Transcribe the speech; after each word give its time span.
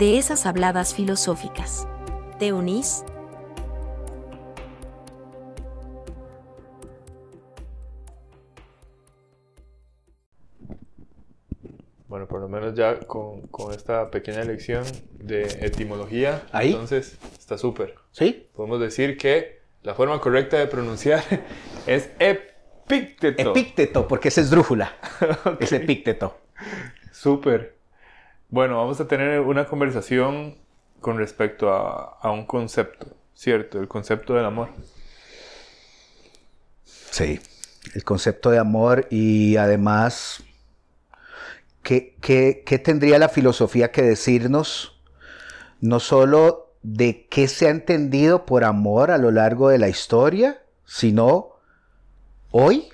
de 0.00 0.16
esas 0.16 0.46
habladas 0.46 0.94
filosóficas. 0.94 1.86
¿Te 2.38 2.54
unís? 2.54 3.04
Bueno, 12.08 12.26
por 12.26 12.40
lo 12.40 12.48
menos 12.48 12.74
ya 12.74 12.98
con, 13.00 13.42
esta 13.74 14.10
pequeña 14.10 14.42
lección 14.42 14.84
de 15.12 15.42
etimología, 15.60 16.44
entonces 16.54 17.18
está 17.38 17.58
súper. 17.58 17.96
¿Sí? 18.10 18.48
Podemos 18.54 18.80
decir 18.80 19.18
que 19.18 19.60
la 19.82 19.94
forma 19.94 20.18
correcta 20.18 20.56
de 20.56 20.66
pronunciar 20.66 21.22
es 21.86 22.08
epícteto. 22.18 23.50
Epícteto, 23.50 24.08
porque 24.08 24.28
es 24.28 24.38
esdrújula. 24.38 24.96
Es 25.60 25.72
epícteto. 25.72 26.38
Súper. 27.12 27.79
Bueno, 28.50 28.76
vamos 28.76 29.00
a 29.00 29.08
tener 29.08 29.40
una 29.40 29.66
conversación 29.66 30.56
con 31.00 31.18
respecto 31.18 31.72
a, 31.72 32.18
a 32.20 32.30
un 32.30 32.46
concepto, 32.46 33.06
¿cierto? 33.34 33.80
El 33.80 33.88
concepto 33.88 34.34
del 34.34 34.44
amor. 34.44 34.68
Sí, 36.84 37.40
el 37.94 38.04
concepto 38.04 38.50
de 38.50 38.58
amor 38.58 39.06
y 39.10 39.56
además 39.56 40.44
¿qué, 41.82 42.80
tendría 42.84 43.18
la 43.18 43.28
filosofía 43.28 43.90
que 43.90 44.02
decirnos? 44.02 45.00
No 45.80 46.00
solo 46.00 46.74
de 46.82 47.26
qué 47.28 47.48
se 47.48 47.66
ha 47.66 47.70
entendido 47.70 48.46
por 48.46 48.64
amor 48.64 49.10
a 49.10 49.18
lo 49.18 49.30
largo 49.30 49.68
de 49.68 49.78
la 49.78 49.88
historia, 49.88 50.62
sino 50.84 51.56
hoy. 52.50 52.88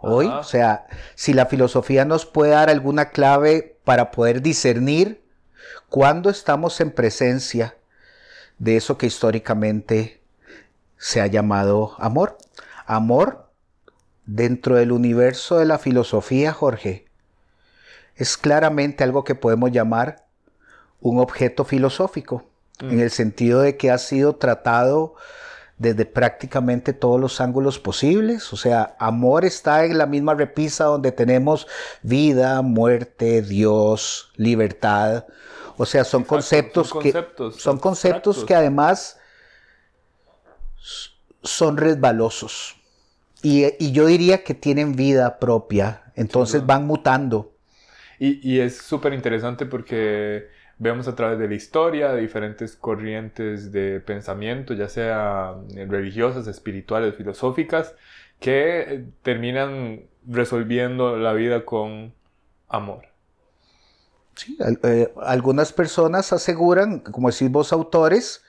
Hoy, 0.00 0.26
o 0.26 0.44
sea, 0.44 0.86
si 1.16 1.32
la 1.32 1.46
filosofía 1.46 2.04
nos 2.04 2.24
puede 2.24 2.52
dar 2.52 2.70
alguna 2.70 3.10
clave 3.10 3.77
para 3.88 4.10
poder 4.10 4.42
discernir 4.42 5.24
cuándo 5.88 6.28
estamos 6.28 6.78
en 6.82 6.90
presencia 6.90 7.74
de 8.58 8.76
eso 8.76 8.98
que 8.98 9.06
históricamente 9.06 10.20
se 10.98 11.22
ha 11.22 11.26
llamado 11.26 11.94
amor. 11.96 12.36
Amor 12.84 13.50
dentro 14.26 14.76
del 14.76 14.92
universo 14.92 15.56
de 15.56 15.64
la 15.64 15.78
filosofía, 15.78 16.52
Jorge, 16.52 17.06
es 18.14 18.36
claramente 18.36 19.04
algo 19.04 19.24
que 19.24 19.34
podemos 19.34 19.72
llamar 19.72 20.26
un 21.00 21.18
objeto 21.18 21.64
filosófico, 21.64 22.44
en 22.80 22.98
mm. 22.98 23.00
el 23.00 23.10
sentido 23.10 23.62
de 23.62 23.78
que 23.78 23.90
ha 23.90 23.96
sido 23.96 24.36
tratado 24.36 25.14
desde 25.78 26.04
prácticamente 26.04 26.92
todos 26.92 27.20
los 27.20 27.40
ángulos 27.40 27.78
posibles. 27.78 28.52
O 28.52 28.56
sea, 28.56 28.96
amor 28.98 29.44
está 29.44 29.84
en 29.84 29.98
la 29.98 30.06
misma 30.06 30.34
repisa 30.34 30.84
donde 30.84 31.12
tenemos 31.12 31.66
vida, 32.02 32.62
muerte, 32.62 33.42
Dios, 33.42 34.30
libertad. 34.36 35.26
O 35.76 35.86
sea, 35.86 36.04
son 36.04 36.24
conceptos, 36.24 36.92
que 36.92 37.14
son 37.56 37.78
conceptos 37.78 38.44
que 38.44 38.54
además 38.54 39.18
son 41.42 41.76
resbalosos. 41.76 42.76
Y, 43.42 43.92
yo 43.92 44.06
diría 44.06 44.42
que 44.42 44.54
tienen 44.54 44.96
vida 44.96 45.38
propia, 45.38 46.12
entonces 46.16 46.66
van 46.66 46.86
mutando. 46.86 47.52
Y, 48.18 48.58
es 48.58 48.78
súper 48.78 49.12
interesante 49.12 49.64
porque 49.64 50.48
vemos 50.78 51.08
a 51.08 51.14
través 51.14 51.38
de 51.38 51.48
la 51.48 51.54
historia 51.54 52.14
diferentes 52.14 52.76
corrientes 52.76 53.72
de 53.72 54.00
pensamiento, 54.00 54.74
ya 54.74 54.88
sea 54.88 55.54
eh, 55.74 55.86
religiosas, 55.88 56.46
espirituales, 56.46 57.16
filosóficas, 57.16 57.94
que 58.38 58.80
eh, 58.80 59.04
terminan 59.22 60.02
resolviendo 60.26 61.16
la 61.16 61.32
vida 61.32 61.64
con 61.64 62.14
amor. 62.68 63.06
Sí, 64.36 64.56
eh, 64.84 65.12
algunas 65.22 65.72
personas 65.72 66.32
aseguran, 66.32 67.00
como 67.00 67.30
decís 67.30 67.50
vos 67.50 67.72
autores, 67.72 68.42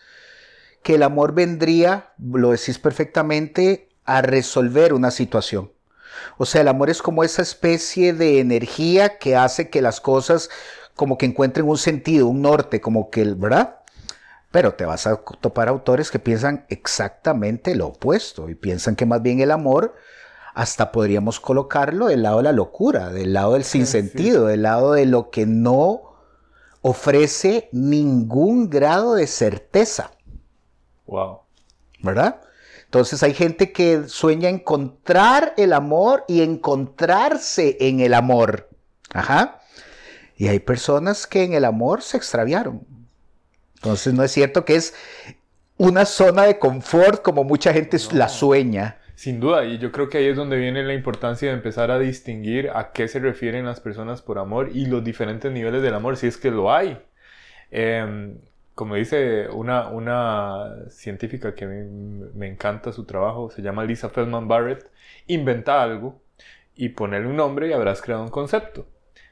que 0.84 0.96
el 0.96 1.04
amor 1.04 1.34
vendría, 1.34 2.14
lo 2.20 2.52
decís 2.52 2.78
perfectamente, 2.78 3.90
a 4.06 4.22
resolver 4.22 4.94
una 4.94 5.12
situación. 5.12 5.72
O 6.38 6.46
sea, 6.46 6.62
el 6.62 6.68
amor 6.68 6.90
es 6.90 7.02
como 7.02 7.24
esa 7.24 7.42
especie 7.42 8.14
de 8.14 8.40
energía 8.40 9.18
que 9.18 9.36
hace 9.36 9.70
que 9.70 9.82
las 9.82 10.00
cosas 10.00 10.50
como 11.00 11.18
que 11.18 11.26
encuentren 11.26 11.66
un 11.66 11.78
sentido, 11.78 12.28
un 12.28 12.42
norte, 12.42 12.82
como 12.82 13.10
que, 13.10 13.24
¿verdad? 13.24 13.78
Pero 14.52 14.74
te 14.74 14.84
vas 14.84 15.08
a 15.08 15.16
topar 15.40 15.70
autores 15.70 16.12
que 16.12 16.20
piensan 16.20 16.66
exactamente 16.68 17.74
lo 17.74 17.88
opuesto 17.88 18.50
y 18.50 18.56
piensan 18.56 18.98
que 18.98 19.06
más 19.06 19.22
bien 19.22 19.40
el 19.40 19.52
amor 19.52 19.96
hasta 20.54 20.92
podríamos 20.92 21.40
colocarlo 21.40 22.08
del 22.08 22.24
lado 22.24 22.40
de 22.40 22.44
la 22.44 22.52
locura, 22.52 23.12
del 23.12 23.32
lado 23.32 23.54
del 23.54 23.64
sinsentido, 23.64 24.48
del 24.48 24.64
lado 24.64 24.92
de 24.92 25.06
lo 25.06 25.30
que 25.30 25.46
no 25.46 26.02
ofrece 26.82 27.70
ningún 27.72 28.70
grado 28.70 29.16
de 29.16 29.28
certeza. 29.28 30.12
Wow. 31.06 31.44
¿Verdad? 32.04 32.42
Entonces 32.84 33.24
hay 33.24 33.34
gente 33.34 33.72
que 33.72 34.10
sueña 34.10 34.50
encontrar 34.50 35.54
el 35.56 35.72
amor 35.72 36.26
y 36.28 36.42
encontrarse 36.42 37.78
en 37.80 38.02
el 38.02 38.14
amor. 38.14 38.68
Ajá. 39.14 39.59
Y 40.40 40.48
hay 40.48 40.60
personas 40.60 41.28
que 41.28 41.44
en 41.44 41.54
el 41.54 41.66
amor 41.66 42.02
se 42.02 42.18
extraviaron. 42.18 42.88
Entonces 43.76 44.14
no 44.14 44.24
es 44.24 44.32
cierto 44.32 44.66
que 44.66 44.76
es 44.76 44.96
una 45.78 46.06
zona 46.06 46.44
de 46.44 46.58
confort 46.58 47.22
como 47.22 47.44
mucha 47.44 47.74
gente 47.74 47.98
la 48.14 48.30
sueña. 48.30 48.98
Sin 49.16 49.42
duda, 49.42 49.66
y 49.66 49.78
yo 49.80 49.92
creo 49.92 50.08
que 50.08 50.18
ahí 50.18 50.28
es 50.28 50.38
donde 50.38 50.56
viene 50.56 50.82
la 50.84 50.94
importancia 50.94 51.50
de 51.50 51.56
empezar 51.56 51.92
a 51.92 52.00
distinguir 52.00 52.72
a 52.74 52.94
qué 52.94 53.10
se 53.10 53.20
refieren 53.20 53.66
las 53.66 53.82
personas 53.82 54.22
por 54.22 54.40
amor 54.40 54.70
y 54.74 54.86
los 54.86 55.04
diferentes 55.04 55.52
niveles 55.52 55.82
del 55.82 55.94
amor, 55.94 56.16
si 56.16 56.28
es 56.28 56.38
que 56.38 56.52
lo 56.52 56.74
hay. 56.74 56.98
Eh, 57.70 58.34
como 58.76 58.96
dice 58.96 59.50
una, 59.50 59.90
una 59.90 60.88
científica 60.88 61.54
que 61.54 61.66
me, 61.66 62.48
encanta 62.48 62.94
su 62.94 63.04
trabajo, 63.04 63.50
se 63.50 63.62
llama 63.62 63.84
Lisa 63.84 64.08
Feldman 64.08 64.48
Barrett, 64.48 64.90
inventa 65.28 65.84
algo 65.84 66.22
y 66.78 66.88
ponele 66.88 67.28
un 67.28 67.36
nombre 67.36 67.68
y 67.68 67.74
habrás 67.74 68.02
creado 68.02 68.24
un 68.24 68.30
concepto. 68.30 68.88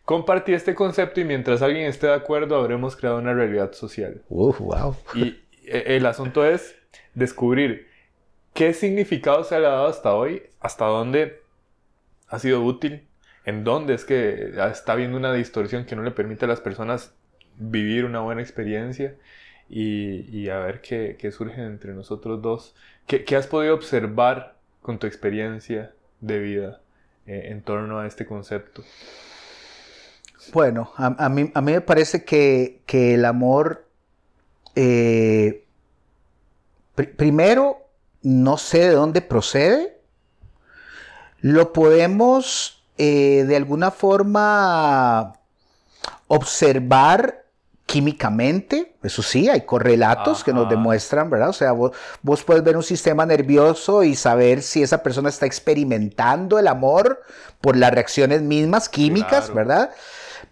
Compartí 0.08 0.54
este 0.54 0.74
concepto 0.74 1.20
y 1.20 1.26
mientras 1.26 1.62
alguien 1.62 1.86
esté 1.86 2.08
de 2.08 2.14
acuerdo 2.14 2.56
habremos 2.56 2.96
creado 2.96 3.18
una 3.18 3.34
realidad 3.34 3.74
social. 3.74 4.22
wow. 4.30 4.96
Y 5.14 5.38
e, 5.66 5.98
el 5.98 6.06
asunto 6.06 6.46
es 6.46 6.78
descubrir 7.14 7.90
qué 8.54 8.74
significado 8.74 9.44
se 9.44 9.60
le 9.60 9.66
ha 9.66 9.72
dado 9.72 9.88
hasta 9.88 10.16
hoy, 10.16 10.44
hasta 10.62 10.86
dónde 10.86 11.42
ha 12.30 12.40
sido 12.40 12.64
útil, 12.64 13.06
en 13.44 13.66
dónde 13.66 13.96
es 13.96 14.06
que 14.06 14.54
está 14.72 14.94
habiendo 14.94 15.18
una 15.18 15.34
distorsión 15.34 15.84
que 15.84 15.98
no 15.98 16.04
le 16.04 16.12
permite 16.12 16.46
a 16.46 16.48
las 16.48 16.62
personas 16.62 17.14
vivir 17.58 18.06
una 18.06 18.22
buena 18.22 18.40
experiencia 18.42 19.14
y, 19.68 20.48
a 20.48 20.60
ver 20.60 20.80
qué, 20.80 21.32
surge 21.34 21.62
entre 21.62 21.92
nosotros 21.92 22.42
dos. 22.42 22.74
¿Qué, 23.08 23.36
has 23.36 23.48
podido 23.48 23.76
observar 23.76 24.56
con 24.82 25.00
tu 25.00 25.06
experiencia 25.06 25.92
de 26.22 26.40
vida 26.40 26.80
eh, 27.26 27.50
en 27.52 27.62
torno 27.62 28.00
a 28.00 28.08
este 28.08 28.26
concepto? 28.26 28.86
Bueno, 30.54 30.92
a, 30.96 31.30
mí, 31.30 31.52
a 31.54 31.62
mí, 31.62 31.72
me 31.74 31.82
parece 31.82 32.24
que, 32.24 32.82
el 32.88 33.26
amor, 33.26 33.88
eh, 34.76 35.66
primero, 37.16 37.78
no 38.22 38.58
sé 38.58 38.80
de 38.80 38.92
dónde 38.92 39.22
procede, 39.22 40.00
lo 41.42 41.74
podemos 41.74 42.84
eh, 42.98 43.46
de 43.48 43.56
alguna 43.56 43.92
forma 43.92 45.34
observar 46.28 47.46
químicamente, 47.88 48.96
eso 49.02 49.24
sí, 49.24 49.48
hay 49.48 49.62
correlatos 49.62 50.44
que 50.44 50.52
nos 50.52 50.68
demuestran, 50.70 51.30
¿verdad? 51.30 51.50
O 51.50 51.54
sea, 51.54 51.72
vos, 51.72 51.94
puedes 52.46 52.62
ver 52.62 52.76
un 52.76 52.84
sistema 52.84 53.26
nervioso 53.26 54.04
y 54.04 54.14
saber 54.16 54.62
si 54.62 54.84
esa 54.84 55.02
persona 55.02 55.30
está 55.30 55.46
experimentando 55.46 56.60
el 56.60 56.68
amor 56.68 57.24
por 57.62 57.78
las 57.78 57.92
reacciones 57.92 58.42
mismas 58.42 58.90
químicas, 58.90 59.54
¿verdad? 59.54 59.92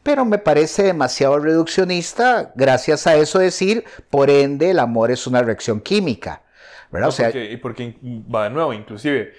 Pero 0.05 0.23
me 0.23 0.37
parece 0.37 0.83
demasiado 0.83 1.39
reduccionista, 1.39 2.51
gracias 2.53 3.07
a 3.07 3.15
eso 3.15 3.39
decir, 3.39 3.85
por 4.11 4.29
ende, 4.29 4.69
el 4.69 4.77
amor 4.77 5.09
es 5.09 5.25
una 5.25 5.41
reacción 5.41 5.81
química, 5.81 6.43
¿verdad? 6.91 7.09
o 7.09 7.11
sea, 7.11 7.31
y 7.31 7.57
porque 7.57 7.95
va 8.03 8.43
de 8.43 8.51
nuevo, 8.51 8.71
inclusive, 8.71 9.33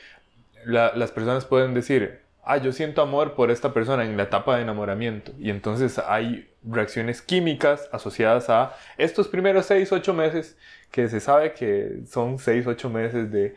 las 0.64 1.12
personas 1.12 1.44
pueden 1.44 1.72
decir, 1.72 2.18
ah, 2.42 2.56
yo 2.56 2.72
siento 2.72 3.00
amor 3.00 3.36
por 3.36 3.52
esta 3.52 3.72
persona 3.72 4.04
en 4.04 4.16
la 4.16 4.24
etapa 4.24 4.56
de 4.56 4.62
enamoramiento. 4.62 5.30
Y 5.38 5.50
entonces 5.50 6.00
hay 6.00 6.50
reacciones 6.64 7.22
químicas 7.22 7.88
asociadas 7.92 8.50
a 8.50 8.74
estos 8.98 9.28
primeros 9.28 9.66
6, 9.66 9.92
8 9.92 10.14
meses, 10.14 10.58
que 10.90 11.08
se 11.08 11.20
sabe 11.20 11.52
que 11.52 12.02
son 12.06 12.38
6, 12.38 12.66
8 12.66 12.90
meses 12.90 13.30
de 13.30 13.54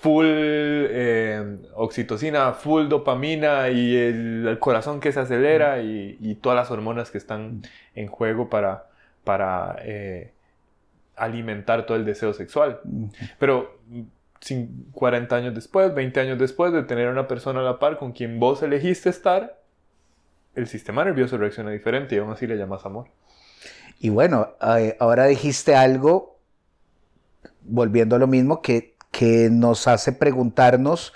full 0.00 0.26
eh, 0.26 1.56
oxitocina, 1.74 2.52
full 2.52 2.88
dopamina 2.88 3.70
y 3.70 3.96
el, 3.96 4.58
corazón 4.60 5.00
que 5.00 5.12
se 5.12 5.20
acelera 5.20 5.80
y, 5.80 6.38
todas 6.42 6.56
las 6.56 6.70
hormonas 6.70 7.10
que 7.10 7.18
están 7.18 7.62
en 7.94 8.08
juego 8.08 8.50
para, 8.50 8.88
para 9.24 9.76
eh, 9.80 10.32
alimentar 11.16 11.86
todo 11.86 11.96
el 11.96 12.04
deseo 12.04 12.32
sexual. 12.34 12.80
Pero 13.38 13.78
40 14.92 15.36
años 15.36 15.54
después, 15.54 15.94
20 15.94 16.20
años 16.20 16.38
después 16.38 16.72
de 16.72 16.82
tener 16.82 17.08
a 17.08 17.10
una 17.10 17.28
persona 17.28 17.60
a 17.60 17.62
la 17.62 17.78
par 17.78 17.96
con 17.96 18.12
quien 18.12 18.40
vos 18.40 18.62
elegiste 18.62 19.08
estar, 19.08 19.60
el 20.54 20.66
sistema 20.66 21.04
nervioso 21.04 21.38
reacciona 21.38 21.70
diferente 21.70 22.16
y 22.16 22.18
aún 22.18 22.32
así 22.32 22.46
le 22.46 22.56
llamas 22.56 22.84
amor. 22.84 23.06
Y 24.00 24.10
bueno, 24.10 24.54
eh, 24.76 24.96
ahora 24.98 25.26
dijiste 25.26 25.76
algo, 25.76 26.40
volviendo 27.64 28.16
a 28.16 28.18
lo 28.18 28.26
mismo, 28.26 28.62
que, 28.62 28.96
que 29.10 29.48
nos 29.50 29.86
hace 29.88 30.12
preguntarnos 30.12 31.12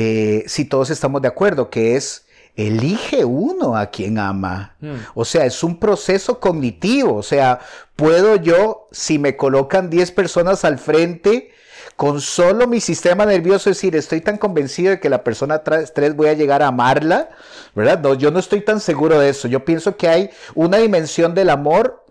eh, 0.00 0.44
si 0.46 0.64
todos 0.64 0.90
estamos 0.90 1.22
de 1.22 1.28
acuerdo, 1.28 1.70
que 1.70 1.96
es, 1.96 2.26
elige 2.54 3.24
uno 3.24 3.76
a 3.76 3.86
quien 3.86 4.18
ama. 4.18 4.76
Hmm. 4.80 4.96
O 5.14 5.24
sea, 5.24 5.44
es 5.44 5.64
un 5.64 5.80
proceso 5.80 6.38
cognitivo. 6.38 7.16
O 7.16 7.22
sea, 7.22 7.58
puedo 7.96 8.36
yo, 8.36 8.88
si 8.92 9.18
me 9.18 9.36
colocan 9.36 9.90
10 9.90 10.12
personas 10.12 10.64
al 10.64 10.78
frente, 10.78 11.50
con 11.96 12.20
solo 12.20 12.68
mi 12.68 12.80
sistema 12.80 13.26
nervioso 13.26 13.70
decir, 13.70 13.96
estoy 13.96 14.20
tan 14.20 14.36
convencido 14.36 14.90
de 14.90 15.00
que 15.00 15.08
la 15.08 15.24
persona 15.24 15.64
3 15.64 16.14
voy 16.14 16.28
a 16.28 16.34
llegar 16.34 16.62
a 16.62 16.68
amarla, 16.68 17.30
¿verdad? 17.74 17.98
No, 18.00 18.14
yo 18.14 18.30
no 18.30 18.38
estoy 18.38 18.60
tan 18.60 18.78
seguro 18.78 19.18
de 19.18 19.30
eso. 19.30 19.48
Yo 19.48 19.64
pienso 19.64 19.96
que 19.96 20.06
hay 20.06 20.30
una 20.54 20.76
dimensión 20.76 21.34
del 21.34 21.50
amor 21.50 22.04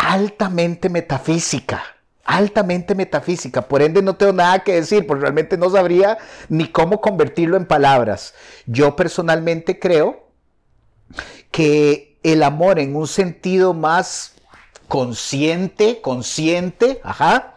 altamente 0.00 0.88
metafísica, 0.88 1.82
altamente 2.24 2.94
metafísica. 2.94 3.68
Por 3.68 3.82
ende 3.82 4.00
no 4.00 4.16
tengo 4.16 4.32
nada 4.32 4.60
que 4.60 4.74
decir, 4.74 5.06
porque 5.06 5.22
realmente 5.22 5.58
no 5.58 5.68
sabría 5.68 6.16
ni 6.48 6.68
cómo 6.68 7.00
convertirlo 7.00 7.56
en 7.56 7.66
palabras. 7.66 8.34
Yo 8.66 8.96
personalmente 8.96 9.78
creo 9.78 10.30
que 11.50 12.18
el 12.22 12.42
amor 12.42 12.78
en 12.78 12.96
un 12.96 13.06
sentido 13.06 13.74
más 13.74 14.34
consciente, 14.88 16.00
consciente, 16.00 17.00
ajá, 17.04 17.56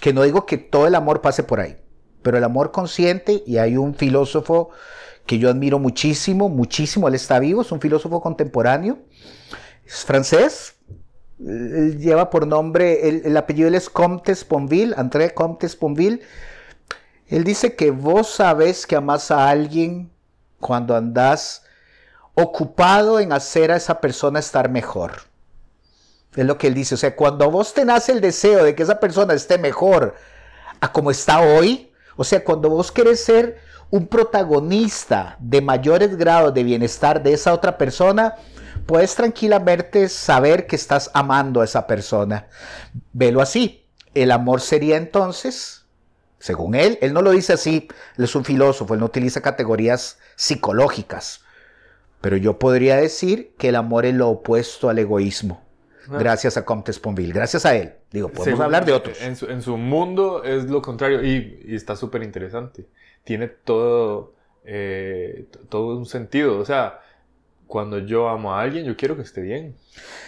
que 0.00 0.12
no 0.12 0.22
digo 0.22 0.46
que 0.46 0.56
todo 0.56 0.86
el 0.86 0.94
amor 0.94 1.20
pase 1.20 1.42
por 1.42 1.60
ahí, 1.60 1.76
pero 2.22 2.38
el 2.38 2.44
amor 2.44 2.70
consciente, 2.70 3.42
y 3.46 3.58
hay 3.58 3.76
un 3.76 3.94
filósofo 3.94 4.70
que 5.26 5.38
yo 5.38 5.50
admiro 5.50 5.78
muchísimo, 5.78 6.48
muchísimo, 6.48 7.08
él 7.08 7.14
está 7.14 7.38
vivo, 7.38 7.62
es 7.62 7.72
un 7.72 7.80
filósofo 7.80 8.20
contemporáneo, 8.20 8.98
es 9.84 10.04
francés, 10.04 10.76
él 11.46 11.98
lleva 11.98 12.30
por 12.30 12.46
nombre, 12.46 13.08
el, 13.08 13.36
apellido 13.36 13.68
él 13.68 13.74
es 13.74 13.88
Comte 13.88 14.34
Sponville, 14.34 14.94
André 14.96 15.32
Comte 15.32 15.68
Sponville, 15.68 16.20
él 17.28 17.44
dice 17.44 17.76
que 17.76 17.90
vos 17.90 18.28
sabes 18.28 18.86
que 18.86 18.96
amas 18.96 19.30
a 19.30 19.48
alguien 19.48 20.10
cuando 20.58 20.96
andás 20.96 21.62
ocupado 22.34 23.20
en 23.20 23.32
hacer 23.32 23.70
a 23.70 23.76
esa 23.76 24.00
persona 24.00 24.38
estar 24.38 24.68
mejor. 24.68 25.12
Es 26.34 26.44
lo 26.44 26.58
que 26.58 26.66
él 26.66 26.74
dice. 26.74 26.94
O 26.94 26.98
sea, 26.98 27.16
cuando 27.16 27.50
vos 27.50 27.72
tenés 27.72 28.08
el 28.08 28.20
deseo 28.20 28.64
de 28.64 28.74
que 28.74 28.82
esa 28.82 29.00
persona 29.00 29.34
esté 29.34 29.58
mejor 29.58 30.14
a 30.80 30.92
como 30.92 31.10
está 31.10 31.40
hoy, 31.40 31.92
o 32.16 32.24
sea, 32.24 32.44
cuando 32.44 32.68
vos 32.68 32.92
querés 32.92 33.24
ser 33.24 33.58
un 33.90 34.06
protagonista 34.06 35.36
de 35.40 35.60
mayores 35.60 36.16
grados 36.16 36.54
de 36.54 36.62
bienestar 36.62 37.22
de 37.22 37.32
esa 37.32 37.52
otra 37.52 37.78
persona, 37.78 38.36
puedes 38.86 39.14
tranquilamente 39.14 40.08
saber 40.08 40.66
que 40.66 40.76
estás 40.76 41.10
amando 41.14 41.60
a 41.60 41.64
esa 41.64 41.86
persona. 41.86 42.48
Velo 43.12 43.40
así. 43.40 43.86
El 44.14 44.32
amor 44.32 44.60
sería 44.60 44.96
entonces, 44.96 45.86
según 46.38 46.74
él, 46.74 46.98
él 47.00 47.12
no 47.12 47.22
lo 47.22 47.30
dice 47.30 47.52
así, 47.52 47.88
él 48.16 48.24
es 48.24 48.34
un 48.34 48.44
filósofo, 48.44 48.94
él 48.94 49.00
no 49.00 49.06
utiliza 49.06 49.40
categorías 49.40 50.18
psicológicas, 50.34 51.42
pero 52.20 52.36
yo 52.36 52.58
podría 52.58 52.96
decir 52.96 53.54
que 53.56 53.68
el 53.68 53.76
amor 53.76 54.06
es 54.06 54.14
lo 54.14 54.28
opuesto 54.28 54.88
al 54.88 54.98
egoísmo 54.98 55.62
gracias 56.18 56.56
a 56.56 56.64
Comte 56.64 56.92
Sponville, 56.92 57.32
gracias 57.32 57.64
a 57.66 57.76
él. 57.76 57.92
Digo, 58.10 58.28
podemos 58.28 58.60
hablar 58.60 58.84
de 58.84 58.92
otros. 58.92 59.20
En 59.20 59.62
su, 59.62 59.76
mundo 59.76 60.42
es 60.44 60.64
lo 60.64 60.82
contrario 60.82 61.24
y, 61.24 61.74
está 61.74 61.96
súper 61.96 62.22
interesante. 62.22 62.86
Tiene 63.24 63.48
todo, 63.48 64.34
eh, 64.64 65.46
todo 65.68 65.96
un 65.96 66.06
sentido. 66.06 66.58
O 66.58 66.64
sea, 66.64 67.00
cuando 67.70 68.00
yo 68.00 68.28
amo 68.28 68.52
a 68.52 68.60
alguien, 68.60 68.84
yo 68.84 68.96
quiero 68.96 69.16
que 69.16 69.22
esté 69.22 69.40
bien. 69.40 69.76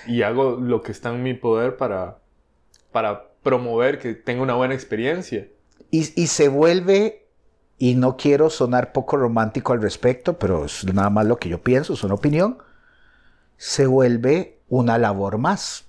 Y 0.06 0.22
hago 0.22 0.52
lo 0.52 0.80
que 0.80 0.92
está 0.92 1.10
en 1.10 1.22
mi 1.22 1.34
poder 1.34 1.76
para, 1.76 2.18
para 2.92 3.32
promover 3.42 3.98
que 3.98 4.14
tenga 4.14 4.42
una 4.42 4.54
buena 4.54 4.74
experiencia. 4.74 5.48
Y, 5.90 6.20
y 6.20 6.28
se 6.28 6.48
vuelve, 6.48 7.26
y 7.78 7.96
no 7.96 8.16
quiero 8.16 8.48
sonar 8.48 8.92
poco 8.92 9.16
romántico 9.16 9.72
al 9.72 9.82
respecto, 9.82 10.38
pero 10.38 10.64
es 10.64 10.84
nada 10.94 11.10
más 11.10 11.26
lo 11.26 11.36
que 11.36 11.48
yo 11.48 11.60
pienso, 11.62 11.92
es 11.94 12.04
una 12.04 12.14
opinión, 12.14 12.58
se 13.56 13.86
vuelve 13.86 14.60
una 14.68 14.96
labor 14.96 15.36
más. 15.36 15.84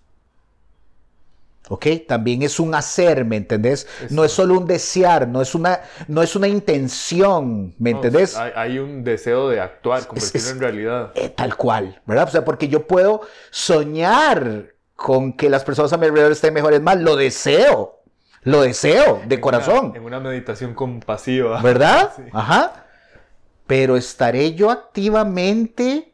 ¿Ok? 1.69 1.87
También 2.07 2.41
es 2.41 2.59
un 2.59 2.75
hacer, 2.75 3.23
¿me 3.23 3.37
entendés? 3.37 3.87
No 4.09 4.25
es 4.25 4.33
solo 4.33 4.59
un 4.59 4.67
desear, 4.67 5.27
no 5.27 5.41
es 5.41 5.55
una, 5.55 5.79
no 6.07 6.21
es 6.21 6.35
una 6.35 6.47
intención, 6.47 7.73
¿me 7.79 7.91
entendés? 7.91 8.35
Hay, 8.35 8.79
un 8.79 9.03
deseo 9.03 9.49
de 9.49 9.61
actuar, 9.61 10.05
convertirlo 10.05 10.49
en 10.49 10.59
realidad. 10.59 11.11
Eh, 11.15 11.29
tal 11.29 11.55
cual, 11.55 12.01
¿verdad? 12.05 12.27
O 12.27 12.31
sea, 12.31 12.43
porque 12.43 12.67
yo 12.67 12.85
puedo 12.85 13.21
soñar 13.49 14.73
con 14.95 15.33
que 15.33 15.49
las 15.49 15.63
personas 15.63 15.93
a 15.93 15.97
mi 15.97 16.05
alrededor 16.05 16.33
estén 16.33 16.53
mejores 16.53 16.81
más, 16.81 16.97
lo 16.97 17.15
deseo, 17.15 18.01
lo 18.41 18.61
deseo 18.61 19.21
de 19.25 19.39
corazón. 19.39 19.93
en 19.95 20.03
una 20.03 20.19
meditación 20.19 20.73
compasiva. 20.73 21.61
¿Verdad? 21.61 22.11
Ajá. 22.33 22.85
Pero 23.67 23.95
estaré 23.95 24.53
yo 24.53 24.69
activamente 24.69 26.12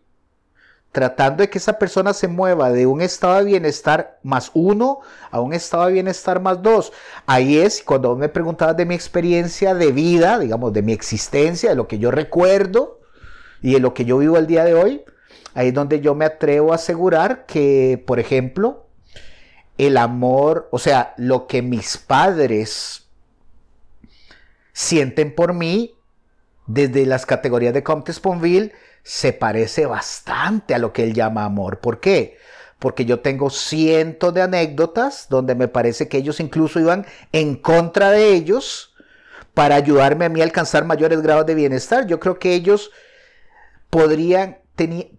tratando 0.91 1.41
de 1.41 1.49
que 1.49 1.59
esa 1.59 1.77
persona 1.77 2.13
se 2.13 2.27
mueva 2.27 2.71
de 2.71 2.87
un 2.87 3.01
estado 3.01 3.37
de 3.37 3.43
bienestar 3.45 4.19
más 4.23 4.51
uno 4.53 4.99
a 5.29 5.39
un 5.39 5.53
estado 5.53 5.85
de 5.85 5.93
bienestar 5.93 6.41
más 6.41 6.61
dos. 6.61 6.91
Ahí 7.25 7.59
es 7.59 7.83
cuando 7.83 8.15
me 8.15 8.29
preguntabas 8.29 8.75
de 8.75 8.85
mi 8.85 8.95
experiencia 8.95 9.75
de 9.75 9.91
vida, 9.91 10.39
digamos, 10.39 10.73
de 10.73 10.81
mi 10.81 10.93
existencia, 10.93 11.69
de 11.69 11.75
lo 11.75 11.87
que 11.87 11.99
yo 11.99 12.09
recuerdo 12.11 12.99
y 13.61 13.73
de 13.73 13.79
lo 13.79 13.93
que 13.93 14.05
yo 14.05 14.17
vivo 14.17 14.37
el 14.37 14.47
día 14.47 14.63
de 14.63 14.73
hoy, 14.73 15.03
ahí 15.53 15.67
es 15.67 15.73
donde 15.73 15.99
yo 16.01 16.15
me 16.15 16.25
atrevo 16.25 16.71
a 16.71 16.75
asegurar 16.75 17.45
que, 17.45 18.03
por 18.07 18.19
ejemplo, 18.19 18.87
el 19.77 19.95
amor, 19.97 20.69
o 20.71 20.79
sea, 20.79 21.13
lo 21.17 21.45
que 21.47 21.61
mis 21.61 21.97
padres 21.97 23.07
sienten 24.73 25.35
por 25.35 25.53
mí 25.53 25.93
desde 26.67 27.05
las 27.05 27.25
categorías 27.25 27.73
de 27.73 27.83
Comte 27.83 28.13
Sponville, 28.13 28.71
se 29.03 29.33
parece 29.33 29.85
bastante 29.85 30.75
a 30.75 30.77
lo 30.77 30.93
que 30.93 31.03
él 31.03 31.13
llama 31.13 31.45
amor. 31.45 31.79
¿Por 31.79 31.99
qué? 31.99 32.37
Porque 32.77 33.05
yo 33.05 33.19
tengo 33.19 33.49
cientos 33.49 34.33
de 34.33 34.41
anécdotas 34.41 35.27
donde 35.29 35.55
me 35.55 35.67
parece 35.67 36.07
que 36.07 36.17
ellos 36.17 36.39
incluso 36.39 36.79
iban 36.79 37.05
en 37.31 37.55
contra 37.55 38.11
de 38.11 38.33
ellos 38.33 38.93
para 39.53 39.75
ayudarme 39.75 40.25
a 40.25 40.29
mí 40.29 40.41
a 40.41 40.43
alcanzar 40.43 40.85
mayores 40.85 41.21
grados 41.21 41.45
de 41.45 41.55
bienestar. 41.55 42.07
Yo 42.07 42.19
creo 42.19 42.39
que 42.39 42.53
ellos 42.53 42.91
podrían, 43.89 44.59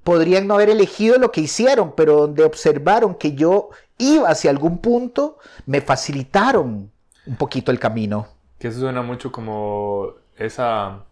podrían 0.03 0.47
no 0.47 0.55
haber 0.55 0.71
elegido 0.71 1.19
lo 1.19 1.33
que 1.33 1.43
hicieron, 1.43 1.95
pero 1.95 2.17
donde 2.17 2.45
observaron 2.45 3.15
que 3.15 3.35
yo 3.35 3.71
iba 3.99 4.31
hacia 4.31 4.51
algún 4.51 4.79
punto, 4.79 5.39
me 5.67 5.81
facilitaron 5.81 6.91
un 7.27 7.37
poquito 7.37 7.71
el 7.71 7.79
camino. 7.79 8.29
Que 8.59 8.69
eso 8.69 8.81
suena 8.81 9.03
mucho 9.03 9.31
como 9.31 10.15
esa, 10.37 11.05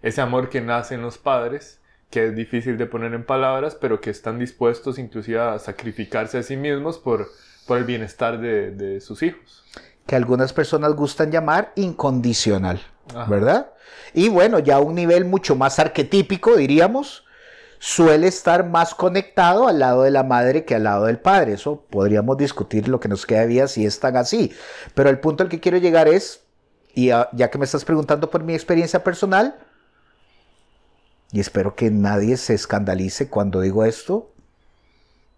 ese 0.00 0.20
amor 0.20 0.48
que 0.48 0.60
nace 0.60 0.94
en 0.94 1.02
los 1.02 1.18
padres 1.18 1.81
que 2.12 2.26
es 2.26 2.36
difícil 2.36 2.76
de 2.76 2.84
poner 2.84 3.14
en 3.14 3.24
palabras, 3.24 3.74
pero 3.74 4.00
que 4.00 4.10
están 4.10 4.38
dispuestos 4.38 4.98
inclusive 4.98 5.40
a 5.40 5.58
sacrificarse 5.58 6.36
a 6.36 6.42
sí 6.42 6.58
mismos 6.58 6.98
por, 6.98 7.30
por 7.66 7.78
el 7.78 7.84
bienestar 7.84 8.38
de, 8.38 9.00
sus 9.00 9.22
hijos. 9.22 9.64
Que 10.06 10.14
algunas 10.14 10.52
personas 10.52 10.94
gustan 10.94 11.32
llamar 11.32 11.72
incondicional, 11.74 12.82
¿verdad? 13.28 13.72
Y 14.12 14.28
bueno, 14.28 14.58
ya 14.58 14.76
a 14.76 14.80
un 14.80 14.94
nivel 14.94 15.24
mucho 15.24 15.56
más 15.56 15.78
arquetípico, 15.78 16.54
diríamos, 16.54 17.24
suele 17.78 18.26
estar 18.26 18.68
más 18.68 18.94
conectado 18.94 19.66
al 19.66 19.78
lado 19.78 20.02
de 20.02 20.10
la 20.10 20.22
madre 20.22 20.66
que 20.66 20.74
al 20.74 20.84
lado 20.84 21.06
del 21.06 21.18
padre. 21.18 21.54
Eso 21.54 21.86
podríamos 21.88 22.36
discutir 22.36 22.88
lo 22.88 23.00
que 23.00 23.08
nos 23.08 23.24
queda 23.24 23.40
de 23.40 23.46
vida 23.46 23.68
si 23.68 23.86
es 23.86 23.98
tan 24.00 24.18
así. 24.18 24.52
Pero 24.94 25.08
el 25.08 25.18
punto 25.18 25.44
al 25.44 25.48
que 25.48 25.60
quiero 25.60 25.78
llegar 25.78 26.08
es, 26.08 26.42
y 26.94 27.06
ya 27.06 27.50
que 27.50 27.56
me 27.56 27.64
estás 27.64 27.86
preguntando 27.86 28.28
por 28.28 28.42
mi 28.42 28.52
experiencia 28.52 29.02
personal, 29.02 29.56
y 31.32 31.40
espero 31.40 31.74
que 31.74 31.90
nadie 31.90 32.36
se 32.36 32.54
escandalice 32.54 33.28
cuando 33.28 33.60
digo 33.60 33.84
esto, 33.84 34.30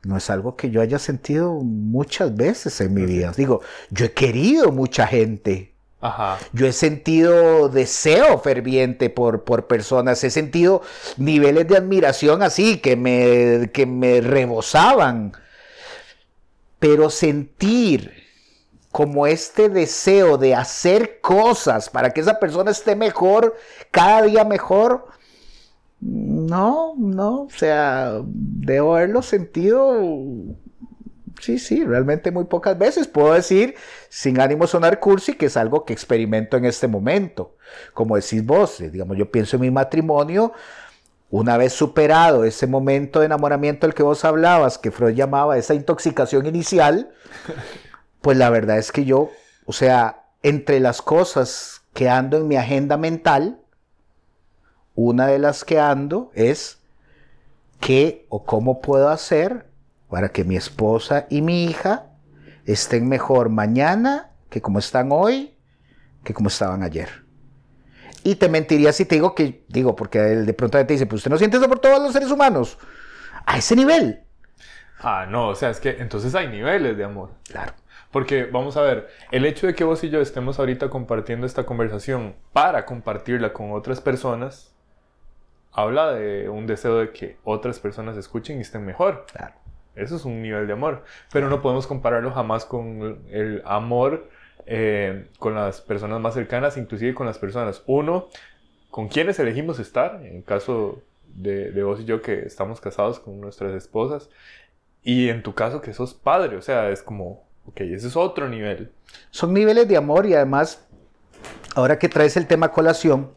no 0.02 0.16
es 0.16 0.28
algo 0.28 0.56
que 0.56 0.70
yo 0.70 0.80
haya 0.80 0.98
sentido 0.98 1.54
muchas 1.54 2.34
veces 2.34 2.80
en 2.80 2.92
mi 2.92 3.06
vida. 3.06 3.32
Digo, 3.36 3.62
yo 3.90 4.06
he 4.06 4.12
querido 4.12 4.70
mucha 4.70 5.06
gente, 5.06 5.74
Ajá. 6.04 6.38
Yo 6.52 6.66
he 6.66 6.72
sentido 6.74 7.70
deseo 7.70 8.38
ferviente 8.38 9.08
por, 9.08 9.44
por 9.44 9.66
personas, 9.66 10.22
he 10.22 10.30
sentido 10.30 10.82
niveles 11.16 11.66
de 11.66 11.78
admiración 11.78 12.42
así 12.42 12.76
que 12.76 12.94
me, 12.94 13.70
que 13.72 13.86
me 13.86 14.20
rebosaban. 14.20 15.32
Pero 16.78 17.08
sentir 17.08 18.12
como 18.92 19.26
este 19.26 19.70
deseo 19.70 20.36
de 20.36 20.54
hacer 20.54 21.22
cosas 21.22 21.88
para 21.88 22.10
que 22.10 22.20
esa 22.20 22.38
persona 22.38 22.70
esté 22.70 22.94
mejor, 22.94 23.56
cada 23.90 24.22
día 24.22 24.44
mejor, 24.44 25.06
no, 26.04 26.94
no, 26.98 27.42
o 27.44 27.50
sea, 27.50 28.20
debo 28.24 28.94
haberlo 28.96 29.22
sentido 29.22 30.00
Sí, 31.40 31.58
sí, 31.58 31.84
realmente 31.84 32.30
muy 32.30 32.44
pocas 32.44 32.78
veces. 32.78 33.06
Puedo 33.06 33.34
decir, 33.34 33.74
sin 34.08 34.40
ánimo 34.40 34.66
sonar 34.66 35.00
cursi, 35.00 35.34
que 35.34 35.46
es 35.46 35.56
algo 35.56 35.84
que 35.84 35.92
experimento 35.92 36.56
en 36.56 36.64
este 36.64 36.88
momento. 36.88 37.56
Como 37.92 38.16
decís 38.16 38.44
vos, 38.44 38.80
eh, 38.80 38.90
digamos, 38.90 39.16
yo 39.16 39.30
pienso 39.30 39.56
en 39.56 39.62
mi 39.62 39.70
matrimonio, 39.70 40.52
una 41.30 41.56
vez 41.56 41.72
superado 41.72 42.44
ese 42.44 42.66
momento 42.66 43.20
de 43.20 43.26
enamoramiento 43.26 43.86
del 43.86 43.94
que 43.94 44.02
vos 44.02 44.24
hablabas, 44.24 44.78
que 44.78 44.90
Freud 44.90 45.14
llamaba 45.14 45.58
esa 45.58 45.74
intoxicación 45.74 46.46
inicial, 46.46 47.10
pues 48.20 48.38
la 48.38 48.50
verdad 48.50 48.78
es 48.78 48.92
que 48.92 49.04
yo, 49.04 49.30
o 49.66 49.72
sea, 49.72 50.24
entre 50.42 50.80
las 50.80 51.02
cosas 51.02 51.82
que 51.92 52.08
ando 52.08 52.38
en 52.38 52.48
mi 52.48 52.56
agenda 52.56 52.96
mental, 52.96 53.60
una 54.94 55.26
de 55.26 55.38
las 55.38 55.64
que 55.64 55.78
ando 55.78 56.30
es 56.34 56.80
qué 57.80 58.26
o 58.28 58.44
cómo 58.44 58.80
puedo 58.80 59.08
hacer 59.08 59.66
para 60.08 60.28
que 60.28 60.44
mi 60.44 60.56
esposa 60.56 61.26
y 61.28 61.42
mi 61.42 61.64
hija 61.64 62.06
estén 62.66 63.08
mejor 63.08 63.48
mañana 63.48 64.30
que 64.48 64.62
como 64.62 64.78
están 64.78 65.08
hoy, 65.10 65.56
que 66.22 66.32
como 66.32 66.48
estaban 66.48 66.82
ayer. 66.82 67.24
Y 68.22 68.36
te 68.36 68.48
mentiría 68.48 68.92
si 68.92 69.04
te 69.04 69.16
digo 69.16 69.34
que, 69.34 69.64
digo, 69.68 69.96
porque 69.96 70.18
de 70.18 70.54
pronto 70.54 70.78
te 70.78 70.92
dice, 70.92 71.06
pues 71.06 71.18
usted 71.18 71.30
no 71.30 71.36
siente 71.36 71.58
eso 71.58 71.68
por 71.68 71.80
todos 71.80 72.00
los 72.00 72.12
seres 72.12 72.30
humanos. 72.30 72.78
A 73.44 73.58
ese 73.58 73.76
nivel. 73.76 74.22
Ah, 75.00 75.26
no, 75.28 75.48
o 75.48 75.54
sea, 75.54 75.68
es 75.68 75.80
que 75.80 75.96
entonces 75.98 76.34
hay 76.34 76.48
niveles 76.48 76.96
de 76.96 77.04
amor. 77.04 77.32
Claro. 77.46 77.74
Porque 78.10 78.44
vamos 78.44 78.76
a 78.76 78.82
ver, 78.82 79.08
el 79.32 79.44
hecho 79.44 79.66
de 79.66 79.74
que 79.74 79.84
vos 79.84 80.02
y 80.04 80.08
yo 80.08 80.20
estemos 80.20 80.58
ahorita 80.58 80.88
compartiendo 80.88 81.46
esta 81.46 81.66
conversación 81.66 82.36
para 82.52 82.86
compartirla 82.86 83.52
con 83.52 83.72
otras 83.72 84.00
personas, 84.00 84.73
habla 85.74 86.12
de 86.12 86.48
un 86.48 86.66
deseo 86.66 86.98
de 86.98 87.10
que 87.10 87.36
otras 87.44 87.78
personas 87.80 88.16
escuchen 88.16 88.58
y 88.58 88.62
estén 88.62 88.84
mejor. 88.86 89.26
Claro. 89.32 89.54
Eso 89.94 90.16
es 90.16 90.24
un 90.24 90.42
nivel 90.42 90.66
de 90.66 90.72
amor. 90.72 91.04
Pero 91.32 91.48
no 91.48 91.62
podemos 91.62 91.86
compararlo 91.86 92.32
jamás 92.32 92.64
con 92.64 93.20
el 93.30 93.62
amor 93.64 94.28
eh, 94.66 95.26
con 95.38 95.54
las 95.54 95.82
personas 95.82 96.20
más 96.20 96.34
cercanas, 96.34 96.76
inclusive 96.76 97.14
con 97.14 97.26
las 97.26 97.38
personas. 97.38 97.82
Uno, 97.86 98.28
con 98.90 99.08
quienes 99.08 99.38
elegimos 99.38 99.78
estar, 99.78 100.24
en 100.24 100.42
caso 100.42 101.02
de, 101.26 101.70
de, 101.70 101.82
vos 101.82 102.00
y 102.00 102.04
yo 102.04 102.22
que 102.22 102.40
estamos 102.46 102.80
casados 102.80 103.20
con 103.20 103.40
nuestras 103.40 103.74
esposas. 103.74 104.30
Y 105.02 105.28
en 105.28 105.42
tu 105.42 105.54
caso 105.54 105.80
que 105.82 105.92
sos 105.92 106.14
padre, 106.14 106.56
o 106.56 106.62
sea, 106.62 106.88
es 106.90 107.02
como, 107.02 107.44
ok, 107.66 107.80
ese 107.82 108.06
es 108.08 108.16
otro 108.16 108.48
nivel. 108.48 108.90
Son 109.30 109.52
niveles 109.52 109.86
de 109.86 109.98
amor 109.98 110.24
y 110.24 110.34
además, 110.34 110.86
ahora 111.74 111.98
que 111.98 112.08
traes 112.08 112.36
el 112.38 112.46
tema 112.46 112.72
colación, 112.72 113.32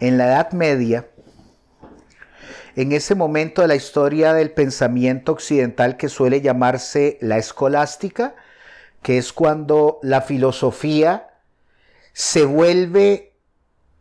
en 0.00 0.18
la 0.18 0.26
Edad 0.26 0.52
Media, 0.52 1.06
en 2.76 2.92
ese 2.92 3.14
momento 3.14 3.62
de 3.62 3.68
la 3.68 3.76
historia 3.76 4.34
del 4.34 4.50
pensamiento 4.50 5.32
occidental 5.32 5.96
que 5.96 6.08
suele 6.08 6.42
llamarse 6.42 7.18
la 7.20 7.38
escolástica, 7.38 8.34
que 9.02 9.18
es 9.18 9.32
cuando 9.32 9.98
la 10.02 10.20
filosofía 10.20 11.28
se 12.12 12.44
vuelve 12.44 13.32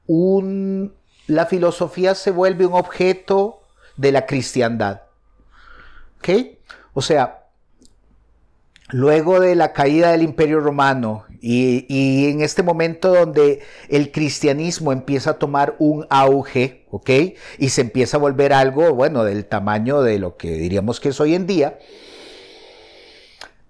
un 0.08 0.94
la 1.28 1.46
filosofía 1.48 2.14
se 2.16 2.32
vuelve 2.32 2.66
un 2.66 2.74
objeto 2.74 3.62
de 3.98 4.12
la 4.12 4.26
cristiandad. 4.26 5.02
¿Ok? 6.18 6.30
O 6.94 7.02
sea, 7.02 7.46
luego 8.90 9.40
de 9.40 9.56
la 9.56 9.74
caída 9.74 10.12
del 10.12 10.22
Imperio 10.22 10.60
Romano 10.60 11.25
y, 11.42 12.30
en 12.30 12.42
este 12.42 12.64
momento 12.64 13.14
donde 13.14 13.62
el 13.90 14.12
cristianismo 14.12 14.92
empieza 14.92 15.32
a 15.32 15.40
tomar 15.40 15.76
un 15.80 16.06
auge, 16.10 16.86
¿ok? 16.92 17.10
Y 17.58 17.70
se 17.70 17.82
empieza 17.82 18.18
a 18.18 18.20
volver 18.20 18.54
algo, 18.54 18.94
bueno, 18.94 19.24
del 19.24 19.46
tamaño 19.46 20.02
de 20.02 20.20
lo 20.20 20.38
que 20.38 20.52
diríamos 20.52 21.00
que 21.00 21.10
es 21.10 21.20
hoy 21.20 21.36
en 21.36 21.48
día, 21.48 21.80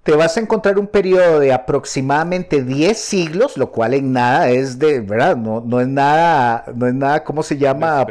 te 0.04 0.16
vas 0.16 0.38
a 0.38 0.40
encontrar 0.40 0.78
un 0.78 0.86
periodo 0.86 1.40
de 1.40 1.52
aproximadamente 1.52 2.64
10 2.64 2.96
siglos, 2.98 3.58
lo 3.58 3.72
cual 3.72 3.96
en 3.96 4.14
nada 4.14 4.52
es 4.52 4.78
de, 4.78 5.00
¿verdad? 5.00 5.36
No, 5.36 5.62
no 5.66 5.82
es 5.82 5.88
nada, 5.88 6.66
no 6.76 6.86
es 6.88 6.94
nada, 6.94 7.24
¿cómo 7.24 7.42
se 7.42 7.58
llama? 7.58 8.06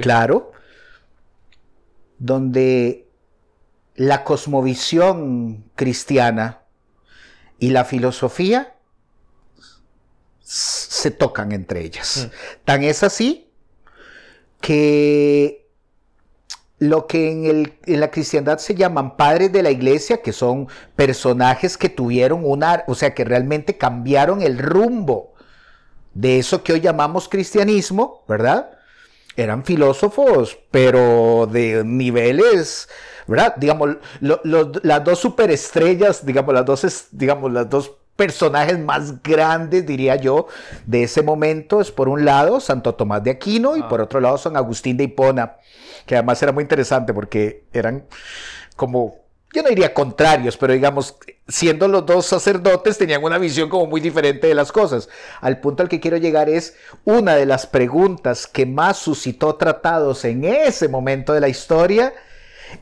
Claro. 0.00 0.52
Donde 2.18 3.06
la 3.96 4.24
cosmovisión 4.24 5.64
cristiana 5.74 6.62
y 7.58 7.70
la 7.70 7.84
filosofía 7.84 8.75
se 10.46 11.10
tocan 11.10 11.52
entre 11.52 11.80
ellas. 11.80 12.28
Mm. 12.28 12.64
Tan 12.64 12.84
es 12.84 13.02
así 13.02 13.50
que 14.60 15.68
lo 16.78 17.06
que 17.06 17.30
en, 17.30 17.44
el, 17.46 17.74
en, 17.86 18.00
la 18.00 18.10
cristiandad 18.10 18.58
se 18.58 18.74
llaman 18.74 19.16
padres 19.16 19.52
de 19.52 19.62
la 19.62 19.70
iglesia, 19.70 20.22
que 20.22 20.32
son 20.32 20.68
personajes 20.94 21.76
que 21.76 21.88
tuvieron 21.88 22.42
una, 22.44 22.84
o 22.86 22.94
sea, 22.94 23.14
que 23.14 23.24
realmente 23.24 23.76
cambiaron 23.76 24.42
el 24.42 24.58
rumbo 24.58 25.34
de 26.14 26.38
eso 26.38 26.62
que 26.62 26.74
hoy 26.74 26.80
llamamos 26.80 27.28
cristianismo, 27.28 28.24
¿verdad? 28.28 28.70
Eran 29.36 29.64
filósofos, 29.64 30.58
pero 30.70 31.48
de 31.50 31.82
niveles 31.84 32.88
¿verdad? 33.26 33.54
Digamos, 33.56 33.96
las 34.20 35.04
dos 35.04 35.18
superestrellas, 35.18 36.24
digamos, 36.24 36.54
las 36.54 36.64
dos, 36.64 37.06
digamos, 37.10 37.52
las 37.52 37.68
dos 37.68 37.92
personajes 38.16 38.78
más 38.78 39.22
grandes, 39.22 39.86
diría 39.86 40.16
yo, 40.16 40.46
de 40.86 41.04
ese 41.04 41.22
momento 41.22 41.80
es 41.80 41.90
por 41.90 42.08
un 42.08 42.24
lado 42.24 42.60
Santo 42.60 42.94
Tomás 42.94 43.22
de 43.22 43.30
Aquino 43.30 43.76
y 43.76 43.82
por 43.82 44.00
otro 44.00 44.20
lado 44.20 44.38
San 44.38 44.56
Agustín 44.56 44.96
de 44.96 45.04
Hipona, 45.04 45.56
que 46.06 46.16
además 46.16 46.42
era 46.42 46.52
muy 46.52 46.62
interesante 46.62 47.12
porque 47.12 47.64
eran 47.72 48.06
como, 48.74 49.16
yo 49.52 49.62
no 49.62 49.68
diría 49.68 49.92
contrarios, 49.92 50.56
pero 50.56 50.72
digamos, 50.72 51.16
siendo 51.46 51.88
los 51.88 52.06
dos 52.06 52.26
sacerdotes 52.26 52.98
tenían 52.98 53.22
una 53.22 53.38
visión 53.38 53.68
como 53.68 53.86
muy 53.86 54.00
diferente 54.00 54.46
de 54.46 54.54
las 54.54 54.72
cosas. 54.72 55.08
Al 55.40 55.60
punto 55.60 55.82
al 55.82 55.88
que 55.88 56.00
quiero 56.00 56.16
llegar 56.16 56.48
es 56.48 56.76
una 57.04 57.36
de 57.36 57.46
las 57.46 57.66
preguntas 57.66 58.46
que 58.46 58.66
más 58.66 58.96
suscitó 58.96 59.56
tratados 59.56 60.24
en 60.24 60.44
ese 60.44 60.88
momento 60.88 61.32
de 61.32 61.40
la 61.40 61.48
historia 61.48 62.12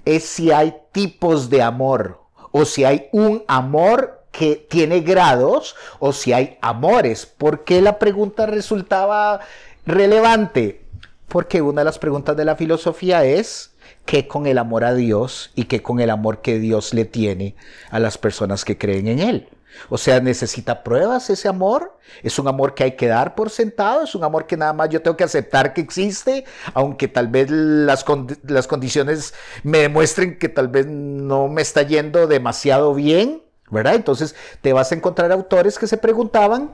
es 0.04 0.24
si 0.24 0.50
hay 0.50 0.74
tipos 0.92 1.50
de 1.50 1.62
amor 1.62 2.20
o 2.52 2.64
si 2.64 2.84
hay 2.84 3.08
un 3.12 3.44
amor 3.48 4.13
que 4.36 4.56
tiene 4.56 5.00
grados 5.00 5.76
o 6.00 6.12
si 6.12 6.32
hay 6.32 6.58
amores. 6.60 7.24
¿Por 7.24 7.62
qué 7.62 7.80
la 7.80 8.00
pregunta 8.00 8.46
resultaba 8.46 9.40
relevante? 9.86 10.82
Porque 11.28 11.62
una 11.62 11.82
de 11.82 11.84
las 11.84 12.00
preguntas 12.00 12.36
de 12.36 12.44
la 12.44 12.56
filosofía 12.56 13.24
es 13.24 13.74
qué 14.04 14.26
con 14.26 14.48
el 14.48 14.58
amor 14.58 14.82
a 14.82 14.92
Dios 14.92 15.52
y 15.54 15.64
qué 15.66 15.82
con 15.82 16.00
el 16.00 16.10
amor 16.10 16.42
que 16.42 16.58
Dios 16.58 16.94
le 16.94 17.04
tiene 17.04 17.54
a 17.90 18.00
las 18.00 18.18
personas 18.18 18.64
que 18.64 18.76
creen 18.76 19.06
en 19.06 19.20
Él. 19.20 19.48
O 19.88 19.98
sea, 19.98 20.18
necesita 20.20 20.82
pruebas 20.82 21.30
ese 21.30 21.46
amor. 21.46 21.96
Es 22.24 22.38
un 22.40 22.48
amor 22.48 22.74
que 22.74 22.84
hay 22.84 22.92
que 22.96 23.06
dar 23.06 23.36
por 23.36 23.50
sentado. 23.50 24.02
Es 24.02 24.16
un 24.16 24.24
amor 24.24 24.46
que 24.46 24.56
nada 24.56 24.72
más 24.72 24.88
yo 24.88 25.00
tengo 25.00 25.16
que 25.16 25.24
aceptar 25.24 25.74
que 25.74 25.80
existe, 25.80 26.44
aunque 26.74 27.06
tal 27.06 27.28
vez 27.28 27.50
las, 27.50 28.04
las 28.42 28.66
condiciones 28.66 29.32
me 29.62 29.78
demuestren 29.78 30.38
que 30.38 30.48
tal 30.48 30.68
vez 30.68 30.86
no 30.86 31.46
me 31.48 31.62
está 31.62 31.82
yendo 31.82 32.26
demasiado 32.26 32.94
bien, 32.94 33.43
¿verdad? 33.74 33.94
Entonces 33.94 34.34
te 34.62 34.72
vas 34.72 34.90
a 34.90 34.94
encontrar 34.94 35.30
autores 35.32 35.78
que 35.78 35.86
se 35.86 35.98
preguntaban 35.98 36.70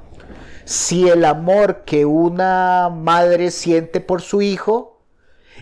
si 0.65 1.09
el 1.09 1.25
amor 1.25 1.83
que 1.85 2.05
una 2.07 2.89
madre 2.91 3.51
siente 3.51 4.01
por 4.01 4.23
su 4.23 4.43
hijo 4.43 5.01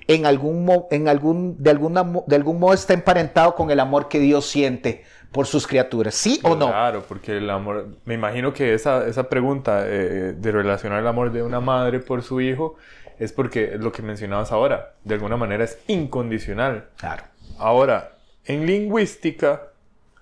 en 0.06 0.26
algún, 0.26 0.70
en 0.90 1.08
algún, 1.08 1.62
de, 1.62 1.70
alguna, 1.70 2.04
de 2.26 2.36
algún 2.36 2.60
modo 2.60 2.74
está 2.74 2.92
emparentado 2.92 3.54
con 3.54 3.70
el 3.70 3.80
amor 3.80 4.08
que 4.08 4.18
Dios 4.18 4.46
siente 4.46 5.04
por 5.32 5.46
sus 5.46 5.66
criaturas, 5.66 6.14
¿sí 6.14 6.40
o 6.42 6.56
no? 6.56 6.68
Claro, 6.68 7.04
porque 7.06 7.36
el 7.36 7.50
amor, 7.50 7.88
me 8.04 8.14
imagino 8.14 8.52
que 8.52 8.74
esa, 8.74 9.06
esa 9.06 9.28
pregunta 9.28 9.82
eh, 9.86 10.34
de 10.36 10.52
relacionar 10.52 11.00
el 11.00 11.06
amor 11.06 11.32
de 11.32 11.42
una 11.42 11.60
madre 11.60 12.00
por 12.00 12.22
su 12.22 12.40
hijo 12.40 12.76
es 13.18 13.32
porque 13.32 13.76
lo 13.78 13.92
que 13.92 14.02
mencionabas 14.02 14.52
ahora, 14.52 14.94
de 15.04 15.14
alguna 15.14 15.36
manera 15.36 15.64
es 15.64 15.78
incondicional. 15.86 16.88
Claro. 16.96 17.24
Ahora, 17.58 18.12
en 18.44 18.64
lingüística, 18.64 19.72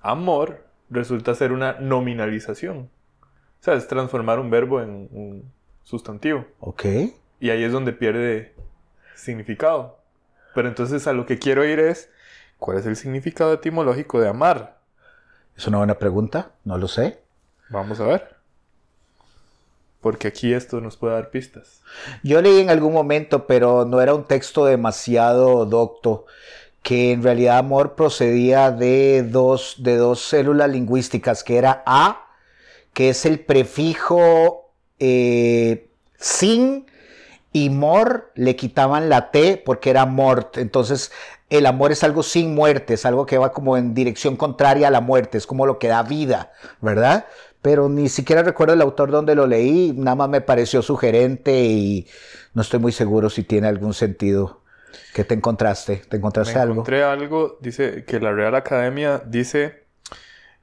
amor 0.01 0.66
resulta 0.91 1.35
ser 1.35 1.53
una 1.53 1.75
nominalización. 1.81 2.91
O 3.61 3.65
sea, 3.67 3.75
es 3.75 3.89
transformar 3.89 4.39
un 4.39 4.51
verbo 4.51 4.81
en 4.81 5.09
un 5.11 5.53
sustantivo. 5.83 6.47
Ok. 6.61 6.85
Y 7.41 7.51
ahí 7.51 7.63
es 7.63 7.73
donde 7.73 7.93
pierde 7.93 8.55
significado. 9.15 9.99
Pero 10.55 10.69
entonces 10.69 11.07
a 11.07 11.13
lo 11.13 11.27
que 11.27 11.39
quiero 11.39 11.65
ir 11.65 11.79
es, 11.81 12.11
¿cuál 12.59 12.79
es 12.79 12.87
el 12.87 12.97
significado 12.97 13.55
etimológico 13.55 14.21
de 14.21 14.29
amar? 14.29 14.79
Es 15.57 15.67
una 15.67 15.79
buena 15.79 15.99
pregunta, 15.99 16.53
no 16.65 16.79
lo 16.79 16.89
sé. 16.89 17.21
Vamos 17.71 18.01
a 18.01 18.07
ver. 18.07 18.37
Porque 20.01 20.29
aquí 20.29 20.53
esto 20.53 20.81
nos 20.81 20.97
puede 20.97 21.15
dar 21.15 21.31
pistas. 21.31 21.83
Yo 22.23 22.41
leí 22.41 22.61
en 22.61 22.71
algún 22.71 22.93
momento, 22.93 23.47
pero 23.47 23.85
no 23.85 24.01
era 24.01 24.15
un 24.15 24.25
texto 24.25 24.65
demasiado 24.65 25.67
docto, 25.67 26.27
que 26.87 27.11
en 27.11 27.25
realidad 27.25 27.59
amor 27.59 27.97
procedía 27.97 28.71
de 28.71 29.25
dos, 29.25 29.75
de 29.79 29.97
dos 29.97 30.21
células 30.21 30.71
lingüísticas, 30.71 31.43
que 31.43 31.57
era 31.57 31.83
A, 31.85 32.29
que 32.93 33.09
es 33.09 33.27
el 33.27 33.41
prefijo 33.41 34.71
eh, 35.01 35.91
sin, 36.17 36.87
y 37.53 37.71
mor 37.71 38.31
le 38.37 38.55
quitaban 38.55 39.09
la 39.09 39.33
T 39.33 39.61
porque 39.67 39.91
era 39.91 40.07
mort. 40.07 40.59
Entonces 40.59 41.11
el 41.51 41.67
amor 41.67 41.91
es 41.91 42.05
algo 42.05 42.23
sin 42.23 42.55
muerte, 42.55 42.95
es 42.95 43.05
algo 43.05 43.27
que 43.27 43.37
va 43.37 43.51
como 43.53 43.77
en 43.77 43.93
dirección 43.93 44.37
contraria 44.37 44.87
a 44.87 44.93
la 44.93 45.01
muerte, 45.01 45.39
es 45.39 45.47
como 45.49 45.67
lo 45.67 45.81
que 45.81 45.89
da 45.89 46.05
vida, 46.05 46.53
¿verdad? 46.81 47.27
Pero 47.63 47.89
ni 47.89 48.09
siquiera 48.09 48.45
recuerdo 48.45 48.75
el 48.75 48.81
autor 48.81 49.11
donde 49.11 49.35
lo 49.35 49.49
leí, 49.49 49.93
nada 49.93 50.15
más 50.15 50.29
me 50.29 50.41
pareció 50.41 50.83
sugerente 50.83 51.65
y 51.65 52.07
no 52.55 52.63
estoy 52.63 52.79
muy 52.79 52.93
seguro 52.93 53.29
si 53.29 53.43
tiene 53.43 53.67
algún 53.67 53.93
sentido. 53.93 54.61
¿Qué 55.15 55.25
te 55.25 55.35
encontraste? 55.35 55.97
¿Te 56.09 56.17
encontraste 56.17 56.55
Me 56.55 56.61
algo? 56.61 56.75
encontré 56.75 57.03
algo, 57.03 57.59
dice 57.61 58.05
que 58.05 58.21
la 58.21 58.33
Real 58.33 58.55
Academia 58.55 59.23
dice, 59.25 59.85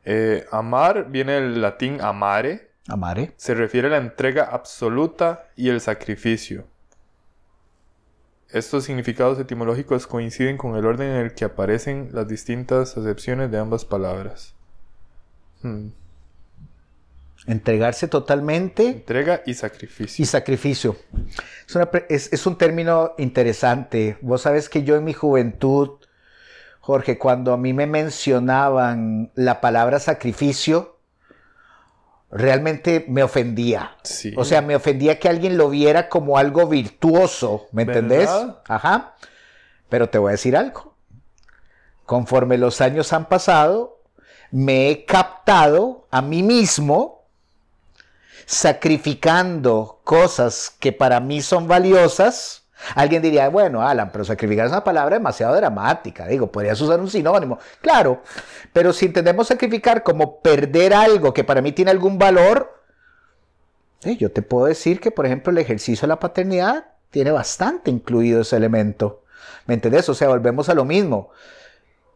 eh, 0.05 0.45
amar 0.51 1.09
viene 1.09 1.33
del 1.33 1.61
latín 1.61 2.01
amare, 2.01 2.71
Amare. 2.87 3.33
se 3.37 3.53
refiere 3.53 3.87
a 3.87 3.91
la 3.91 3.97
entrega 3.97 4.43
absoluta 4.43 5.47
y 5.55 5.69
el 5.69 5.81
sacrificio. 5.81 6.65
Estos 8.49 8.83
significados 8.83 9.39
etimológicos 9.39 10.05
coinciden 10.05 10.57
con 10.57 10.75
el 10.75 10.85
orden 10.85 11.09
en 11.09 11.15
el 11.25 11.33
que 11.33 11.45
aparecen 11.45 12.09
las 12.11 12.27
distintas 12.27 12.95
acepciones 12.97 13.49
de 13.49 13.57
ambas 13.57 13.83
palabras. 13.85 14.53
Hmm. 15.63 15.87
Entregarse 17.45 18.07
totalmente 18.07 18.87
Entrega 18.87 19.41
y 19.45 19.53
sacrificio. 19.53 20.23
y 20.23 20.25
sacrificio. 20.25 20.95
Es, 21.67 21.75
una 21.75 21.91
pre- 21.91 22.05
es- 22.09 22.31
es 22.31 22.45
un 22.45 22.57
término 22.57 23.13
interesante. 23.17 24.17
Vos 24.21 24.43
sabes 24.43 24.69
que 24.69 24.83
yo 24.83 24.95
en 24.95 25.03
mi 25.03 25.11
juventud, 25.13 25.99
Jorge, 26.79 27.17
cuando 27.17 27.51
a 27.53 27.57
mí 27.57 27.73
me 27.73 27.85
mencionaban 27.85 29.31
la 29.35 29.59
palabra 29.59 29.99
sacrificio, 29.99 30.99
realmente 32.31 33.05
me 33.07 33.23
ofendía. 33.23 33.97
Sí. 34.03 34.33
O 34.37 34.45
sea, 34.45 34.61
me 34.61 34.75
ofendía 34.75 35.19
que 35.19 35.29
alguien 35.29 35.57
lo 35.57 35.69
viera 35.69 36.09
como 36.09 36.37
algo 36.37 36.67
virtuoso, 36.67 37.67
¿me 37.71 37.83
entendés? 37.83 38.29
¿Verdad? 38.29 38.61
Ajá. 38.67 39.15
Pero 39.89 40.09
te 40.09 40.17
voy 40.17 40.29
a 40.29 40.31
decir 40.31 40.55
algo. 40.57 40.95
Conforme 42.05 42.57
los 42.57 42.81
años 42.81 43.13
han 43.13 43.27
pasado, 43.27 44.01
me 44.51 44.89
he 44.89 45.05
captado 45.05 46.07
a 46.11 46.21
mí 46.21 46.41
mismo 46.43 47.22
sacrificando 48.45 50.01
cosas 50.03 50.75
que 50.79 50.91
para 50.91 51.19
mí 51.19 51.41
son 51.41 51.67
valiosas. 51.67 52.63
Alguien 52.95 53.21
diría, 53.21 53.47
bueno, 53.49 53.81
Alan, 53.81 54.11
pero 54.11 54.25
sacrificar 54.25 54.65
es 54.65 54.71
una 54.71 54.83
palabra 54.83 55.17
demasiado 55.17 55.55
dramática. 55.55 56.27
Digo, 56.27 56.51
podrías 56.51 56.79
usar 56.81 56.99
un 56.99 57.09
sinónimo. 57.09 57.59
Claro, 57.81 58.21
pero 58.73 58.91
si 58.91 59.05
entendemos 59.05 59.47
sacrificar 59.47 60.03
como 60.03 60.41
perder 60.41 60.93
algo 60.93 61.33
que 61.33 61.43
para 61.43 61.61
mí 61.61 61.71
tiene 61.71 61.91
algún 61.91 62.17
valor, 62.17 62.83
yo 64.01 64.31
te 64.31 64.41
puedo 64.41 64.65
decir 64.65 64.99
que, 64.99 65.11
por 65.11 65.25
ejemplo, 65.25 65.51
el 65.51 65.57
ejercicio 65.59 66.01
de 66.01 66.09
la 66.09 66.19
paternidad 66.19 66.85
tiene 67.09 67.31
bastante 67.31 67.89
incluido 67.89 68.41
ese 68.41 68.57
elemento. 68.57 69.23
¿Me 69.65 69.75
entendés? 69.75 70.09
O 70.09 70.13
sea, 70.13 70.27
volvemos 70.27 70.67
a 70.67 70.73
lo 70.73 70.83
mismo. 70.83 71.29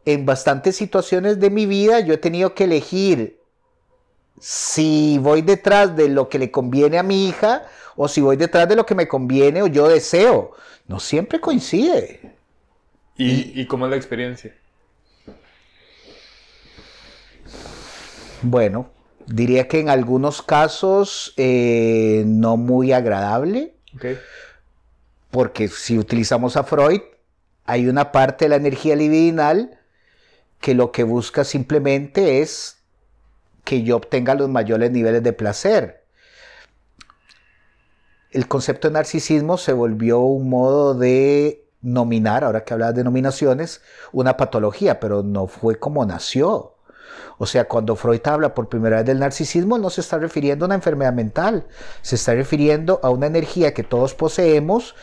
En 0.05 0.25
bastantes 0.25 0.75
situaciones 0.75 1.39
de 1.39 1.49
mi 1.49 1.65
vida 1.65 1.99
yo 1.99 2.13
he 2.13 2.17
tenido 2.17 2.53
que 2.55 2.65
elegir 2.65 3.36
si 4.39 5.17
voy 5.19 5.41
detrás 5.41 5.95
de 5.95 6.09
lo 6.09 6.29
que 6.29 6.39
le 6.39 6.51
conviene 6.51 6.97
a 6.97 7.03
mi 7.03 7.27
hija 7.27 7.63
o 7.95 8.07
si 8.07 8.21
voy 8.21 8.37
detrás 8.37 8.69
de 8.69 8.75
lo 8.75 8.85
que 8.85 8.95
me 8.95 9.07
conviene 9.07 9.61
o 9.61 9.67
yo 9.67 9.87
deseo. 9.87 10.51
No 10.87 10.99
siempre 10.99 11.39
coincide. 11.39 12.35
¿Y, 13.17 13.59
y 13.59 13.65
cómo 13.65 13.85
es 13.85 13.91
la 13.91 13.97
experiencia? 13.97 14.53
Bueno, 18.41 18.91
diría 19.25 19.67
que 19.67 19.79
en 19.79 19.89
algunos 19.89 20.41
casos 20.41 21.33
eh, 21.37 22.23
no 22.25 22.57
muy 22.57 22.93
agradable, 22.93 23.73
porque 25.31 25.67
si 25.67 25.97
utilizamos 25.97 26.55
a 26.55 26.63
Freud, 26.63 27.01
hay 27.65 27.87
una 27.87 28.11
parte 28.11 28.45
de 28.45 28.49
la 28.49 28.55
energía 28.55 28.95
libidinal 28.95 29.79
que 30.61 30.73
lo 30.73 30.91
que 30.91 31.03
busca 31.03 31.43
simplemente 31.43 32.41
es 32.41 32.76
que 33.67 33.83
yo 33.83 33.97
obtenga 33.97 34.33
los 34.33 34.47
mayores 34.47 34.91
niveles 34.91 35.21
de 35.23 35.33
placer. 35.33 36.05
El 38.31 38.47
concepto 38.47 38.87
de 38.87 38.93
narcisismo 38.93 39.57
se 39.57 39.73
volvió 39.73 40.21
un 40.21 40.49
modo 40.49 40.93
de 40.93 41.69
nominar, 41.81 42.45
ahora 42.45 42.63
que 42.63 42.73
hablas 42.73 42.95
de 42.95 43.03
nominaciones, 43.03 43.81
una 44.13 44.37
patología, 44.37 45.01
pero 45.01 45.21
no 45.21 45.47
fue 45.47 45.77
como 45.79 46.05
nació. 46.05 46.76
O 47.37 47.45
sea, 47.45 47.65
cuando 47.65 47.95
Freud 47.95 48.21
habla 48.25 48.53
por 48.53 48.69
primera 48.69 48.97
vez 48.97 49.05
del 49.05 49.19
narcisismo, 49.19 49.77
no 49.77 49.89
se 49.89 50.01
está 50.01 50.17
refiriendo 50.17 50.65
a 50.65 50.67
una 50.67 50.75
enfermedad 50.75 51.13
mental, 51.13 51.67
se 52.01 52.15
está 52.15 52.33
refiriendo 52.33 52.99
a 53.03 53.09
una 53.09 53.27
energía 53.27 53.73
que 53.73 53.83
todos 53.83 54.13
poseemos, 54.13 54.95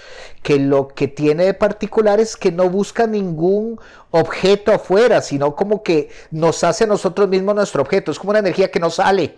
que 0.43 0.59
lo 0.59 0.89
que 0.89 1.09
tiene 1.09 1.45
de 1.45 1.55
particular 1.55 2.21
es 2.21 2.37
que 2.37 2.51
no 2.51 2.69
busca 2.69 3.07
ningún 3.07 3.81
objeto 4.11 4.73
afuera, 4.73 5.23
sino 5.23 5.55
como 5.55 5.83
que 5.83 6.11
nos 6.31 6.65
hace 6.65 6.85
a 6.85 6.89
nosotros 6.89 7.29
mismos 7.29 7.55
nuestro 7.55 7.83
objeto, 7.83 8.11
es 8.11 8.19
como 8.19 8.31
una 8.31 8.41
energía 8.41 8.71
que 8.71 8.81
no 8.81 8.91
sale, 8.91 9.37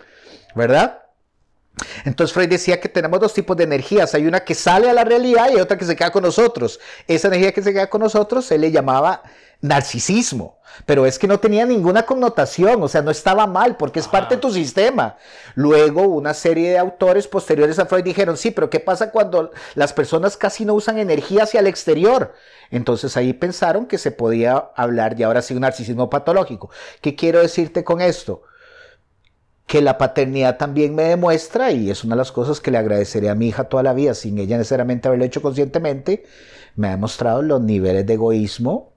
¿verdad? 0.55 1.03
Entonces 2.05 2.33
Freud 2.33 2.49
decía 2.49 2.79
que 2.79 2.89
tenemos 2.89 3.19
dos 3.19 3.33
tipos 3.33 3.55
de 3.55 3.63
energías. 3.63 4.13
Hay 4.15 4.25
una 4.25 4.39
que 4.41 4.55
sale 4.55 4.89
a 4.89 4.93
la 4.93 5.03
realidad 5.03 5.47
y 5.49 5.55
hay 5.55 5.61
otra 5.61 5.77
que 5.77 5.85
se 5.85 5.95
queda 5.95 6.11
con 6.11 6.23
nosotros. 6.23 6.79
Esa 7.07 7.27
energía 7.27 7.51
que 7.51 7.61
se 7.61 7.73
queda 7.73 7.87
con 7.89 8.01
nosotros 8.01 8.45
se 8.45 8.57
le 8.57 8.71
llamaba 8.71 9.21
narcisismo. 9.61 10.57
Pero 10.85 11.05
es 11.05 11.17
que 11.17 11.27
no 11.27 11.39
tenía 11.39 11.65
ninguna 11.65 12.05
connotación, 12.05 12.83
o 12.83 12.87
sea, 12.87 13.01
no 13.01 13.09
estaba 13.09 13.47
mal 13.47 13.77
porque 13.77 13.99
es 13.99 14.07
parte 14.07 14.35
de 14.35 14.41
tu 14.41 14.51
sistema. 14.51 15.17
Luego 15.55 16.03
una 16.03 16.33
serie 16.33 16.71
de 16.71 16.77
autores 16.77 17.27
posteriores 17.27 17.79
a 17.79 17.85
Freud 17.87 18.03
dijeron, 18.03 18.37
sí, 18.37 18.51
pero 18.51 18.69
¿qué 18.69 18.79
pasa 18.79 19.11
cuando 19.11 19.51
las 19.75 19.93
personas 19.93 20.37
casi 20.37 20.65
no 20.65 20.75
usan 20.75 20.99
energía 20.99 21.43
hacia 21.43 21.61
el 21.61 21.67
exterior? 21.67 22.33
Entonces 22.69 23.17
ahí 23.17 23.33
pensaron 23.33 23.87
que 23.87 23.97
se 23.97 24.11
podía 24.11 24.57
hablar 24.75 25.19
y 25.19 25.23
ahora 25.23 25.41
sí 25.41 25.53
un 25.53 25.61
narcisismo 25.61 26.09
patológico. 26.09 26.69
¿Qué 27.01 27.15
quiero 27.15 27.39
decirte 27.39 27.83
con 27.83 28.01
esto? 28.01 28.43
que 29.65 29.81
la 29.81 29.97
paternidad 29.97 30.55
también 30.55 30.95
me 30.95 31.03
demuestra, 31.03 31.73
y 31.73 31.91
es 31.91 32.05
una 32.05 32.15
de 32.15 32.19
las 32.19 32.31
cosas 32.31 32.61
que 32.61 32.71
le 32.71 32.77
agradeceré 32.77 33.29
a 33.29 33.35
mi 33.35 33.49
hija 33.49 33.65
toda 33.65 33.83
la 33.83 33.91
vida, 33.91 34.13
sin 34.13 34.37
ella 34.37 34.57
necesariamente 34.57 35.09
haberlo 35.09 35.25
hecho 35.25 35.41
conscientemente, 35.41 36.23
me 36.77 36.87
ha 36.87 36.91
demostrado 36.91 37.41
los 37.41 37.59
niveles 37.59 38.05
de 38.05 38.13
egoísmo 38.13 38.96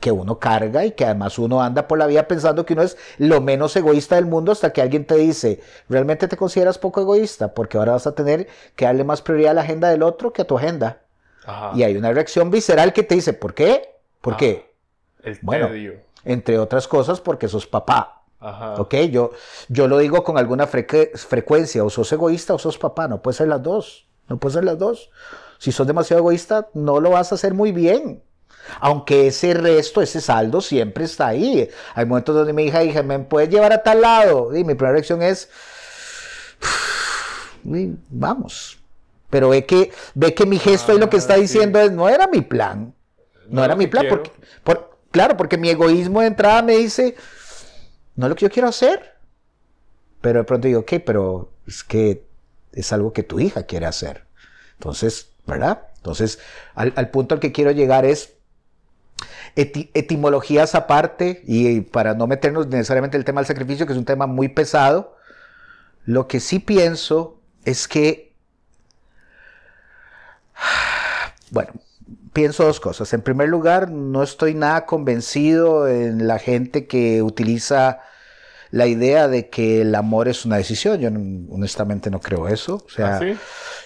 que 0.00 0.10
uno 0.10 0.38
carga 0.38 0.84
y 0.84 0.92
que 0.92 1.04
además 1.04 1.38
uno 1.38 1.62
anda 1.62 1.86
por 1.86 1.98
la 1.98 2.06
vida 2.06 2.26
pensando 2.26 2.64
que 2.66 2.72
uno 2.72 2.82
es 2.82 2.96
lo 3.18 3.40
menos 3.40 3.76
egoísta 3.76 4.16
del 4.16 4.26
mundo 4.26 4.50
hasta 4.52 4.72
que 4.72 4.80
alguien 4.82 5.04
te 5.04 5.16
dice, 5.16 5.60
¿realmente 5.88 6.26
te 6.26 6.36
consideras 6.36 6.78
poco 6.78 7.00
egoísta? 7.02 7.54
Porque 7.54 7.76
ahora 7.78 7.92
vas 7.92 8.06
a 8.06 8.14
tener 8.14 8.48
que 8.76 8.86
darle 8.86 9.04
más 9.04 9.22
prioridad 9.22 9.50
a 9.52 9.54
la 9.54 9.60
agenda 9.60 9.88
del 9.90 10.02
otro 10.02 10.32
que 10.32 10.42
a 10.42 10.46
tu 10.46 10.56
agenda. 10.58 11.02
Ajá. 11.44 11.72
Y 11.74 11.82
hay 11.82 11.96
una 11.96 12.12
reacción 12.12 12.50
visceral 12.50 12.92
que 12.92 13.02
te 13.02 13.14
dice, 13.14 13.32
¿por 13.34 13.54
qué? 13.54 13.94
¿Por 14.20 14.34
Ah. 14.34 14.36
qué? 14.38 14.74
El 15.22 15.38
Bueno. 15.42 15.68
tedio. 15.68 15.94
Entre 16.24 16.58
otras 16.58 16.88
cosas 16.88 17.20
porque 17.20 17.46
sos 17.48 17.66
papá. 17.66 18.22
Ajá. 18.40 18.74
Ok, 18.80 18.94
yo, 19.10 19.32
yo 19.68 19.86
lo 19.86 19.98
digo 19.98 20.24
con 20.24 20.38
alguna 20.38 20.66
frecuencia, 20.66 21.84
o 21.84 21.90
sos 21.90 22.10
egoísta 22.10 22.54
o 22.54 22.58
sos 22.58 22.78
papá, 22.78 23.06
no 23.06 23.20
puede 23.20 23.36
ser 23.36 23.48
las 23.48 23.62
dos, 23.62 24.08
no 24.28 24.38
puede 24.38 24.54
ser 24.54 24.64
las 24.64 24.78
dos. 24.78 25.10
Si 25.58 25.72
sos 25.72 25.86
demasiado 25.86 26.20
egoísta, 26.22 26.68
no 26.72 27.00
lo 27.00 27.10
vas 27.10 27.32
a 27.32 27.34
hacer 27.34 27.52
muy 27.52 27.70
bien. 27.70 28.22
Aunque 28.80 29.26
ese 29.28 29.54
resto, 29.54 30.00
ese 30.02 30.20
saldo 30.20 30.60
siempre 30.60 31.04
está 31.04 31.28
ahí. 31.28 31.68
Hay 31.94 32.06
momentos 32.06 32.34
donde 32.34 32.52
mi 32.52 32.64
hija 32.64 32.80
dice, 32.80 33.02
¿me 33.02 33.18
puedes 33.20 33.48
llevar 33.50 33.72
a 33.72 33.82
tal 33.82 34.00
lado? 34.00 34.54
Y 34.54 34.64
mi 34.64 34.74
primera 34.74 34.92
reacción 34.92 35.22
es, 35.22 35.48
"Y 37.64 37.94
vamos. 38.08 38.78
Pero 39.28 39.50
ve 39.50 39.64
que, 39.64 39.92
ve 40.14 40.34
que 40.34 40.46
mi 40.46 40.58
gesto 40.58 40.92
y 40.94 40.98
lo 40.98 41.08
que 41.08 41.16
está 41.16 41.34
Ah, 41.34 41.36
sí. 41.36 41.42
diciendo 41.42 41.78
es, 41.80 41.92
no 41.92 42.08
era 42.08 42.26
mi 42.26 42.40
plan. 42.40 42.94
No, 43.48 43.56
No 43.60 43.64
era 43.64 43.76
mi 43.76 43.86
plan. 43.86 44.06
Porque, 44.08 44.30
por- 44.64 44.98
claro, 45.10 45.36
porque 45.36 45.56
mi 45.56 45.68
egoísmo 45.70 46.20
de 46.20 46.26
entrada 46.28 46.62
me 46.62 46.76
dice, 46.76 47.14
no 48.16 48.26
es 48.26 48.30
lo 48.30 48.36
que 48.36 48.46
yo 48.46 48.50
quiero 48.50 48.68
hacer. 48.68 49.14
Pero 50.20 50.40
de 50.40 50.44
pronto 50.44 50.66
digo, 50.68 50.80
ok, 50.80 50.94
pero 51.04 51.52
es 51.66 51.82
que 51.84 52.24
es 52.72 52.92
algo 52.92 53.12
que 53.12 53.22
tu 53.22 53.38
hija 53.40 53.64
quiere 53.64 53.86
hacer. 53.86 54.24
Entonces, 54.74 55.28
¿verdad? 55.46 55.86
Entonces, 55.96 56.38
al, 56.74 56.92
al 56.96 57.10
punto 57.10 57.34
al 57.34 57.40
que 57.40 57.52
quiero 57.52 57.70
llegar 57.70 58.04
es 58.04 58.34
eti- 59.56 59.90
etimologías 59.94 60.74
aparte, 60.74 61.42
y 61.46 61.80
para 61.82 62.14
no 62.14 62.26
meternos 62.26 62.66
necesariamente 62.68 63.16
en 63.16 63.20
el 63.20 63.24
tema 63.24 63.40
del 63.40 63.46
sacrificio, 63.46 63.86
que 63.86 63.92
es 63.92 63.98
un 63.98 64.04
tema 64.04 64.26
muy 64.26 64.48
pesado, 64.48 65.16
lo 66.04 66.26
que 66.28 66.40
sí 66.40 66.58
pienso 66.58 67.40
es 67.64 67.88
que, 67.88 68.34
bueno, 71.50 71.72
pienso 72.32 72.64
dos 72.64 72.80
cosas. 72.80 73.12
En 73.12 73.22
primer 73.22 73.48
lugar, 73.48 73.90
no 73.90 74.22
estoy 74.22 74.54
nada 74.54 74.86
convencido 74.86 75.88
en 75.88 76.26
la 76.26 76.38
gente 76.38 76.86
que 76.86 77.22
utiliza 77.22 78.00
la 78.70 78.86
idea 78.86 79.28
de 79.28 79.48
que 79.48 79.82
el 79.82 79.94
amor 79.94 80.28
es 80.28 80.44
una 80.44 80.56
decisión. 80.56 81.00
Yo 81.00 81.08
honestamente 81.54 82.10
no 82.10 82.20
creo 82.20 82.48
eso. 82.48 82.84
O 82.86 82.90
sea, 82.90 83.16
¿Ah, 83.16 83.18
sí? 83.18 83.36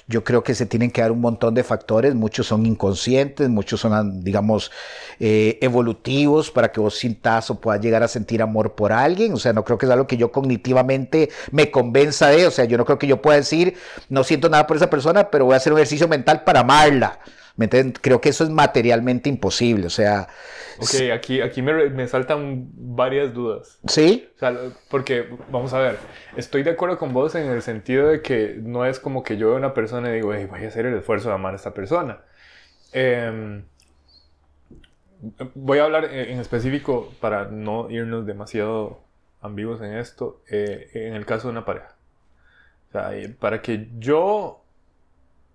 yo 0.07 0.25
creo 0.25 0.45
que 0.45 0.55
se 0.55 0.67
tienen 0.67 0.91
que 0.91 1.01
dar 1.01 1.13
un 1.13 1.21
montón 1.21 1.55
de 1.55 1.65
factores. 1.65 2.15
Muchos 2.15 2.47
son 2.47 2.67
inconscientes, 2.67 3.49
muchos 3.49 3.81
son, 3.81 4.23
digamos, 4.23 4.71
eh, 5.21 5.59
evolutivos 5.63 6.51
para 6.51 6.71
que 6.71 6.81
vos 6.81 6.97
sintas 6.97 7.51
o 7.51 7.61
puedas 7.61 7.81
llegar 7.81 8.03
a 8.03 8.09
sentir 8.09 8.43
amor 8.43 8.75
por 8.75 8.93
alguien. 8.93 9.33
O 9.33 9.39
sea, 9.39 9.53
no 9.53 9.65
creo 9.65 9.79
que 9.79 9.87
es 9.87 9.93
algo 9.93 10.07
que 10.07 10.17
yo 10.17 10.31
cognitivamente 10.31 11.31
me 11.51 11.71
convenza 11.71 12.29
de. 12.29 12.47
O 12.47 12.51
sea, 12.51 12.67
yo 12.67 12.77
no 12.77 12.85
creo 12.85 12.99
que 12.99 13.07
yo 13.07 13.23
pueda 13.23 13.37
decir, 13.39 13.77
no 14.09 14.25
siento 14.25 14.49
nada 14.49 14.67
por 14.67 14.77
esa 14.77 14.91
persona, 14.91 15.31
pero 15.31 15.47
voy 15.47 15.55
a 15.55 15.57
hacer 15.57 15.73
un 15.73 15.79
ejercicio 15.79 16.09
mental 16.09 16.45
para 16.45 16.61
amarla. 16.61 17.21
¿Me? 17.57 17.69
Creo 17.69 18.21
que 18.21 18.29
eso 18.31 18.45
es 18.45 18.51
materialmente 18.51 19.29
imposible. 19.29 19.87
O 19.87 19.91
sea, 19.91 20.29
Ok, 20.77 20.95
aquí, 21.13 21.41
aquí 21.41 21.63
me, 21.63 21.89
me 21.91 22.09
saltan 22.09 22.69
varias 22.75 23.33
dudas. 23.33 23.79
sí, 23.87 24.29
O 24.37 24.39
sea, 24.39 24.59
porque, 24.89 25.29
vamos 25.51 25.73
a 25.73 25.79
ver, 25.79 25.99
estoy 26.37 26.63
de 26.65 26.71
acuerdo 26.71 26.99
con 26.99 27.13
vos 27.13 27.35
en 27.37 27.49
el 27.49 27.63
sentido 27.63 28.09
de 28.09 28.23
que 28.23 28.57
no 28.61 28.85
es 28.87 28.99
como 29.01 29.23
que 29.23 29.37
yo 29.37 29.49
veo 29.49 29.57
una 29.57 29.73
persona 29.75 30.11
y 30.11 30.15
digo, 30.15 30.35
"Ey, 30.35 30.47
voy 30.47 30.65
a 30.65 30.69
hacer 30.69 30.87
el 30.87 30.95
esfuerzo 30.99 31.29
de 31.29 31.35
amar 31.37 31.53
a 31.53 31.57
esta 31.57 31.75
persona. 31.75 32.23
Em, 32.93 33.65
voy 35.55 35.79
a 35.79 35.85
hablar 35.85 36.05
en 36.07 36.31
en 36.35 36.41
específico 36.41 37.13
para 37.21 37.47
no 37.47 37.91
irnos 37.91 38.27
demasiado 38.27 39.01
ambiguos 39.41 39.81
en 39.83 39.95
esto, 39.97 40.43
eh, 40.51 40.91
en 40.95 41.15
el 41.15 41.27
caso 41.27 41.49
de 41.49 41.53
una 41.53 41.65
pareja. 41.65 41.95
O 42.89 42.93
sea, 42.93 43.17
eh, 43.17 43.29
para 43.29 43.63
que 43.63 43.89
yo 43.99 44.63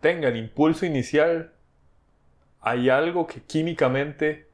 tenga 0.01 0.29
el 0.29 0.37
impulso 0.37 0.85
inicial, 0.85 1.51
hay 2.61 2.89
algo 2.89 3.27
que 3.27 3.41
químicamente 3.41 4.47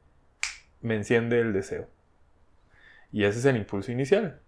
me 0.80 0.94
enciende 0.94 1.40
el 1.40 1.52
deseo. 1.52 1.86
Y 3.12 3.24
ese 3.24 3.38
es 3.38 3.44
el 3.44 3.56
impulso 3.56 3.90
inicial. 3.92 4.40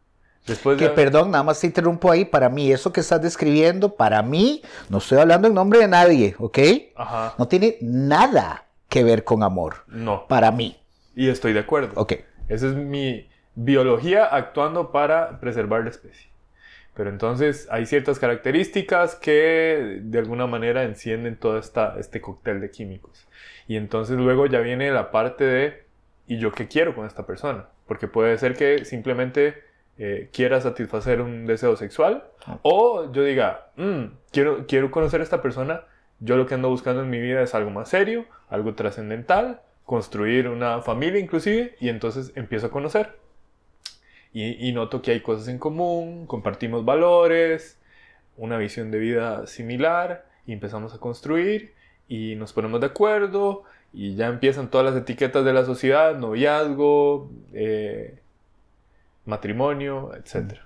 Después 0.46 0.78
que 0.78 0.84
de- 0.88 0.94
perdón, 0.94 1.30
nada 1.30 1.44
más 1.44 1.60
te 1.60 1.66
interrumpo 1.66 2.10
ahí. 2.10 2.24
Para 2.24 2.48
mí, 2.48 2.70
eso 2.72 2.92
que 2.92 3.00
estás 3.00 3.20
describiendo, 3.20 3.94
para 3.94 4.22
mí, 4.22 4.62
no 4.88 4.98
estoy 4.98 5.18
hablando 5.18 5.48
en 5.48 5.54
nombre 5.54 5.80
de 5.80 5.88
nadie, 5.88 6.34
¿ok? 6.38 6.58
Ajá. 6.96 7.34
No 7.38 7.48
tiene 7.48 7.76
nada 7.80 8.64
que 8.88 9.04
ver 9.04 9.24
con 9.24 9.42
amor. 9.42 9.84
No. 9.88 10.26
Para 10.26 10.50
mí, 10.50 10.76
Y 11.14 11.28
estoy 11.28 11.52
de 11.52 11.60
acuerdo. 11.60 11.92
¿ok? 12.00 12.12
Esa 12.48 12.68
es 12.68 12.74
mi 12.74 13.28
biología 13.54 14.24
actuando 14.24 14.92
para 14.92 15.40
preservar 15.40 15.82
la 15.82 15.90
especie. 15.90 16.27
Pero 16.98 17.10
entonces 17.10 17.68
hay 17.70 17.86
ciertas 17.86 18.18
características 18.18 19.14
que 19.14 20.00
de 20.02 20.18
alguna 20.18 20.48
manera 20.48 20.82
encienden 20.82 21.36
todo 21.36 21.56
esta, 21.56 21.94
este 21.96 22.20
cóctel 22.20 22.60
de 22.60 22.72
químicos. 22.72 23.28
Y 23.68 23.76
entonces 23.76 24.16
luego 24.16 24.46
ya 24.46 24.58
viene 24.58 24.90
la 24.90 25.12
parte 25.12 25.44
de, 25.44 25.84
¿y 26.26 26.40
yo 26.40 26.50
qué 26.50 26.66
quiero 26.66 26.96
con 26.96 27.06
esta 27.06 27.24
persona? 27.24 27.66
Porque 27.86 28.08
puede 28.08 28.36
ser 28.36 28.54
que 28.54 28.84
simplemente 28.84 29.62
eh, 29.96 30.28
quiera 30.32 30.60
satisfacer 30.60 31.20
un 31.20 31.46
deseo 31.46 31.76
sexual 31.76 32.24
o 32.62 33.12
yo 33.12 33.22
diga, 33.22 33.70
"Mm, 33.76 34.06
quiero, 34.32 34.66
quiero 34.66 34.90
conocer 34.90 35.20
a 35.20 35.22
esta 35.22 35.40
persona, 35.40 35.82
yo 36.18 36.36
lo 36.36 36.46
que 36.46 36.54
ando 36.54 36.68
buscando 36.68 37.02
en 37.02 37.10
mi 37.10 37.20
vida 37.20 37.42
es 37.42 37.54
algo 37.54 37.70
más 37.70 37.90
serio, 37.90 38.24
algo 38.48 38.74
trascendental, 38.74 39.60
construir 39.84 40.48
una 40.48 40.82
familia 40.82 41.20
inclusive, 41.20 41.76
y 41.78 41.90
entonces 41.90 42.32
empiezo 42.34 42.66
a 42.66 42.70
conocer. 42.70 43.17
Y, 44.32 44.68
y 44.68 44.72
noto 44.72 45.02
que 45.02 45.12
hay 45.12 45.20
cosas 45.20 45.48
en 45.48 45.58
común, 45.58 46.26
compartimos 46.26 46.84
valores, 46.84 47.78
una 48.36 48.58
visión 48.58 48.90
de 48.90 48.98
vida 48.98 49.46
similar, 49.46 50.26
y 50.46 50.52
empezamos 50.52 50.94
a 50.94 50.98
construir, 50.98 51.74
y 52.08 52.34
nos 52.36 52.52
ponemos 52.52 52.80
de 52.80 52.86
acuerdo, 52.86 53.64
y 53.92 54.14
ya 54.16 54.28
empiezan 54.28 54.70
todas 54.70 54.92
las 54.92 55.02
etiquetas 55.02 55.44
de 55.44 55.52
la 55.52 55.64
sociedad, 55.64 56.16
noviazgo, 56.16 57.30
eh, 57.52 58.20
matrimonio, 59.24 60.12
etc. 60.14 60.58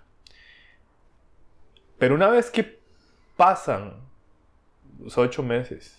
Pero 1.98 2.14
una 2.14 2.29
vez 2.29 2.51
que 2.51 2.79
pasan 3.37 3.94
los 5.01 5.16
ocho 5.18 5.42
meses, 5.42 5.98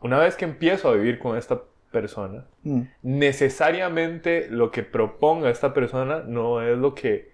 una 0.00 0.18
vez 0.18 0.36
que 0.36 0.44
empiezo 0.44 0.88
a 0.88 0.94
vivir 0.94 1.18
con 1.18 1.36
esta 1.36 1.62
persona, 1.90 2.44
Mm. 2.62 2.82
necesariamente 3.02 4.48
lo 4.50 4.70
que 4.70 4.82
proponga 4.82 5.50
esta 5.50 5.72
persona 5.74 6.22
no 6.26 6.62
es 6.62 6.78
lo 6.78 6.94
que, 6.94 7.32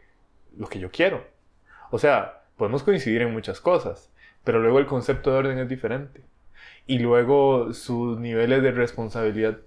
lo 0.56 0.66
que 0.68 0.78
yo 0.78 0.90
quiero. 0.90 1.24
O 1.90 1.98
sea, 1.98 2.42
podemos 2.56 2.82
coincidir 2.82 3.22
en 3.22 3.32
muchas 3.32 3.60
cosas, 3.60 4.10
pero 4.44 4.60
luego 4.60 4.78
el 4.78 4.86
concepto 4.86 5.30
de 5.32 5.38
orden 5.38 5.58
es 5.58 5.68
diferente. 5.68 6.22
Y 6.86 6.98
luego 7.00 7.72
sus 7.72 8.18
niveles 8.18 8.62
de 8.62 8.70
responsabilidad 8.70 9.58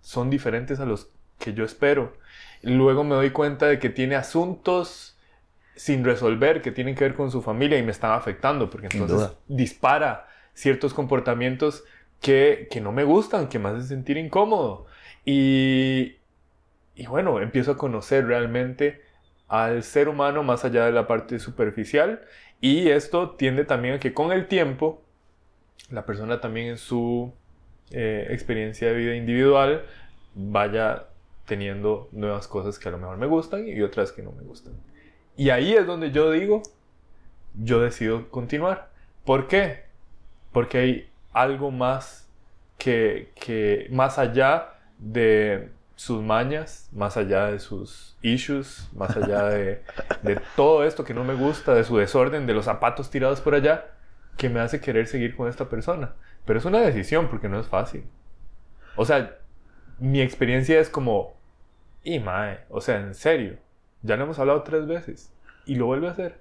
son 0.00 0.30
diferentes 0.30 0.80
a 0.80 0.86
los 0.86 1.10
que 1.38 1.52
yo 1.54 1.64
espero. 1.64 2.14
Luego 2.62 3.04
me 3.04 3.14
doy 3.14 3.30
cuenta 3.30 3.66
de 3.66 3.78
que 3.78 3.90
tiene 3.90 4.16
asuntos 4.16 5.16
sin 5.76 6.04
resolver 6.04 6.62
que 6.62 6.70
tienen 6.72 6.94
que 6.94 7.04
ver 7.04 7.14
con 7.14 7.30
su 7.30 7.42
familia 7.42 7.78
y 7.78 7.82
me 7.82 7.90
están 7.90 8.12
afectando, 8.12 8.70
porque 8.70 8.88
entonces 8.92 9.30
dispara 9.48 10.28
ciertos 10.54 10.94
comportamientos 10.94 11.84
que, 12.20 12.68
no 12.82 12.92
me 12.92 13.04
gustan, 13.04 13.48
que 13.48 13.58
me 13.58 13.68
hacen 13.70 13.84
sentir 13.84 14.16
incómodo. 14.16 14.86
Y, 15.24 16.16
y 16.94 17.06
bueno, 17.06 17.40
empiezo 17.40 17.72
a 17.72 17.76
conocer 17.76 18.26
realmente 18.26 19.02
al 19.48 19.82
ser 19.82 20.08
humano 20.08 20.42
más 20.42 20.64
allá 20.64 20.86
de 20.86 20.92
la 20.92 21.06
parte 21.06 21.38
superficial 21.38 22.22
y 22.60 22.88
esto 22.88 23.32
tiende 23.32 23.64
también 23.64 23.94
a 23.96 24.00
que 24.00 24.14
con 24.14 24.32
el 24.32 24.48
tiempo 24.48 25.02
la 25.90 26.06
persona 26.06 26.40
también 26.40 26.68
en 26.68 26.78
su 26.78 27.32
eh, 27.90 28.26
experiencia 28.30 28.88
de 28.88 28.94
vida 28.94 29.14
individual 29.14 29.84
vaya 30.34 31.06
teniendo 31.46 32.08
nuevas 32.12 32.48
cosas 32.48 32.78
que 32.78 32.88
a 32.88 32.92
lo 32.92 32.98
mejor 32.98 33.18
me 33.18 33.26
gustan 33.26 33.68
y 33.68 33.80
otras 33.82 34.12
que 34.12 34.22
no 34.22 34.32
me 34.32 34.42
gustan. 34.42 34.72
Y 35.36 35.50
ahí 35.50 35.74
es 35.74 35.86
donde 35.86 36.10
yo 36.10 36.30
digo, 36.30 36.62
yo 37.54 37.80
decido 37.80 38.30
continuar. 38.30 38.90
¿Por 39.24 39.46
qué? 39.46 39.84
Porque 40.52 40.78
hay 40.78 41.08
algo 41.34 41.70
más 41.70 42.28
que, 42.78 43.32
que 43.34 43.88
más 43.90 44.18
allá 44.18 44.74
de 44.98 45.70
sus 45.96 46.22
mañas, 46.22 46.88
más 46.92 47.16
allá 47.16 47.50
de 47.50 47.58
sus 47.58 48.16
issues, 48.22 48.88
más 48.94 49.16
allá 49.16 49.44
de, 49.44 49.82
de 50.22 50.40
todo 50.56 50.84
esto 50.84 51.04
que 51.04 51.14
no 51.14 51.24
me 51.24 51.34
gusta, 51.34 51.74
de 51.74 51.84
su 51.84 51.96
desorden, 51.98 52.46
de 52.46 52.54
los 52.54 52.64
zapatos 52.64 53.10
tirados 53.10 53.40
por 53.40 53.54
allá, 53.54 53.86
que 54.36 54.48
me 54.48 54.60
hace 54.60 54.80
querer 54.80 55.06
seguir 55.06 55.36
con 55.36 55.48
esta 55.48 55.68
persona. 55.68 56.14
Pero 56.44 56.58
es 56.58 56.64
una 56.64 56.80
decisión 56.80 57.28
porque 57.28 57.48
no 57.48 57.60
es 57.60 57.66
fácil. 57.66 58.04
O 58.96 59.04
sea, 59.04 59.38
mi 59.98 60.20
experiencia 60.20 60.80
es 60.80 60.88
como, 60.88 61.34
y 62.02 62.18
mae, 62.18 62.60
o 62.68 62.80
sea, 62.80 63.00
en 63.00 63.14
serio, 63.14 63.56
ya 64.02 64.16
lo 64.16 64.24
hemos 64.24 64.38
hablado 64.38 64.62
tres 64.62 64.86
veces 64.86 65.32
y 65.66 65.76
lo 65.76 65.86
vuelve 65.86 66.08
a 66.08 66.12
hacer. 66.12 66.38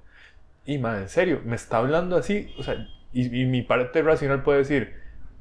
Y 0.66 0.78
mae, 0.78 1.02
en 1.02 1.10
serio, 1.10 1.42
me 1.46 1.56
está 1.56 1.78
hablando 1.78 2.18
así, 2.18 2.54
o 2.58 2.64
sea, 2.64 2.88
y, 3.14 3.42
y 3.42 3.46
mi 3.46 3.62
parte 3.62 4.02
racional 4.02 4.44
puede 4.44 4.60
decir, 4.60 4.94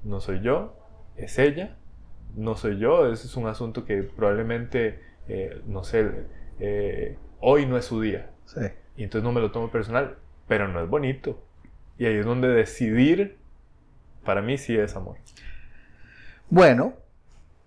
no 0.05 0.21
soy 0.21 0.41
yo, 0.41 0.77
es 1.17 1.39
ella, 1.39 1.77
no 2.37 2.57
soy 2.57 2.79
yo, 2.79 3.11
ese 3.13 3.27
es 3.27 3.37
un 3.37 3.47
asunto 3.47 3.85
que 3.85 4.03
probablemente, 4.03 5.01
eh, 5.29 5.61
no 5.67 5.85
sé, 5.85 6.11
eh, 6.61 7.19
hoy 7.41 7.67
no 7.67 7.77
es 7.77 7.85
su 7.85 8.01
día. 8.01 8.31
Sí. 8.47 8.61
Y 8.97 9.05
entonces 9.05 9.25
no 9.25 9.33
me 9.33 9.41
lo 9.41 9.51
tomo 9.51 9.71
personal, 9.71 10.17
pero 10.49 10.69
no 10.69 10.83
es 10.83 10.89
bonito. 10.89 11.43
Y 11.99 12.07
ahí 12.07 12.17
es 12.17 12.27
donde 12.27 12.49
decidir, 12.49 13.39
para 14.25 14.43
mí 14.43 14.59
sí 14.59 14.77
es 14.77 14.97
amor. 14.97 15.17
Bueno, 16.49 16.95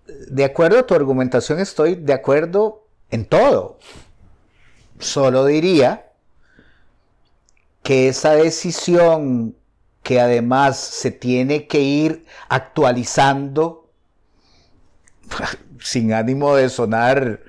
de 0.06 0.44
acuerdo 0.44 0.78
a 0.78 0.86
tu 0.86 0.94
argumentación 0.94 1.58
estoy 1.58 1.96
de 1.96 2.12
acuerdo 2.12 2.86
en 3.10 3.24
todo. 3.24 3.78
Solo 4.98 5.44
diría 5.44 6.10
que 7.82 8.08
esa 8.08 8.32
decisión 8.32 9.56
que 10.06 10.20
además 10.20 10.76
se 10.78 11.10
tiene 11.10 11.66
que 11.66 11.80
ir 11.80 12.26
actualizando, 12.48 13.88
sin 15.80 16.12
ánimo 16.12 16.54
de 16.54 16.68
sonar 16.68 17.40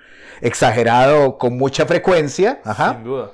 exagerado 0.41 1.38
con 1.38 1.56
mucha 1.56 1.86
frecuencia, 1.86 2.60
ajá, 2.63 2.93
Sin 2.96 3.04
duda. 3.04 3.32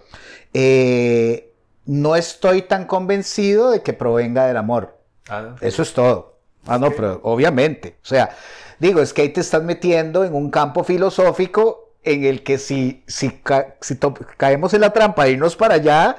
eh, 0.54 1.54
no 1.86 2.18
estoy 2.18 2.64
tan 2.64 2.86
convencido 2.86 3.72
de 3.72 3.82
que 3.82 3.94
provenga 3.94 4.46
del 4.48 4.58
amor. 4.58 4.98
Ah, 5.30 5.56
Eso 5.62 5.82
es 5.84 5.94
todo. 5.94 6.40
Ah, 6.66 6.78
no, 6.78 6.92
pero 6.92 7.22
obviamente. 7.24 7.98
O 8.04 8.06
sea, 8.06 8.36
digo, 8.80 9.00
es 9.02 9.14
que 9.14 9.22
ahí 9.22 9.30
te 9.30 9.40
estás 9.42 9.64
metiendo 9.64 10.26
en 10.26 10.34
un 10.36 10.50
campo 10.52 10.84
filosófico 10.84 11.94
en 12.04 12.26
el 12.26 12.44
que 12.44 12.58
si, 12.58 13.04
si, 13.08 13.30
ca- 13.32 13.76
si 13.80 13.98
caemos 14.36 14.74
en 14.74 14.82
la 14.82 14.92
trampa 14.92 15.24
de 15.26 15.32
irnos 15.32 15.56
para 15.56 15.76
allá, 15.76 16.18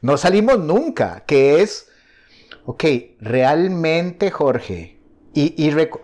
no 0.00 0.16
salimos 0.16 0.58
nunca. 0.58 1.22
Que 1.26 1.62
es, 1.62 1.85
ok, 2.66 2.84
realmente, 3.20 4.30
Jorge, 4.30 4.98
y, 5.32 5.54
y 5.64 5.70
rec- 5.70 6.00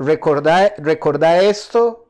esto 1.42 2.08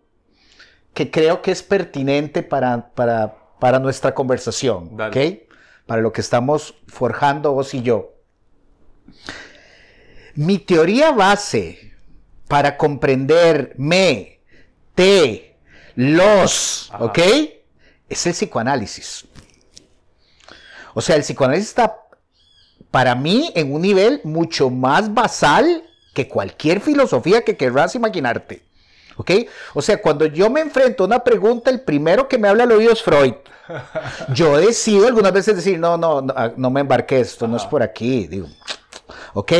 que 0.94 1.10
creo 1.10 1.40
que 1.40 1.50
es 1.50 1.62
pertinente 1.62 2.42
para, 2.42 2.90
para, 2.94 3.34
para 3.58 3.78
nuestra 3.78 4.14
conversación, 4.14 4.96
Dale. 4.96 5.10
¿ok? 5.48 5.52
Para 5.86 6.02
lo 6.02 6.12
que 6.12 6.20
estamos 6.20 6.74
forjando 6.86 7.52
vos 7.52 7.72
y 7.74 7.82
yo. 7.82 8.12
Mi 10.34 10.58
teoría 10.58 11.12
base 11.12 11.92
para 12.48 12.76
comprenderme, 12.76 14.40
te, 14.94 15.56
los, 15.94 16.90
Ajá. 16.92 17.04
¿ok? 17.04 17.18
Es 18.08 18.26
el 18.26 18.32
psicoanálisis. 18.32 19.26
O 20.94 21.00
sea, 21.00 21.16
el 21.16 21.22
psicoanálisis 21.22 21.70
está 21.70 22.01
para 22.92 23.16
mí 23.16 23.50
en 23.56 23.74
un 23.74 23.82
nivel 23.82 24.20
mucho 24.22 24.70
más 24.70 25.12
basal 25.12 25.82
que 26.14 26.28
cualquier 26.28 26.80
filosofía 26.80 27.42
que 27.42 27.56
querrás 27.56 27.96
imaginarte. 27.96 28.62
¿Ok? 29.16 29.30
O 29.74 29.82
sea, 29.82 30.00
cuando 30.00 30.26
yo 30.26 30.48
me 30.48 30.60
enfrento 30.60 31.02
a 31.02 31.06
una 31.06 31.24
pregunta, 31.24 31.70
el 31.70 31.80
primero 31.80 32.28
que 32.28 32.38
me 32.38 32.48
habla 32.48 32.64
al 32.64 32.72
oído 32.72 32.92
es 32.92 33.02
Freud. 33.02 33.34
Yo 34.34 34.56
decido 34.56 35.06
algunas 35.06 35.32
veces 35.32 35.56
decir, 35.56 35.78
no, 35.78 35.96
no, 35.96 36.22
no, 36.22 36.32
ah, 36.36 36.52
no 36.56 36.70
me 36.70 36.80
embarqué, 36.80 37.20
esto 37.20 37.46
no 37.46 37.56
es 37.56 37.64
por 37.64 37.82
aquí. 37.82 38.26
Digo, 38.26 38.48
ok, 39.34 39.52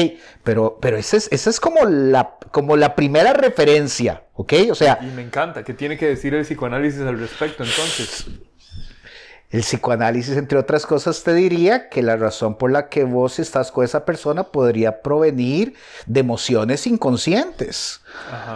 pero, 0.42 0.78
pero 0.80 0.96
esa 0.96 1.16
es, 1.18 1.28
esa 1.30 1.50
es 1.50 1.60
como, 1.60 1.84
la, 1.84 2.36
como 2.50 2.76
la 2.76 2.94
primera 2.94 3.32
referencia, 3.34 4.24
¿ok? 4.34 4.54
O 4.70 4.74
sea... 4.74 4.98
Y 5.02 5.06
me 5.06 5.22
encanta, 5.22 5.62
¿qué 5.64 5.74
tiene 5.74 5.96
que 5.96 6.06
decir 6.06 6.34
el 6.34 6.44
psicoanálisis 6.44 7.00
al 7.02 7.18
respecto 7.18 7.62
entonces? 7.62 8.26
El 9.52 9.60
psicoanálisis, 9.60 10.34
entre 10.38 10.58
otras 10.58 10.86
cosas, 10.86 11.22
te 11.22 11.34
diría 11.34 11.90
que 11.90 12.02
la 12.02 12.16
razón 12.16 12.56
por 12.56 12.72
la 12.72 12.88
que 12.88 13.04
vos 13.04 13.38
estás 13.38 13.70
con 13.70 13.84
esa 13.84 14.06
persona 14.06 14.44
podría 14.44 15.02
provenir 15.02 15.74
de 16.06 16.20
emociones 16.20 16.86
inconscientes, 16.86 18.00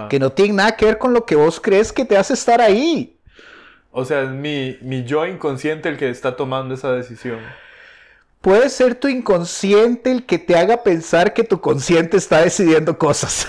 que 0.09 0.19
no 0.19 0.33
tienen 0.33 0.57
nada 0.57 0.75
que 0.75 0.87
ver 0.87 0.97
con 0.97 1.13
lo 1.13 1.27
que 1.27 1.37
vos 1.37 1.61
crees 1.61 1.93
que 1.93 2.07
te 2.07 2.17
hace 2.17 2.33
estar 2.33 2.63
ahí. 2.63 3.15
O 3.93 4.07
sea, 4.07 4.23
es 4.23 4.31
mi, 4.31 4.79
mi 4.81 5.05
yo 5.05 5.27
inconsciente 5.27 5.91
el 5.91 5.99
que 5.99 6.09
está 6.09 6.35
tomando 6.35 6.75
esa 6.75 6.93
decisión. 6.93 7.41
Puede 8.41 8.71
ser 8.71 8.95
tu 8.95 9.09
inconsciente 9.09 10.11
el 10.11 10.25
que 10.25 10.39
te 10.39 10.57
haga 10.57 10.83
pensar 10.83 11.35
que 11.35 11.45
tu 11.45 11.61
consciente 11.61 12.17
está 12.17 12.41
decidiendo 12.41 12.97
cosas. 12.97 13.47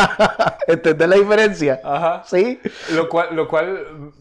¿Entendés 0.66 1.08
la 1.08 1.16
diferencia? 1.16 1.80
Ajá. 1.84 2.24
Sí. 2.26 2.58
Lo 2.94 3.08
cual, 3.08 3.36
lo 3.36 3.46
cual 3.46 4.12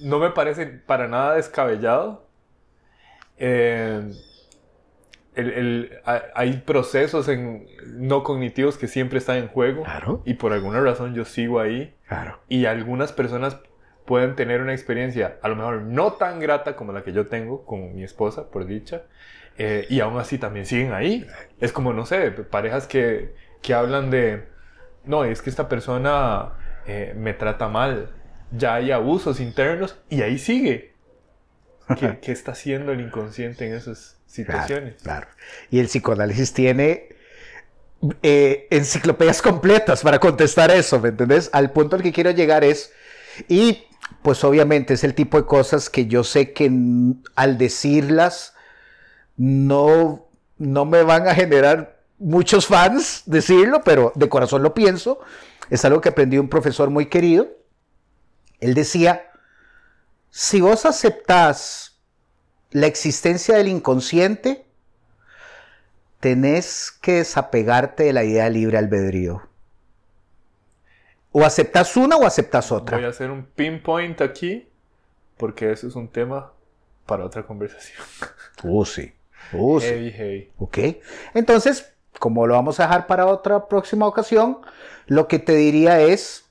no 0.00 0.18
me 0.18 0.30
parece 0.30 0.66
para 0.66 1.08
nada 1.08 1.34
descabellado. 1.34 2.26
Eh, 3.38 4.12
hay 6.34 6.52
procesos 6.64 7.28
no 7.86 8.22
cognitivos 8.22 8.78
que 8.78 8.86
siempre 8.86 9.18
están 9.18 9.38
en 9.38 9.48
juego. 9.48 9.84
Y 10.24 10.34
por 10.34 10.52
alguna 10.52 10.80
razón 10.80 11.14
yo 11.14 11.24
sigo 11.24 11.60
ahí. 11.60 11.94
Y 12.48 12.66
algunas 12.66 13.12
personas 13.12 13.58
pueden 14.04 14.36
tener 14.36 14.60
una 14.60 14.72
experiencia, 14.72 15.38
a 15.42 15.48
lo 15.48 15.56
mejor 15.56 15.80
no 15.80 16.12
tan 16.12 16.38
grata 16.38 16.76
como 16.76 16.92
la 16.92 17.02
que 17.02 17.12
yo 17.12 17.28
tengo 17.28 17.64
con 17.64 17.94
mi 17.94 18.04
esposa, 18.04 18.50
por 18.50 18.66
dicha. 18.66 19.02
Eh, 19.56 19.86
y 19.88 20.00
aún 20.00 20.18
así 20.18 20.38
también 20.38 20.66
siguen 20.66 20.92
ahí. 20.92 21.26
Es 21.60 21.72
como, 21.72 21.92
no 21.92 22.06
sé, 22.06 22.30
parejas 22.30 22.86
que, 22.86 23.34
hablan 23.74 24.10
de, 24.10 24.44
no, 25.04 25.24
es 25.24 25.42
que 25.42 25.50
esta 25.50 25.68
persona 25.68 26.52
eh, 26.86 27.14
me 27.16 27.34
trata 27.34 27.68
mal 27.68 28.10
ya 28.56 28.74
hay 28.74 28.90
abusos 28.90 29.40
internos 29.40 29.96
y 30.08 30.22
ahí 30.22 30.38
sigue. 30.38 30.94
¿Qué, 32.22 32.32
está 32.32 32.52
haciendo 32.52 32.92
el 32.92 33.00
inconsciente 33.00 33.66
en 33.66 33.74
esas 33.74 34.16
situaciones? 34.26 35.02
Claro, 35.02 35.26
Y 35.70 35.80
el 35.80 35.86
psicoanálisis 35.86 36.54
tiene 36.54 37.08
eh, 38.22 38.66
enciclopedias 38.70 39.42
completas 39.42 40.02
para 40.02 40.18
contestar 40.18 40.70
eso, 40.70 40.98
¿me 40.98 41.10
entendés? 41.10 41.50
Al 41.52 41.72
punto 41.72 41.96
al 41.96 42.02
que 42.02 42.12
quiero 42.12 42.30
llegar 42.30 42.64
es, 42.64 42.92
y 43.48 43.84
pues 44.22 44.42
obviamente 44.44 44.94
es 44.94 45.04
el 45.04 45.14
tipo 45.14 45.36
de 45.36 45.46
cosas 45.46 45.90
que 45.90 46.06
yo 46.06 46.24
sé 46.24 46.52
que 46.52 46.70
al 47.34 47.58
decirlas 47.58 48.54
no, 49.36 50.26
no 50.56 50.84
me 50.86 51.02
van 51.02 51.28
a 51.28 51.34
generar 51.34 52.00
muchos 52.18 52.66
fans 52.66 53.24
decirlo, 53.26 53.82
pero 53.84 54.12
de 54.14 54.28
corazón 54.28 54.62
lo 54.62 54.72
pienso. 54.72 55.20
Es 55.68 55.84
algo 55.84 56.00
que 56.00 56.10
aprendí 56.10 56.38
un 56.38 56.48
profesor 56.48 56.88
muy 56.88 57.06
querido 57.06 57.48
él 58.60 58.74
decía, 58.74 59.30
si 60.30 60.60
vos 60.60 60.86
aceptás 60.86 62.00
la 62.70 62.86
existencia 62.86 63.56
del 63.56 63.68
inconsciente, 63.68 64.66
tenés 66.20 66.90
que 66.90 67.16
desapegarte 67.16 68.04
de 68.04 68.12
la 68.12 68.24
idea 68.24 68.44
de 68.44 68.50
libre 68.50 68.78
albedrío. 68.78 69.42
O 71.32 71.44
aceptas 71.44 71.96
una 71.96 72.16
o 72.16 72.24
aceptas 72.24 72.72
otra. 72.72 72.96
Voy 72.96 73.06
a 73.06 73.10
hacer 73.10 73.30
un 73.30 73.44
pinpoint 73.44 74.20
aquí, 74.20 74.68
porque 75.36 75.70
eso 75.70 75.86
es 75.86 75.96
un 75.96 76.08
tema 76.08 76.52
para 77.06 77.24
otra 77.24 77.46
conversación. 77.46 78.02
Uh, 78.62 78.84
sí. 78.86 79.12
Uh, 79.52 79.78
heavy, 79.78 80.10
heavy. 80.10 80.50
Ok. 80.56 80.78
Entonces, 81.34 81.92
como 82.18 82.46
lo 82.46 82.54
vamos 82.54 82.80
a 82.80 82.84
dejar 82.84 83.06
para 83.06 83.26
otra 83.26 83.68
próxima 83.68 84.06
ocasión, 84.06 84.60
lo 85.06 85.28
que 85.28 85.38
te 85.38 85.54
diría 85.54 86.00
es, 86.00 86.43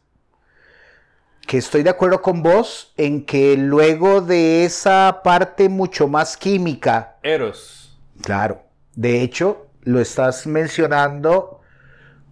que 1.47 1.58
estoy 1.58 1.84
de 1.84 1.89
acuerdo 1.89 2.21
con 2.21 2.41
vos 2.41 2.93
en 2.97 3.25
que 3.25 3.58
luego 3.58 4.21
de 4.21 4.65
esa 4.65 5.21
parte 5.23 5.69
mucho 5.69 6.08
más 6.08 6.38
química. 6.38 7.17
Eros. 7.21 7.99
Claro. 8.21 8.63
De 8.95 9.21
hecho, 9.21 9.67
lo 9.82 9.99
estás 9.99 10.47
mencionando 10.47 11.62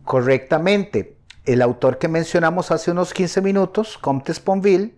correctamente. 0.04 1.18
El 1.46 1.62
autor 1.62 1.98
que 1.98 2.08
mencionamos 2.08 2.72
hace 2.72 2.92
unos 2.92 3.14
15 3.14 3.42
minutos, 3.42 3.98
Comte 3.98 4.34
Sponville, 4.34 4.96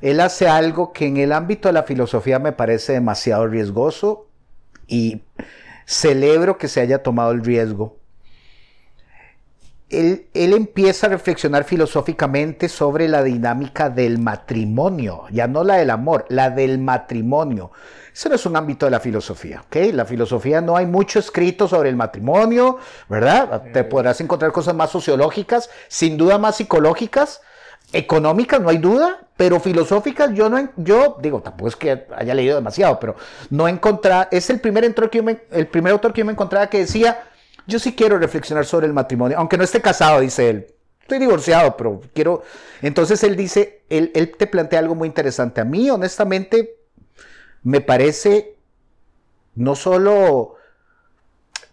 él 0.00 0.20
hace 0.20 0.48
algo 0.48 0.92
que 0.92 1.06
en 1.06 1.16
el 1.16 1.32
ámbito 1.32 1.68
de 1.68 1.72
la 1.72 1.82
filosofía 1.82 2.38
me 2.38 2.52
parece 2.52 2.92
demasiado 2.92 3.46
riesgoso 3.46 4.28
y 4.86 5.22
celebro 5.84 6.58
que 6.58 6.68
se 6.68 6.80
haya 6.80 7.02
tomado 7.02 7.32
el 7.32 7.44
riesgo 7.44 7.98
él, 9.88 10.26
empieza 10.34 11.06
a 11.06 11.10
reflexionar 11.10 11.64
filosóficamente 11.64 12.68
sobre 12.68 13.08
la 13.08 13.22
dinámica 13.22 13.88
del 13.88 14.18
matrimonio, 14.18 15.24
ya 15.30 15.46
no 15.46 15.62
la 15.62 15.76
del 15.76 15.90
amor, 15.90 16.26
la 16.28 16.50
del 16.50 16.78
matrimonio. 16.78 17.70
Eso 18.12 18.28
no 18.28 18.34
es 18.34 18.46
un 18.46 18.56
ámbito 18.56 18.86
de 18.86 18.90
la 18.90 19.00
filosofía, 19.00 19.62
¿ok? 19.66 19.76
La 19.92 20.04
filosofía 20.04 20.60
no 20.60 20.76
hay 20.76 20.86
mucho 20.86 21.18
escrito 21.18 21.68
sobre 21.68 21.90
el 21.90 21.96
matrimonio, 21.96 22.78
¿verdad? 23.08 23.62
Te 23.72 23.84
podrás 23.84 24.20
encontrar 24.20 24.52
cosas 24.52 24.74
más 24.74 24.90
sociológicas, 24.90 25.70
sin 25.88 26.16
duda 26.16 26.38
más 26.38 26.56
psicológicas, 26.56 27.42
económicas, 27.92 28.60
no 28.60 28.70
hay 28.70 28.78
duda, 28.78 29.20
pero 29.36 29.60
filosóficas 29.60 30.32
yo 30.34 30.48
no, 30.48 30.68
yo 30.76 31.18
digo, 31.20 31.42
tampoco 31.42 31.68
es 31.68 31.76
que 31.76 32.06
haya 32.16 32.34
leído 32.34 32.56
demasiado, 32.56 32.98
pero 32.98 33.14
no 33.50 33.68
encontrar, 33.68 34.28
es 34.32 34.50
el 34.50 34.60
primer, 34.60 34.92
que 35.10 35.38
el 35.52 35.68
primer 35.68 35.92
autor 35.92 36.12
que 36.12 36.20
yo 36.20 36.24
me 36.24 36.32
encontraba 36.32 36.68
que 36.68 36.78
decía, 36.78 37.22
yo 37.66 37.78
sí 37.78 37.94
quiero 37.94 38.18
reflexionar 38.18 38.64
sobre 38.64 38.86
el 38.86 38.92
matrimonio, 38.92 39.38
aunque 39.38 39.56
no 39.56 39.64
esté 39.64 39.80
casado, 39.80 40.20
dice 40.20 40.48
él. 40.48 40.66
Estoy 41.00 41.18
divorciado, 41.20 41.76
pero 41.76 42.00
quiero... 42.14 42.42
Entonces 42.82 43.22
él 43.22 43.36
dice, 43.36 43.82
él, 43.88 44.10
te 44.36 44.46
plantea 44.48 44.80
algo 44.80 44.96
muy 44.96 45.06
interesante. 45.06 45.60
A 45.60 45.64
mí, 45.64 45.88
honestamente, 45.88 46.78
me 47.62 47.80
parece 47.80 48.56
no 49.54 49.76
solo 49.76 50.56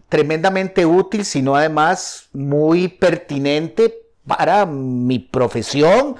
tremendamente 0.08 0.86
útil, 0.86 1.25
sino 1.25 1.56
además 1.56 2.29
muy 2.32 2.88
pertinente 2.88 4.03
para 4.27 4.67
mi 4.67 5.17
profesión, 5.17 6.15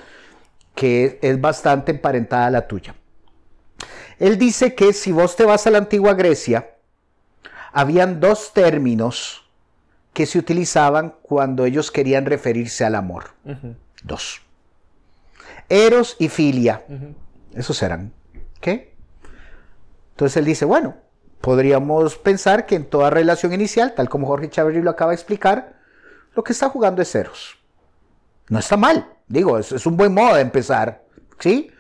que 0.74 1.20
es 1.22 1.40
bastante 1.40 1.92
emparentada 1.92 2.48
a 2.48 2.52
la 2.52 2.68
tuya. 2.68 2.96
Él 4.18 4.40
dice 4.40 4.74
que 4.74 4.92
si 4.94 5.12
vos 5.12 5.36
te 5.36 5.46
vas 5.46 5.68
a 5.68 5.70
la 5.70 5.78
antigua 5.78 6.16
Grecia, 6.16 6.76
habían 7.72 8.20
dos 8.20 8.54
términos 8.54 9.43
que 10.14 10.26
se 10.26 10.38
utilizaban 10.38 11.16
cuando 11.22 11.66
ellos 11.66 11.92
querían 11.92 12.26
referirse 12.26 12.86
al 12.86 12.96
amor. 12.96 13.32
Dos. 14.04 14.42
Eros 15.70 16.16
y 16.20 16.30
filia. 16.30 16.84
Esos 17.54 17.82
eran. 17.82 18.14
¿Qué? 18.62 18.94
Entonces 20.12 20.38
él 20.38 20.46
dice, 20.46 20.66
bueno, 20.66 20.96
podríamos 21.42 22.18
pensar 22.18 22.66
que 22.66 22.76
en 22.76 22.86
toda 22.86 23.10
relación 23.10 23.54
inicial, 23.54 23.94
tal 23.96 24.08
como 24.08 24.28
Jorge 24.28 24.50
Chávez 24.50 24.82
lo 24.82 24.92
acaba 24.92 25.12
de 25.12 25.16
explicar, 25.16 25.74
lo 26.36 26.44
que 26.44 26.54
está 26.54 26.70
jugando 26.70 27.02
es 27.02 27.14
Eros. 27.16 27.58
No 28.50 28.60
está 28.60 28.78
mal, 28.78 29.08
digo, 29.28 29.58
es, 29.58 29.72
es 29.72 29.86
un 29.86 29.98
buen 29.98 30.14
modo 30.14 30.36
de 30.36 30.42
empezar, 30.42 31.04
¿sí? 31.40 31.72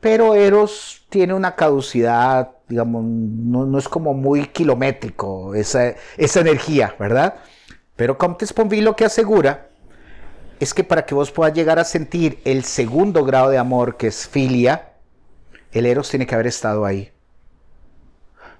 Pero 0.00 0.34
Eros 0.34 1.06
tiene 1.08 1.32
una 1.32 1.54
caducidad 1.54 2.55
digamos, 2.68 3.04
no, 3.04 3.78
es 3.78 3.88
como 3.88 4.14
muy 4.14 4.46
kilométrico 4.46 5.54
esa, 5.54 5.94
esa 6.16 6.40
energía, 6.40 6.94
¿verdad? 6.98 7.36
Pero 7.94 8.18
Comte 8.18 8.46
Sponville 8.46 8.82
lo 8.82 8.96
que 8.96 9.04
asegura 9.04 9.68
es 10.60 10.74
que 10.74 10.84
para 10.84 11.04
que 11.04 11.14
vos 11.14 11.30
puedas 11.30 11.54
llegar 11.54 11.78
a 11.78 11.84
sentir 11.84 12.40
el 12.44 12.64
segundo 12.64 13.24
grado 13.24 13.50
de 13.50 13.58
amor, 13.58 13.96
que 13.96 14.08
es 14.08 14.26
filia, 14.26 14.92
el 15.72 15.86
Eros 15.86 16.08
tiene 16.08 16.26
que 16.26 16.34
haber 16.34 16.46
estado 16.46 16.84
ahí. 16.84 17.12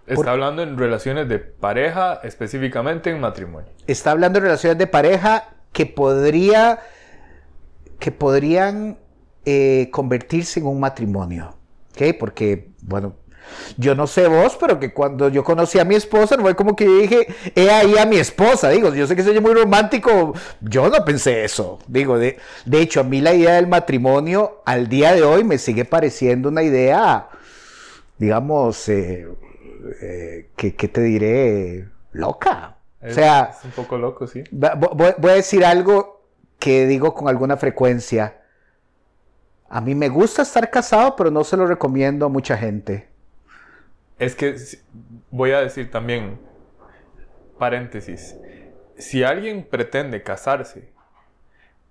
Está 0.06 0.32
hablando 0.32 0.62
en 0.62 0.78
relaciones 0.78 1.28
de 1.28 1.40
pareja, 1.40 2.20
específicamente 2.22 3.10
en 3.10 3.20
matrimonio. 3.20 3.68
Está 3.88 4.12
hablando 4.12 4.38
en 4.38 4.44
relaciones 4.44 4.78
de 4.78 4.86
pareja 4.86 5.48
que 5.72 5.86
podría 5.86 6.80
que 7.98 8.12
podrían 8.12 8.98
eh, 9.44 9.88
convertirse 9.90 10.60
en 10.60 10.66
un 10.66 10.78
matrimonio. 10.78 11.56
¿Ok? 11.92 12.16
Porque, 12.18 12.70
bueno, 12.82 13.16
yo 13.76 13.94
no 13.94 14.06
sé 14.06 14.28
vos, 14.28 14.56
pero 14.58 14.78
que 14.78 14.92
cuando 14.92 15.28
yo 15.28 15.44
conocí 15.44 15.78
a 15.78 15.84
mi 15.84 15.94
esposa, 15.94 16.36
no 16.36 16.42
fue 16.42 16.54
como 16.54 16.76
que 16.76 16.84
yo 16.84 16.98
dije, 16.98 17.26
he 17.54 17.70
ahí 17.70 17.96
a 17.98 18.06
mi 18.06 18.16
esposa. 18.16 18.70
Digo, 18.70 18.94
yo 18.94 19.06
sé 19.06 19.16
que 19.16 19.22
soy 19.22 19.40
muy 19.40 19.54
romántico, 19.54 20.34
yo 20.60 20.88
no 20.88 21.04
pensé 21.04 21.44
eso. 21.44 21.78
Digo, 21.86 22.18
de, 22.18 22.38
de 22.64 22.80
hecho, 22.80 23.00
a 23.00 23.04
mí 23.04 23.20
la 23.20 23.34
idea 23.34 23.54
del 23.54 23.66
matrimonio 23.66 24.62
al 24.64 24.88
día 24.88 25.14
de 25.14 25.22
hoy 25.22 25.44
me 25.44 25.58
sigue 25.58 25.84
pareciendo 25.84 26.48
una 26.48 26.62
idea 26.62 27.28
digamos, 28.18 28.88
eh, 28.88 29.28
eh, 30.00 30.50
¿qué, 30.56 30.70
te 30.72 31.00
diré? 31.00 31.88
Loca. 32.12 32.76
o 33.02 33.10
sea, 33.10 33.54
es 33.58 33.64
un 33.64 33.70
poco 33.72 33.98
loco, 33.98 34.26
sí. 34.26 34.42
Voy, 34.50 35.30
a 35.30 35.34
decir 35.34 35.64
algo 35.64 36.24
que 36.58 36.86
digo 36.86 37.14
con 37.14 37.28
alguna 37.28 37.56
frecuencia. 37.56 38.42
A 39.68 39.80
mí 39.80 39.94
me 39.94 40.08
gusta 40.08 40.42
estar 40.42 40.70
casado, 40.70 41.16
pero 41.16 41.30
no 41.30 41.44
se 41.44 41.56
lo 41.56 41.66
recomiendo 41.66 42.26
a 42.26 42.28
mucha 42.28 42.56
gente. 42.56 43.08
Es 44.18 44.34
que 44.34 44.56
voy 45.30 45.52
a 45.52 45.60
decir 45.60 45.90
también, 45.90 46.38
paréntesis, 47.58 48.36
si 48.96 49.22
alguien 49.22 49.66
pretende 49.68 50.22
casarse 50.22 50.90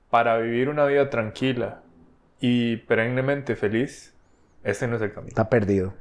para 0.09 0.37
vivir 0.37 0.69
una 0.69 0.85
vida 0.85 1.09
tranquila 1.09 1.83
y 2.39 2.77
perennemente 2.77 3.55
feliz, 3.55 4.15
ese 4.63 4.87
no 4.87 4.95
es 4.95 5.01
el 5.01 5.13
camino. 5.13 5.29
Está 5.29 5.49
perdido. 5.49 5.93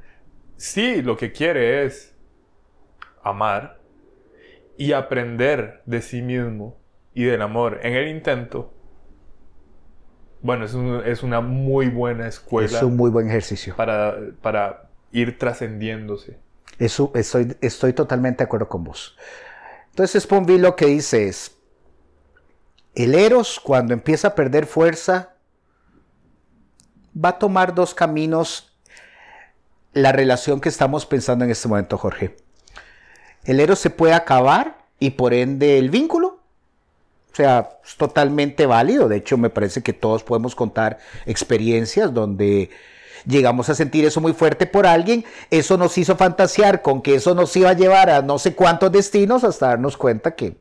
Sí, 0.57 1.01
lo 1.01 1.17
que 1.17 1.31
quiere 1.31 1.85
es 1.85 2.15
amar 3.21 3.79
y 4.77 4.93
aprender 4.93 5.81
de 5.85 6.01
sí 6.01 6.21
mismo 6.21 6.77
y 7.13 7.23
del 7.25 7.41
amor 7.41 7.79
en 7.83 7.93
el 7.93 8.07
intento. 8.07 8.73
Bueno, 10.41 10.65
es, 10.65 11.23
una 11.23 11.41
muy 11.41 11.89
buena 11.89 12.27
escuela. 12.27 12.77
Es 12.77 12.83
un 12.83 12.95
muy 12.95 13.09
buen 13.09 13.27
ejercicio. 13.27 13.75
Para, 13.75 14.15
para 14.41 14.84
ir 15.15 15.39
trascendiéndose. 15.39 16.37
Eso, 16.77 17.11
estoy, 17.15 17.55
estoy 17.61 17.93
totalmente 17.93 18.39
de 18.39 18.45
acuerdo 18.45 18.67
con 18.67 18.83
vos. 18.83 19.17
Entonces 19.89 20.23
Sponville 20.23 20.61
lo 20.61 20.75
que 20.75 20.87
dice 20.87 21.27
es, 21.27 21.55
el 22.95 23.15
Eros 23.15 23.59
cuando 23.63 23.93
empieza 23.93 24.29
a 24.29 24.35
perder 24.35 24.65
fuerza 24.65 25.35
va 27.15 27.29
a 27.29 27.39
tomar 27.39 27.73
dos 27.73 27.93
caminos 27.93 28.73
la 29.93 30.11
relación 30.11 30.59
que 30.59 30.67
estamos 30.67 31.05
pensando 31.05 31.45
en 31.45 31.51
este 31.51 31.69
momento, 31.69 31.97
Jorge. 31.97 32.35
El 33.45 33.61
Eros 33.61 33.79
se 33.79 33.89
puede 33.89 34.13
acabar 34.13 34.85
y 34.99 35.11
por 35.11 35.33
ende 35.33 35.77
el 35.77 35.89
vínculo. 35.89 36.39
O 37.31 37.35
sea, 37.35 37.79
es 37.85 37.95
totalmente 37.95 38.65
válido. 38.65 39.07
De 39.07 39.17
hecho, 39.17 39.37
me 39.37 39.49
parece 39.49 39.81
que 39.81 39.93
todos 39.93 40.23
podemos 40.23 40.55
contar 40.55 40.99
experiencias 41.25 42.13
donde 42.13 42.69
llegamos 43.25 43.69
a 43.69 43.75
sentir 43.75 44.05
eso 44.05 44.21
muy 44.21 44.33
fuerte 44.33 44.65
por 44.65 44.85
alguien, 44.85 45.25
eso 45.49 45.77
nos 45.77 45.97
hizo 45.97 46.15
fantasear 46.15 46.81
con 46.81 47.01
que 47.01 47.15
eso 47.15 47.35
nos 47.35 47.55
iba 47.55 47.69
a 47.69 47.73
llevar 47.73 48.09
a 48.09 48.21
no 48.21 48.39
sé 48.39 48.55
cuántos 48.55 48.91
destinos 48.91 49.43
hasta 49.43 49.67
darnos 49.67 49.97
cuenta 49.97 50.35
que 50.35 50.57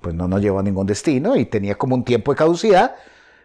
pues 0.00 0.14
no 0.14 0.28
nos 0.28 0.40
llevó 0.40 0.58
a 0.58 0.62
ningún 0.62 0.86
destino 0.86 1.36
y 1.36 1.46
tenía 1.46 1.76
como 1.76 1.94
un 1.94 2.04
tiempo 2.04 2.32
de 2.32 2.36
caducidad. 2.36 2.96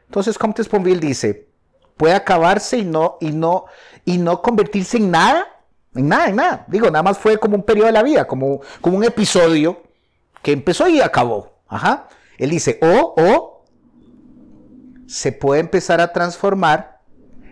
Entonces 0.08 0.38
Comte 0.38 0.64
Sponville 0.64 1.00
dice, 1.00 1.48
puede 1.96 2.16
acabarse 2.16 2.78
y 2.78 2.84
no, 2.84 3.18
y 3.22 3.32
no, 3.32 3.66
y 4.06 4.18
no 4.18 4.42
convertirse 4.42 4.98
en 4.98 5.12
nada, 5.12 5.46
en 5.96 6.08
nada, 6.08 6.30
en 6.30 6.36
nada. 6.36 6.66
Digo, 6.68 6.88
nada 6.88 7.04
más 7.04 7.18
fue 7.18 7.38
como 7.38 7.56
un 7.56 7.64
periodo 7.64 7.88
de 7.88 7.94
la 7.94 8.04
vida, 8.04 8.26
como, 8.26 8.62
como 8.82 8.98
un 8.98 9.04
episodio 9.04 9.84
que 10.42 10.52
empezó 10.52 10.88
y 10.88 11.02
acabó. 11.02 11.60
Ajá. 11.68 12.08
Él 12.38 12.50
dice, 12.50 12.80
o, 12.82 13.16
o 13.18 13.66
se 15.08 15.32
puede 15.32 15.62
empezar 15.62 16.02
a 16.02 16.14
transformar 16.14 16.97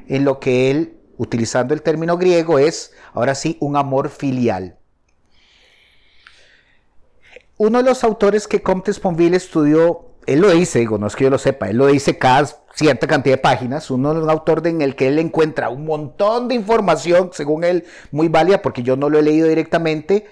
en 0.07 0.25
lo 0.25 0.39
que 0.39 0.71
él, 0.71 0.97
utilizando 1.17 1.73
el 1.73 1.81
término 1.81 2.17
griego, 2.17 2.59
es, 2.59 2.93
ahora 3.13 3.35
sí, 3.35 3.57
un 3.59 3.77
amor 3.77 4.09
filial. 4.09 4.77
Uno 7.57 7.77
de 7.77 7.85
los 7.89 8.03
autores 8.03 8.47
que 8.47 8.61
Comte 8.61 8.91
Sponville 8.91 9.37
estudió, 9.37 10.09
él 10.25 10.41
lo 10.41 10.51
dice, 10.51 10.79
digo, 10.79 10.97
no 10.97 11.07
es 11.07 11.15
que 11.15 11.23
yo 11.23 11.29
lo 11.29 11.37
sepa, 11.37 11.69
él 11.69 11.77
lo 11.77 11.87
dice 11.87 12.17
cada 12.17 12.47
cierta 12.73 13.07
cantidad 13.07 13.35
de 13.35 13.41
páginas, 13.41 13.89
uno 13.89 14.13
de 14.13 14.19
los 14.19 14.29
autores 14.29 14.65
en 14.65 14.81
el 14.81 14.95
que 14.95 15.07
él 15.07 15.19
encuentra 15.19 15.69
un 15.69 15.85
montón 15.85 16.49
de 16.49 16.55
información, 16.55 17.29
según 17.31 17.63
él, 17.63 17.85
muy 18.11 18.27
válida, 18.27 18.61
porque 18.61 18.83
yo 18.83 18.97
no 18.97 19.09
lo 19.09 19.19
he 19.19 19.21
leído 19.21 19.47
directamente, 19.47 20.27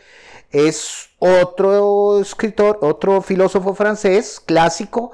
es 0.51 1.09
otro 1.19 2.19
escritor, 2.19 2.79
otro 2.81 3.21
filósofo 3.21 3.73
francés 3.73 4.41
clásico, 4.45 5.13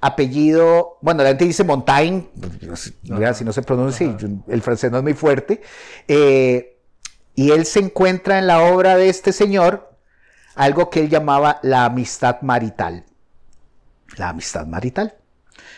apellido, 0.00 0.98
bueno, 1.00 1.22
la 1.22 1.30
gente 1.30 1.44
dice 1.44 1.64
Montaigne, 1.64 2.28
si 3.34 3.44
no 3.44 3.52
se 3.52 3.62
pronuncia, 3.62 4.16
el 4.48 4.62
francés 4.62 4.90
no 4.90 4.98
es 4.98 5.02
muy 5.02 5.14
fuerte, 5.14 5.60
eh, 6.06 6.78
y 7.34 7.50
él 7.50 7.66
se 7.66 7.80
encuentra 7.80 8.38
en 8.38 8.46
la 8.46 8.62
obra 8.62 8.96
de 8.96 9.08
este 9.08 9.32
señor 9.32 9.96
algo 10.54 10.90
que 10.90 11.00
él 11.00 11.08
llamaba 11.08 11.60
la 11.62 11.84
amistad 11.84 12.42
marital. 12.42 13.04
La 14.16 14.30
amistad 14.30 14.66
marital. 14.66 15.14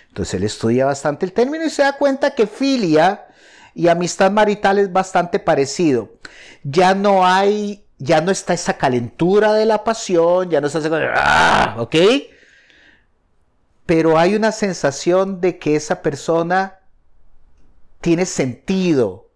Entonces 0.08 0.34
él 0.34 0.44
estudia 0.44 0.86
bastante 0.86 1.26
el 1.26 1.32
término 1.32 1.64
y 1.64 1.70
se 1.70 1.82
da 1.82 1.92
cuenta 1.92 2.34
que 2.34 2.46
filia 2.46 3.26
y 3.74 3.88
amistad 3.88 4.30
marital 4.30 4.78
es 4.78 4.92
bastante 4.92 5.38
parecido. 5.38 6.14
Ya 6.62 6.94
no 6.94 7.26
hay, 7.26 7.84
ya 7.98 8.20
no 8.20 8.30
está 8.30 8.54
esa 8.54 8.78
calentura 8.78 9.52
de 9.52 9.66
la 9.66 9.84
pasión, 9.84 10.48
ya 10.50 10.60
no 10.60 10.66
está 10.66 10.78
esa... 10.78 10.90
¡Ah! 11.14 11.76
¿Ok? 11.78 11.96
Pero 13.90 14.16
hay 14.16 14.36
una 14.36 14.52
sensación 14.52 15.40
de 15.40 15.58
que 15.58 15.74
esa 15.74 16.00
persona 16.00 16.78
tiene 18.00 18.24
sentido, 18.24 19.30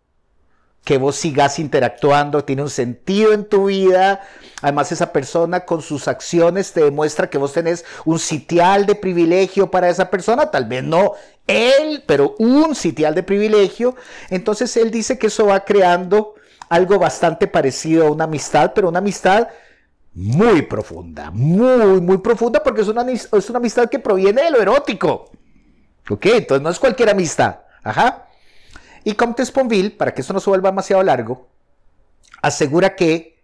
que 0.85 0.97
vos 0.97 1.17
sigas 1.17 1.59
interactuando, 1.59 2.45
tiene 2.45 2.63
un 2.63 2.71
sentido 2.71 3.33
en 3.33 3.49
tu 3.49 3.67
vida. 3.67 4.21
Además, 4.63 4.93
esa 4.93 5.13
persona 5.13 5.65
con 5.65 5.83
sus 5.83 6.07
acciones 6.07 6.73
te 6.73 6.85
demuestra 6.85 7.29
que 7.29 7.37
vos 7.37 7.53
tenés 7.53 7.85
un 8.05 8.21
sitial 8.21 8.87
de 8.87 8.95
privilegio 8.95 9.73
para 9.73 9.89
esa 9.89 10.09
persona, 10.09 10.53
tal 10.53 10.67
vez 10.67 10.85
no 10.85 11.15
él, 11.49 12.05
pero 12.07 12.37
un 12.39 12.77
sitial 12.77 13.17
de 13.17 13.25
privilegio. 13.25 13.97
Entonces, 14.31 14.77
él 14.77 14.93
dice 14.93 15.19
que 15.19 15.27
eso 15.27 15.47
va 15.47 15.65
creando 15.65 16.37
algo 16.69 17.01
bastante 17.01 17.49
parecido 17.49 18.07
a 18.07 18.11
una 18.13 18.23
amistad, 18.23 18.71
pero 18.73 18.89
una 18.89 19.01
amistad 19.01 19.49
muy 20.15 20.63
profunda, 20.63 21.31
muy, 21.31 22.01
muy 22.01 22.19
profunda, 22.19 22.63
porque 22.63 22.83
es 22.83 22.89
una, 22.89 23.05
es 23.11 23.51
una 23.51 23.59
amistad 23.59 23.89
que 23.89 23.99
proviene 23.99 24.45
de 24.45 24.51
lo 24.51 24.61
erótico. 24.61 25.31
¿Ok? 26.09 26.27
Entonces 26.27 26.63
no 26.63 26.71
es 26.71 26.79
cualquier 26.79 27.11
amistad. 27.11 27.61
Ajá. 27.83 28.29
Y 29.03 29.15
Comte 29.15 29.45
Sponville, 29.45 29.91
para 29.91 30.15
que 30.15 30.21
esto 30.21 30.33
no 30.33 30.41
se 30.41 30.51
vuelva 30.51 30.71
demasiado 30.71 31.03
largo, 31.03 31.49
asegura 32.41 32.95
que 32.95 33.43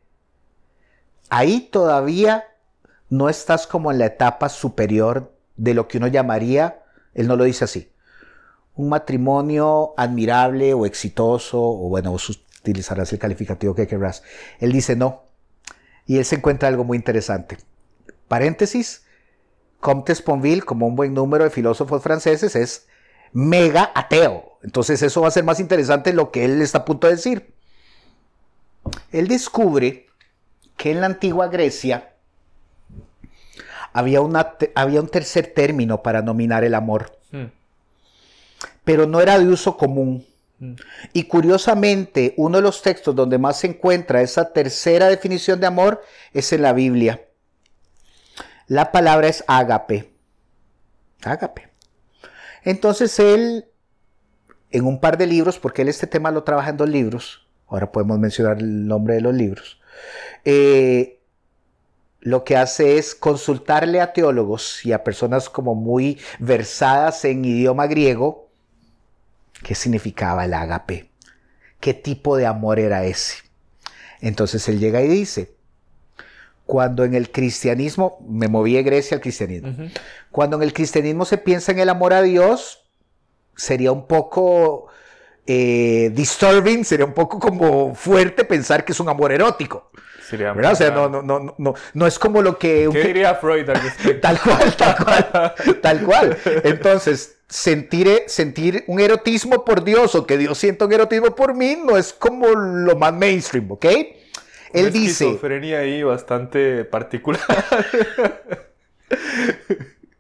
ahí 1.29 1.69
todavía 1.73 2.45
no 3.11 3.29
estás 3.29 3.67
como 3.67 3.91
en 3.91 3.99
la 3.99 4.07
etapa 4.07 4.49
superior 4.49 5.33
de 5.57 5.75
lo 5.75 5.89
que 5.89 5.99
uno 5.99 6.07
llamaría, 6.07 6.83
él 7.13 7.27
no 7.27 7.37
lo 7.37 7.45
dice 7.45 7.65
así, 7.65 7.91
un 8.75 8.89
matrimonio 8.89 9.93
admirable 9.97 10.73
o 10.73 10.87
exitoso, 10.87 11.61
o 11.61 11.89
bueno, 11.89 12.17
utilizarás 12.61 13.13
el 13.13 13.19
calificativo 13.19 13.75
que 13.75 13.87
querrás. 13.87 14.23
Él 14.61 14.73
dice, 14.73 14.97
no, 14.97 15.25
y 16.11 16.19
él 16.19 16.25
se 16.25 16.35
encuentra 16.35 16.69
algo 16.69 16.83
muy 16.83 16.97
interesante. 16.97 17.57
Paréntesis, 18.27 19.05
Comte 19.79 20.13
Sponville, 20.13 20.65
como 20.65 20.89
un 20.89 20.97
buen 20.97 21.15
número 21.15 21.45
de 21.45 21.51
filósofos 21.51 22.03
franceses, 22.03 22.57
es 22.57 22.89
mega 23.33 23.93
ateo. 23.95 24.59
Entonces 24.65 25.03
eso 25.03 25.21
va 25.21 25.29
a 25.29 25.31
ser 25.31 25.45
más 25.45 25.61
interesante 25.61 26.13
lo 26.13 26.33
que 26.33 26.45
él 26.45 26.61
está 26.63 26.79
a 26.79 26.85
punto 26.85 27.07
de 27.07 27.15
decir. 27.15 27.55
Él 29.13 29.29
descubre 29.29 30.09
que 30.77 30.91
en 30.91 31.01
la 31.01 31.07
antigua 31.07 31.47
Grecia 31.47 32.13
había, 33.93 34.21
una, 34.21 34.55
había 34.75 35.01
un 35.01 35.09
tercer 35.11 35.55
término 35.55 36.03
para 36.03 36.23
nominar 36.23 36.65
el 36.65 36.75
amor, 36.75 37.17
hmm. 37.31 37.45
pero 38.83 39.07
no 39.07 39.21
era 39.21 39.39
de 39.39 39.47
uso 39.47 39.77
común. 39.77 40.27
Y 41.13 41.25
curiosamente, 41.25 42.35
uno 42.37 42.59
de 42.59 42.63
los 42.63 42.83
textos 42.83 43.15
donde 43.15 43.39
más 43.39 43.61
se 43.61 43.69
encuentra 43.69 44.21
esa 44.21 44.53
tercera 44.53 45.09
definición 45.09 45.59
de 45.61 45.67
amor 45.67 46.03
es 46.33 46.53
en 46.53 46.63
la 46.63 46.73
Biblia. 46.73 47.27
La 48.67 48.93
palabra 48.93 49.29
es 49.29 49.43
ágape. 49.47 50.13
Ágape. 51.23 51.71
Entonces 52.63 53.19
él, 53.19 53.67
en 54.71 54.87
un 54.87 55.01
par 55.01 55.17
de 55.17 55.27
libros, 55.27 55.59
porque 55.59 55.83
él 55.83 55.89
este 55.89 56.07
tema 56.07 56.31
lo 56.31 56.45
trabaja 56.45 56.71
en 56.71 56.77
dos 56.77 56.89
libros, 56.89 57.49
ahora 57.67 57.91
podemos 57.91 58.19
mencionar 58.19 58.59
el 58.59 58.87
nombre 58.87 59.15
de 59.15 59.21
los 59.23 59.35
libros, 59.35 59.81
eh, 60.45 61.21
lo 62.21 62.45
que 62.45 62.57
hace 62.57 62.99
es 62.99 63.15
consultarle 63.15 64.01
a 64.01 64.13
teólogos 64.13 64.85
y 64.85 64.93
a 64.93 65.03
personas 65.03 65.49
como 65.49 65.75
muy 65.75 66.19
versadas 66.39 67.25
en 67.25 67.45
idioma 67.45 67.87
griego, 67.87 68.50
qué 69.63 69.75
significaba 69.75 70.45
el 70.45 70.55
ágape, 70.55 71.11
qué 71.81 71.95
tipo 71.95 72.37
de 72.37 72.47
amor 72.47 72.79
era 72.79 73.05
ese. 73.05 73.39
Entonces 74.21 74.69
él 74.69 74.79
llega 74.79 75.03
y 75.03 75.09
dice, 75.09 75.55
cuando 76.67 77.05
en 77.05 77.15
el 77.15 77.31
cristianismo, 77.31 78.19
me 78.29 78.49
moví 78.49 78.75
de 78.75 78.83
Grecia 78.83 79.17
al 79.17 79.21
cristianismo, 79.21 79.75
cuando 80.31 80.57
en 80.57 80.63
el 80.63 80.73
cristianismo 80.73 81.25
se 81.25 81.39
piensa 81.39 81.73
en 81.73 81.81
el 81.81 81.89
amor 81.89 82.13
a 82.13 82.23
Dios, 82.23 82.89
sería 83.57 83.93
un 83.93 84.07
poco 84.07 84.87
eh, 85.47 86.11
disturbing, 86.15 86.85
sería 86.85 87.07
un 87.07 87.15
poco 87.15 87.39
como 87.39 87.95
fuerte 87.95 88.45
pensar 88.45 88.85
que 88.85 88.93
es 88.93 89.01
un 89.01 89.09
amor 89.09 89.33
erótico. 89.33 89.91
¿Verdad? 90.37 90.73
O 90.73 90.77
sea, 90.77 90.91
no, 90.91 91.09
no, 91.09 91.23
no, 91.23 91.55
no, 91.59 91.75
no 91.95 92.07
es 92.07 92.19
como 92.19 92.43
lo 92.43 92.59
que... 92.59 92.89
¿Qué 92.93 93.05
diría 93.05 93.35
Freud 93.35 93.69
al 93.69 93.81
tal 94.21 94.41
cual, 94.41 94.77
tal 94.77 94.97
cual, 94.97 95.55
tal 95.81 96.03
cual. 96.03 96.39
Entonces, 96.65 97.39
sentir, 97.49 98.23
sentir 98.27 98.85
un 98.87 99.01
erotismo 99.01 99.65
por 99.65 99.85
Dios 99.85 100.15
o 100.15 100.27
que 100.27 100.39
Dios 100.39 100.57
sienta 100.57 100.87
un 100.87 100.93
erotismo 100.93 101.35
por 101.35 101.55
mí 101.55 101.77
no 101.85 101.97
es 101.97 102.13
como 102.13 102.49
lo 102.49 102.97
más 102.97 103.13
mainstream, 103.13 103.71
¿ok? 103.73 103.87
Él 104.73 104.73
Una 104.73 104.91
dice, 104.91 105.25
esquizofrenia 105.25 105.81
ahí 105.81 106.03
bastante 106.03 106.85
particular. 106.85 107.43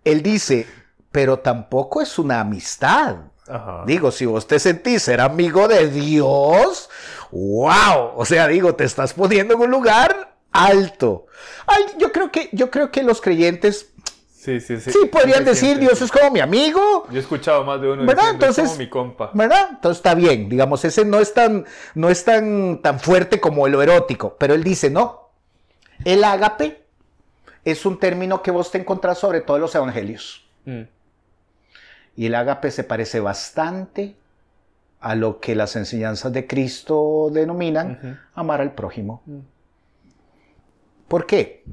él 0.04 0.22
dice, 0.22 0.66
pero 1.12 1.38
tampoco 1.38 2.02
es 2.02 2.18
una 2.18 2.40
amistad. 2.40 3.16
Ajá. 3.50 3.82
Digo, 3.86 4.10
si 4.12 4.26
vos 4.26 4.46
te 4.46 4.58
sentís 4.58 5.02
ser 5.02 5.20
amigo 5.20 5.66
de 5.68 5.88
Dios, 5.88 6.88
wow, 7.30 8.12
o 8.16 8.24
sea, 8.24 8.46
digo, 8.48 8.74
te 8.74 8.84
estás 8.84 9.14
poniendo 9.14 9.54
en 9.54 9.60
un 9.60 9.70
lugar 9.70 10.34
alto. 10.52 11.26
Ay, 11.66 11.84
yo 11.98 12.12
creo 12.12 12.30
que, 12.30 12.48
yo 12.52 12.70
creo 12.70 12.90
que 12.90 13.02
los 13.02 13.20
creyentes 13.20 13.86
Sí, 14.32 14.58
sí, 14.60 14.80
sí. 14.80 14.90
sí 14.90 14.98
podrían 15.12 15.44
decir. 15.44 15.78
Dios 15.78 16.00
es 16.00 16.10
como 16.10 16.30
mi 16.30 16.40
amigo, 16.40 17.06
Yo 17.10 17.16
he 17.18 17.20
escuchado 17.20 17.62
más 17.62 17.78
de 17.80 17.90
uno 17.92 18.06
¿Verdad? 18.06 18.22
diciendo, 18.32 18.46
"Es 18.46 18.50
Entonces- 18.58 18.64
como 18.70 18.78
mi 18.78 18.88
compa. 18.88 19.30
¿verdad? 19.34 19.68
Entonces 19.72 19.98
está 19.98 20.14
bien, 20.14 20.48
digamos, 20.48 20.82
ese 20.84 21.04
no 21.04 21.18
es 21.20 21.34
tan, 21.34 21.66
no 21.94 22.08
es 22.08 22.24
tan, 22.24 22.80
tan 22.80 22.98
fuerte 23.00 23.38
como 23.38 23.68
lo 23.68 23.82
erótico, 23.82 24.36
pero 24.38 24.54
él 24.54 24.64
dice, 24.64 24.88
no, 24.88 25.28
el 26.04 26.24
ágape 26.24 26.82
es 27.66 27.84
un 27.84 27.98
término 28.00 28.42
que 28.42 28.50
vos 28.50 28.70
te 28.70 28.78
encontrás 28.78 29.18
sobre 29.18 29.42
todo 29.42 29.56
en 29.58 29.62
los 29.62 29.74
evangelios. 29.74 30.46
Mm. 30.64 30.82
Y 32.16 32.26
el 32.26 32.34
ágape 32.34 32.70
se 32.70 32.84
parece 32.84 33.20
bastante 33.20 34.16
a 35.00 35.14
lo 35.14 35.40
que 35.40 35.54
las 35.54 35.76
enseñanzas 35.76 36.32
de 36.32 36.46
Cristo 36.46 37.30
denominan 37.32 38.20
amar 38.34 38.60
al 38.60 38.74
prójimo. 38.74 39.22
Mm. 39.26 39.38
¿Por 41.08 41.26
qué? 41.26 41.64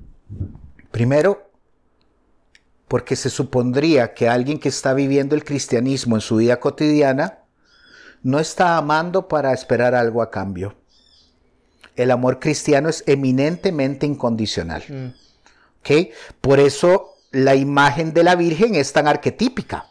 Primero, 0.92 1.50
porque 2.88 3.16
se 3.16 3.30
supondría 3.30 4.14
que 4.14 4.30
alguien 4.30 4.60
que 4.60 4.70
está 4.70 4.94
viviendo 4.94 5.36
el 5.36 5.44
cristianismo 5.44 6.16
en 6.16 6.22
su 6.22 6.38
vida 6.38 6.60
cotidiana 6.60 7.40
no 8.24 8.40
está 8.40 8.78
amando 8.78 9.28
para 9.28 9.54
esperar 9.54 9.94
algo 9.94 10.22
a 10.22 10.32
cambio. 10.32 10.76
El 11.96 12.12
amor 12.12 12.40
cristiano 12.40 12.90
es 12.90 13.04
eminentemente 13.08 14.06
incondicional. 14.06 14.84
Mm. 14.88 15.28
Por 16.42 16.60
eso 16.60 17.16
la 17.32 17.56
imagen 17.56 18.14
de 18.14 18.24
la 18.24 18.36
Virgen 18.36 18.76
es 18.76 18.94
tan 18.94 19.08
arquetípica. 19.08 19.88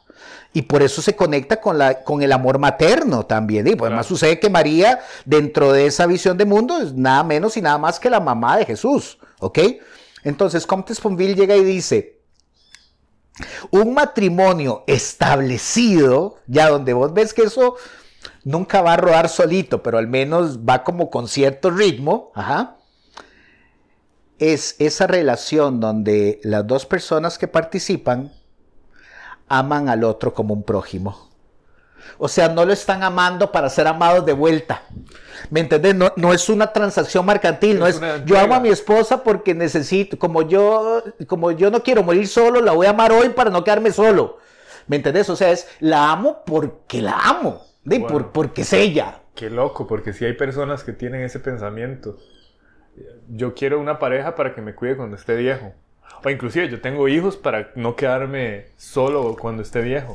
Y 0.57 0.63
por 0.63 0.83
eso 0.83 1.03
se 1.03 1.15
conecta 1.15 1.61
con, 1.61 1.77
la, 1.77 2.03
con 2.03 2.23
el 2.23 2.33
amor 2.33 2.59
materno 2.59 3.27
también. 3.27 3.67
Y 3.67 3.77
pues, 3.77 3.89
además 3.89 4.07
sucede 4.07 4.41
que 4.41 4.49
María, 4.49 5.01
dentro 5.27 5.71
de 5.71 5.85
esa 5.85 6.07
visión 6.07 6.39
de 6.39 6.47
mundo, 6.47 6.79
es 6.81 6.95
nada 6.95 7.23
menos 7.25 7.59
y 7.59 7.61
nada 7.61 7.77
más 7.77 8.01
que 8.01 8.09
la 8.09 8.21
mamá 8.21 8.57
de 8.57 8.65
Jesús. 8.65 9.19
¿Ok? 9.41 9.59
Entonces 10.25 10.67
Comte 10.67 10.95
Sponville 10.95 11.35
llega 11.35 11.57
y 11.57 11.63
dice, 11.63 12.23
un 13.71 13.93
matrimonio 13.93 14.83
establecido, 14.87 16.39
ya 16.47 16.71
donde 16.71 16.95
vos 16.95 17.13
ves 17.13 17.35
que 17.35 17.43
eso 17.43 17.77
nunca 18.43 18.81
va 18.81 18.95
a 18.95 18.97
rodar 18.97 19.29
solito, 19.29 19.83
pero 19.83 19.99
al 19.99 20.09
menos 20.09 20.61
va 20.61 20.85
como 20.85 21.11
con 21.11 21.29
cierto 21.29 21.69
ritmo, 21.69 22.33
ajá, 22.35 22.79
es 24.39 24.77
esa 24.79 25.07
relación 25.07 25.81
donde 25.81 26.41
las 26.45 26.67
dos 26.67 26.87
personas 26.87 27.37
que 27.37 27.47
participan 27.47 28.33
aman 29.49 29.89
al 29.89 30.05
otro 30.05 30.35
como 30.35 30.55
un 30.55 30.63
prójimo. 30.63 31.27
O 32.19 32.29
sea, 32.29 32.49
no 32.49 32.65
lo 32.65 32.73
están 32.73 33.03
amando 33.03 33.53
para 33.53 33.69
ser 33.69 33.87
amados 33.87 34.25
de 34.25 34.33
vuelta. 34.33 34.83
¿Me 35.51 35.61
entendés? 35.61 35.95
No, 35.95 36.13
no 36.17 36.33
es 36.33 36.49
una 36.49 36.73
transacción 36.73 37.27
mercantil, 37.27 37.79
no 37.79 37.87
Es 37.87 38.01
yo 38.25 38.39
amo 38.39 38.55
a 38.55 38.61
mi 38.61 38.69
esposa 38.69 39.23
porque 39.23 39.55
necesito, 39.55 40.19
como 40.19 40.43
yo, 40.43 41.03
como 41.27 41.51
yo 41.53 41.71
no 41.71 41.83
quiero 41.83 42.03
morir 42.03 42.27
solo, 42.29 42.61
la 42.61 42.73
voy 42.73 42.87
a 42.87 42.91
amar 42.91 43.13
hoy 43.13 43.31
para 43.31 43.51
no 43.51 43.65
quedarme 43.65 43.93
solo. 43.93 44.39
¿Me 44.87 44.97
entendés? 44.97 45.29
O 45.29 45.37
sea, 45.37 45.51
es 45.51 45.69
la 45.81 46.11
amo 46.11 46.43
porque 46.47 47.03
la 47.03 47.19
amo, 47.19 47.63
de, 47.85 47.99
Bueno. 47.99 48.07
por, 48.07 48.33
porque 48.33 48.63
es 48.63 48.73
ella. 48.73 49.21
Qué 49.35 49.51
loco, 49.51 49.87
porque 49.87 50.13
si 50.13 50.25
hay 50.25 50.33
personas 50.33 50.85
que 50.85 50.93
tienen 50.93 51.23
ese 51.23 51.41
pensamiento. 51.41 52.17
Yo 53.29 53.55
quiero 53.55 53.79
una 53.79 53.99
pareja 53.99 54.35
para 54.35 54.55
que 54.55 54.63
me 54.63 54.75
cuide 54.75 54.97
cuando 54.97 55.17
esté 55.17 55.37
viejo. 55.37 55.75
O 56.25 56.31
inclusive 56.31 56.69
yo 56.69 56.81
tengo 56.81 57.09
hijos 57.09 57.37
para 57.37 57.71
no 57.75 57.95
quedarme 57.95 58.67
solo 58.77 59.37
cuando 59.39 59.63
esté 59.63 59.81
viejo. 59.81 60.15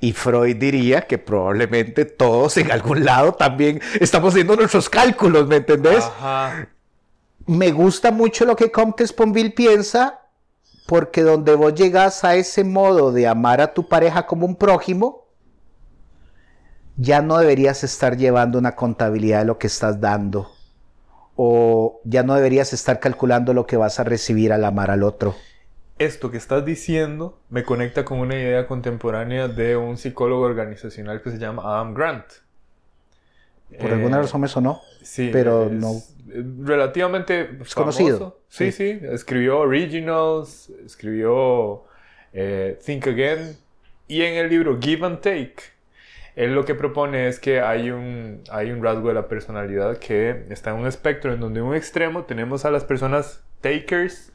Y 0.00 0.12
Freud 0.12 0.56
diría 0.56 1.02
que 1.02 1.18
probablemente 1.18 2.04
todos 2.06 2.56
en 2.56 2.70
algún 2.72 3.04
lado 3.04 3.32
también 3.32 3.80
estamos 4.00 4.32
haciendo 4.32 4.56
nuestros 4.56 4.88
cálculos, 4.88 5.46
¿me 5.46 5.56
entendés? 5.56 6.04
Ajá. 6.04 6.68
Me 7.46 7.70
gusta 7.72 8.10
mucho 8.10 8.44
lo 8.44 8.56
que 8.56 8.70
Comte 8.70 9.06
Sponville 9.06 9.50
piensa, 9.50 10.20
porque 10.86 11.22
donde 11.22 11.54
vos 11.54 11.74
llegas 11.74 12.24
a 12.24 12.34
ese 12.34 12.64
modo 12.64 13.12
de 13.12 13.26
amar 13.26 13.60
a 13.60 13.74
tu 13.74 13.88
pareja 13.88 14.26
como 14.26 14.46
un 14.46 14.56
prójimo, 14.56 15.26
ya 16.96 17.22
no 17.22 17.38
deberías 17.38 17.84
estar 17.84 18.16
llevando 18.16 18.58
una 18.58 18.76
contabilidad 18.76 19.40
de 19.40 19.44
lo 19.46 19.58
que 19.58 19.66
estás 19.66 20.00
dando. 20.00 20.50
O 21.42 22.02
ya 22.04 22.22
no 22.22 22.34
deberías 22.34 22.74
estar 22.74 23.00
calculando 23.00 23.54
lo 23.54 23.66
que 23.66 23.78
vas 23.78 23.98
a 23.98 24.04
recibir 24.04 24.52
al 24.52 24.62
amar 24.62 24.90
al 24.90 25.02
otro. 25.02 25.34
Esto 25.98 26.30
que 26.30 26.36
estás 26.36 26.66
diciendo 26.66 27.38
me 27.48 27.62
conecta 27.62 28.04
con 28.04 28.18
una 28.18 28.34
idea 28.34 28.66
contemporánea 28.66 29.48
de 29.48 29.74
un 29.74 29.96
psicólogo 29.96 30.42
organizacional 30.42 31.22
que 31.22 31.30
se 31.30 31.38
llama 31.38 31.62
Adam 31.64 31.94
Grant. 31.94 32.26
Por 33.80 33.90
Eh, 33.90 33.94
alguna 33.94 34.18
razón 34.18 34.42
me 34.42 34.48
sonó. 34.48 34.82
Sí, 35.02 35.30
pero 35.32 35.64
es 35.64 35.72
no- 35.72 36.02
Relativamente 36.66 37.58
conocido. 37.74 38.38
Sí, 38.50 38.70
sí, 38.70 39.00
Escribió 39.02 39.60
Originals, 39.60 40.68
escribió 40.84 41.84
eh, 42.34 42.78
Think 42.84 43.06
Again. 43.06 43.56
Y 44.08 44.20
en 44.22 44.34
el 44.34 44.50
libro 44.50 44.78
Give 44.78 45.06
and 45.06 45.20
Take, 45.20 45.56
él 46.36 46.54
lo 46.54 46.64
que 46.64 46.74
propone 46.74 47.28
es 47.28 47.38
que 47.38 47.60
hay 47.60 47.90
un, 47.90 48.42
hay 48.50 48.70
un 48.70 48.82
rasgo 48.82 49.08
de 49.08 49.14
la 49.14 49.28
personalidad 49.28 49.98
que 49.98 50.44
está 50.50 50.70
en 50.70 50.76
un 50.76 50.86
espectro 50.86 51.32
en 51.32 51.40
donde 51.40 51.60
en 51.60 51.66
un 51.66 51.74
extremo 51.74 52.24
tenemos 52.24 52.64
a 52.64 52.70
las 52.70 52.84
personas 52.84 53.42
takers 53.60 54.32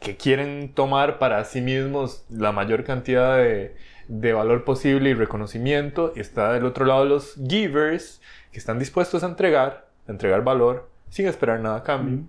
que 0.00 0.16
quieren 0.16 0.72
tomar 0.74 1.18
para 1.18 1.44
sí 1.44 1.60
mismos 1.60 2.24
la 2.28 2.52
mayor 2.52 2.84
cantidad 2.84 3.38
de, 3.38 3.74
de 4.08 4.32
valor 4.32 4.64
posible 4.64 5.10
y 5.10 5.14
reconocimiento. 5.14 6.12
Y 6.14 6.20
está 6.20 6.52
del 6.52 6.64
otro 6.64 6.84
lado 6.84 7.04
los 7.04 7.34
givers 7.48 8.20
que 8.52 8.58
están 8.58 8.78
dispuestos 8.78 9.22
a 9.22 9.26
entregar, 9.26 9.88
a 10.06 10.12
entregar 10.12 10.44
valor 10.44 10.88
sin 11.08 11.26
esperar 11.26 11.60
nada 11.60 11.76
a 11.76 11.82
cambio. 11.82 12.24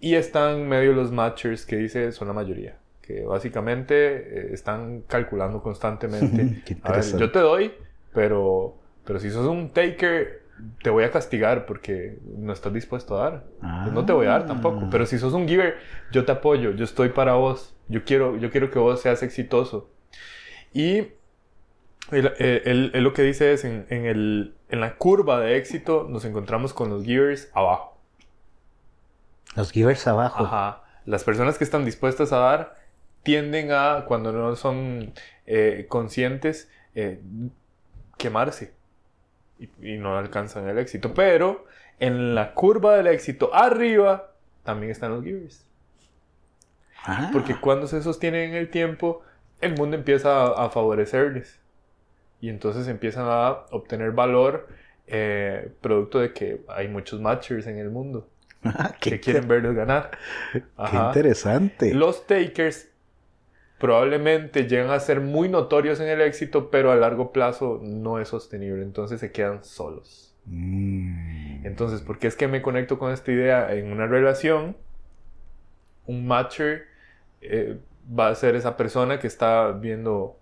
Y 0.00 0.14
están 0.14 0.68
medio 0.68 0.92
los 0.92 1.10
matchers 1.10 1.66
que 1.66 1.76
dice 1.76 2.12
son 2.12 2.28
la 2.28 2.34
mayoría, 2.34 2.76
que 3.02 3.22
básicamente 3.22 3.94
eh, 3.94 4.50
están 4.52 5.02
calculando 5.02 5.60
constantemente. 5.60 6.62
A 6.82 6.92
ver, 6.92 7.04
yo 7.18 7.32
te 7.32 7.40
doy, 7.40 7.72
pero, 8.18 8.74
pero 9.04 9.20
si 9.20 9.30
sos 9.30 9.46
un 9.46 9.68
taker, 9.72 10.42
te 10.82 10.90
voy 10.90 11.04
a 11.04 11.10
castigar 11.12 11.66
porque 11.66 12.18
no 12.36 12.52
estás 12.52 12.72
dispuesto 12.72 13.16
a 13.16 13.30
dar. 13.30 13.44
Pues 13.84 13.94
no 13.94 14.04
te 14.04 14.12
voy 14.12 14.26
a 14.26 14.30
dar 14.30 14.46
tampoco. 14.46 14.88
Pero 14.90 15.06
si 15.06 15.18
sos 15.18 15.32
un 15.34 15.46
giver, 15.46 15.76
yo 16.10 16.24
te 16.24 16.32
apoyo, 16.32 16.72
yo 16.72 16.82
estoy 16.84 17.10
para 17.10 17.34
vos, 17.34 17.76
yo 17.86 18.02
quiero, 18.04 18.36
yo 18.36 18.50
quiero 18.50 18.72
que 18.72 18.80
vos 18.80 19.00
seas 19.00 19.22
exitoso. 19.22 19.88
Y 20.72 20.96
él, 22.10 22.32
eh, 22.40 22.62
él- 22.64 22.90
él 22.92 23.04
lo 23.04 23.12
que 23.12 23.22
dice 23.22 23.52
es, 23.52 23.64
en, 23.64 23.86
en 23.88 24.04
el, 24.06 24.54
en 24.68 24.80
la 24.80 24.96
curva 24.96 25.38
de 25.38 25.56
éxito 25.58 26.08
nos 26.10 26.24
encontramos 26.24 26.74
con 26.74 26.90
los 26.90 27.04
givers 27.04 27.52
abajo. 27.54 27.96
Los 29.54 29.70
givers 29.70 30.06
abajo. 30.08 30.44
Ajá. 30.44 30.82
Las 31.06 31.22
personas 31.22 31.56
que 31.56 31.62
están 31.64 31.84
dispuestas 31.84 32.32
a 32.32 32.38
dar 32.38 32.74
tienden 33.22 33.70
a, 33.70 34.06
cuando 34.08 34.32
no 34.32 34.56
son 34.56 35.12
eh, 35.46 35.86
conscientes, 35.88 36.68
eh, 36.96 37.20
quemarse 38.18 38.74
y, 39.58 39.68
y 39.80 39.96
no 39.96 40.18
alcanzan 40.18 40.68
el 40.68 40.78
éxito. 40.78 41.14
Pero 41.14 41.64
en 41.98 42.34
la 42.34 42.54
curva 42.54 42.96
del 42.96 43.06
éxito 43.06 43.54
arriba 43.54 44.32
también 44.64 44.92
están 44.92 45.12
los 45.12 45.24
givers. 45.24 45.64
Ah. 47.04 47.30
Porque 47.32 47.58
cuando 47.58 47.86
se 47.86 48.02
sostienen 48.02 48.50
en 48.50 48.56
el 48.56 48.70
tiempo, 48.70 49.22
el 49.60 49.74
mundo 49.76 49.96
empieza 49.96 50.42
a, 50.42 50.66
a 50.66 50.70
favorecerles. 50.70 51.60
Y 52.40 52.50
entonces 52.50 52.86
empiezan 52.88 53.24
a 53.26 53.50
obtener 53.70 54.12
valor 54.12 54.68
eh, 55.06 55.72
producto 55.80 56.18
de 56.20 56.32
que 56.32 56.60
hay 56.68 56.88
muchos 56.88 57.20
matchers 57.20 57.66
en 57.66 57.78
el 57.78 57.90
mundo 57.90 58.28
Ah, 58.64 58.94
que 59.00 59.20
quieren 59.20 59.46
verlos 59.48 59.74
ganar. 59.74 60.10
qué 60.52 60.96
interesante. 60.96 61.94
Los 61.94 62.26
takers 62.26 62.88
probablemente 63.78 64.66
llegan 64.66 64.90
a 64.90 65.00
ser 65.00 65.20
muy 65.20 65.48
notorios 65.48 66.00
en 66.00 66.08
el 66.08 66.20
éxito, 66.20 66.70
pero 66.70 66.90
a 66.90 66.96
largo 66.96 67.32
plazo 67.32 67.80
no 67.82 68.18
es 68.18 68.28
sostenible, 68.28 68.82
entonces 68.82 69.20
se 69.20 69.32
quedan 69.32 69.64
solos. 69.64 70.34
Mm. 70.46 71.64
Entonces, 71.66 72.00
¿por 72.00 72.18
qué 72.18 72.26
es 72.26 72.36
que 72.36 72.48
me 72.48 72.62
conecto 72.62 72.98
con 72.98 73.12
esta 73.12 73.30
idea? 73.30 73.72
En 73.74 73.92
una 73.92 74.06
relación, 74.06 74.76
un 76.06 76.26
matcher 76.26 76.86
eh, 77.40 77.78
va 78.18 78.28
a 78.28 78.34
ser 78.34 78.56
esa 78.56 78.76
persona 78.76 79.18
que 79.18 79.26
está 79.26 79.70
viendo, 79.72 80.38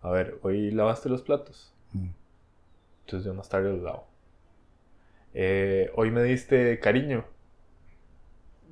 a 0.00 0.10
ver, 0.10 0.38
hoy 0.42 0.70
lavaste 0.70 1.08
los 1.08 1.22
platos, 1.22 1.72
Mm. 1.92 2.08
entonces 3.04 3.24
yo 3.26 3.34
más 3.34 3.48
tarde 3.48 3.70
los 3.70 3.82
lavo. 3.82 4.06
Eh, 5.32 5.90
hoy 5.94 6.10
me 6.10 6.22
diste 6.22 6.78
cariño, 6.80 7.24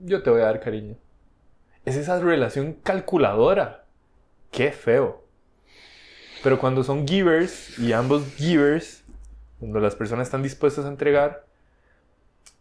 yo 0.02 0.22
te 0.22 0.30
voy 0.30 0.40
a 0.40 0.46
dar 0.46 0.60
cariño. 0.60 0.96
Es 1.84 1.96
esa 1.96 2.20
relación 2.20 2.74
calculadora. 2.74 3.81
Qué 4.52 4.70
feo. 4.70 5.24
Pero 6.44 6.58
cuando 6.60 6.84
son 6.84 7.08
givers 7.08 7.78
y 7.78 7.92
ambos 7.92 8.22
givers, 8.36 9.02
cuando 9.58 9.80
las 9.80 9.96
personas 9.96 10.28
están 10.28 10.42
dispuestas 10.42 10.84
a 10.84 10.88
entregar, 10.88 11.46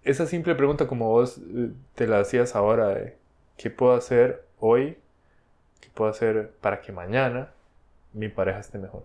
esa 0.03 0.25
simple 0.25 0.55
pregunta 0.55 0.87
como 0.87 1.09
vos 1.09 1.37
eh, 1.37 1.71
te 1.95 2.07
la 2.07 2.19
hacías 2.19 2.55
ahora, 2.55 3.13
¿qué 3.57 3.69
puedo 3.69 3.93
hacer 3.93 4.45
hoy? 4.59 4.97
¿Qué 5.81 5.89
puedo 5.93 6.09
hacer 6.09 6.53
para 6.61 6.79
que 6.81 6.93
mañana 6.93 7.51
mi 8.13 8.29
pareja 8.29 8.59
esté 8.59 8.77
mejor? 8.77 9.03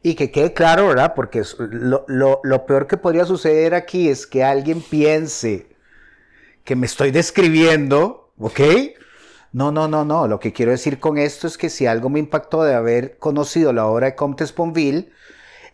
Y 0.00 0.14
que 0.14 0.30
quede 0.30 0.52
claro, 0.52 0.88
¿verdad? 0.88 1.14
Porque 1.16 1.42
lo, 1.58 2.04
lo, 2.06 2.40
lo, 2.44 2.66
peor 2.66 2.86
que 2.86 2.98
podría 2.98 3.24
suceder 3.24 3.74
aquí 3.74 4.08
es 4.08 4.26
que 4.26 4.44
alguien 4.44 4.80
piense 4.80 5.66
que 6.62 6.76
me 6.76 6.86
estoy 6.86 7.10
describiendo, 7.10 8.30
¿ok? 8.38 8.60
No, 9.54 9.70
no, 9.70 9.86
no, 9.86 10.04
no. 10.04 10.26
Lo 10.26 10.40
que 10.40 10.52
quiero 10.52 10.72
decir 10.72 10.98
con 10.98 11.16
esto 11.16 11.46
es 11.46 11.56
que 11.56 11.70
si 11.70 11.86
algo 11.86 12.10
me 12.10 12.18
impactó 12.18 12.64
de 12.64 12.74
haber 12.74 13.18
conocido 13.18 13.72
la 13.72 13.86
obra 13.86 14.08
de 14.08 14.14
Comte 14.16 14.44
Sponville, 14.44 15.12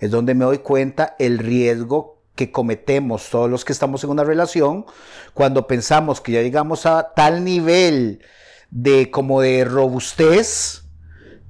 es 0.01 0.11
donde 0.11 0.35
me 0.35 0.45
doy 0.45 0.59
cuenta 0.59 1.17
el 1.19 1.39
riesgo 1.39 2.19
que 2.35 2.53
cometemos 2.53 3.31
todos 3.31 3.49
los 3.49 3.65
que 3.65 3.73
estamos 3.73 4.05
en 4.05 4.11
una 4.11 4.23
relación 4.23 4.85
cuando 5.33 5.67
pensamos 5.67 6.21
que 6.21 6.33
ya 6.33 6.43
llegamos 6.43 6.85
a 6.85 7.15
tal 7.15 7.43
nivel 7.43 8.21
de 8.71 9.11
como 9.11 9.41
de 9.41 9.65
robustez 9.65 10.83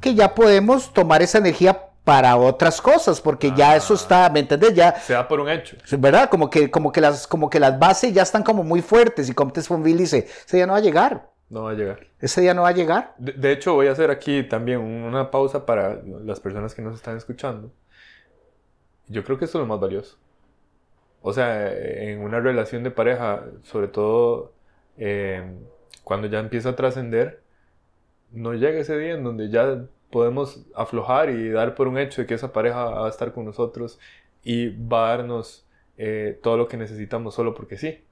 que 0.01 0.15
ya 0.15 0.33
podemos 0.33 0.93
tomar 0.93 1.23
esa 1.23 1.39
energía 1.39 1.89
para 2.05 2.37
otras 2.37 2.81
cosas, 2.81 3.21
porque 3.21 3.53
ya 3.57 3.75
eso 3.75 3.95
ah. 3.95 3.97
está, 3.97 4.31
¿me 4.31 4.39
entiendes? 4.39 4.75
Ya 4.75 5.01
se 5.01 5.15
da 5.15 5.27
por 5.27 5.41
un 5.41 5.51
hecho. 5.51 5.77
¿Verdad? 5.99 6.31
Como 6.31 6.49
que, 6.49 6.71
como 6.71 6.93
que 6.93 7.01
las, 7.01 7.27
como 7.27 7.51
que 7.51 7.59
las 7.59 7.77
bases 7.77 8.15
ya 8.15 8.23
están 8.23 8.45
como 8.45 8.63
muy 8.63 8.83
fuertes 8.83 9.29
y 9.29 9.35
Comte 9.35 9.61
Sponville 9.61 9.99
dice, 9.99 10.29
ese 10.47 10.59
día 10.59 10.67
no 10.67 10.75
va 10.75 10.79
a 10.79 10.83
llegar. 10.83 11.31
No 11.51 11.65
va 11.65 11.73
a 11.73 11.75
llegar. 11.75 12.07
Ese 12.21 12.41
día 12.41 12.55
no 12.55 12.63
va 12.63 12.69
a 12.69 12.73
llegar. 12.73 13.15
De, 13.19 13.51
hecho, 13.51 13.75
voy 13.75 13.89
a 13.89 13.93
hacer 13.93 14.11
aquí 14.11 14.45
también 14.45 14.81
una 14.81 15.33
pausa 15.33 15.67
para 15.67 16.01
las 16.05 16.39
personas 16.39 16.75
que 16.75 16.81
nos 16.81 16.95
están 16.95 17.17
escuchando. 17.17 17.73
Yo 19.09 19.25
creo 19.25 19.37
que 19.37 19.47
esto 19.47 19.59
es 19.59 19.63
lo 19.63 19.67
más 19.67 19.81
valioso. 19.81 20.17
O 21.23 21.33
sea, 21.33 21.73
en 21.77 22.21
una 22.23 22.39
relación 22.39 22.85
de 22.85 22.93
pareja, 22.93 23.45
sobre 23.65 23.89
todo 23.89 24.53
eh, 24.97 25.43
cuando 26.05 26.29
ya 26.29 26.39
empieza 26.39 26.71
a 26.71 26.77
trascender, 26.77 27.43
no 28.31 28.55
llega 28.55 28.79
ese 28.79 28.97
día 28.97 29.15
en 29.15 29.25
donde 29.25 29.51
ya 29.51 29.85
podemos 30.11 30.65
aflojar 30.75 31.31
y 31.31 31.51
dar 31.51 31.75
por 31.75 31.89
un 31.89 31.99
hecho 31.99 32.23
de 32.23 32.29
que 32.29 32.35
esa 32.35 32.53
pareja 32.53 32.85
va 32.85 33.07
a 33.07 33.11
estar 33.11 33.33
con 33.33 33.45
nosotros 33.45 33.99
y 34.45 34.69
va 34.69 35.07
a 35.09 35.17
darnos 35.17 35.67
eh, 35.99 36.39
todo 36.43 36.57
lo 36.57 36.69
que 36.69 36.77
necesitamos 36.77 37.35
solo 37.35 37.55
porque 37.55 37.77
sí. 37.77 38.05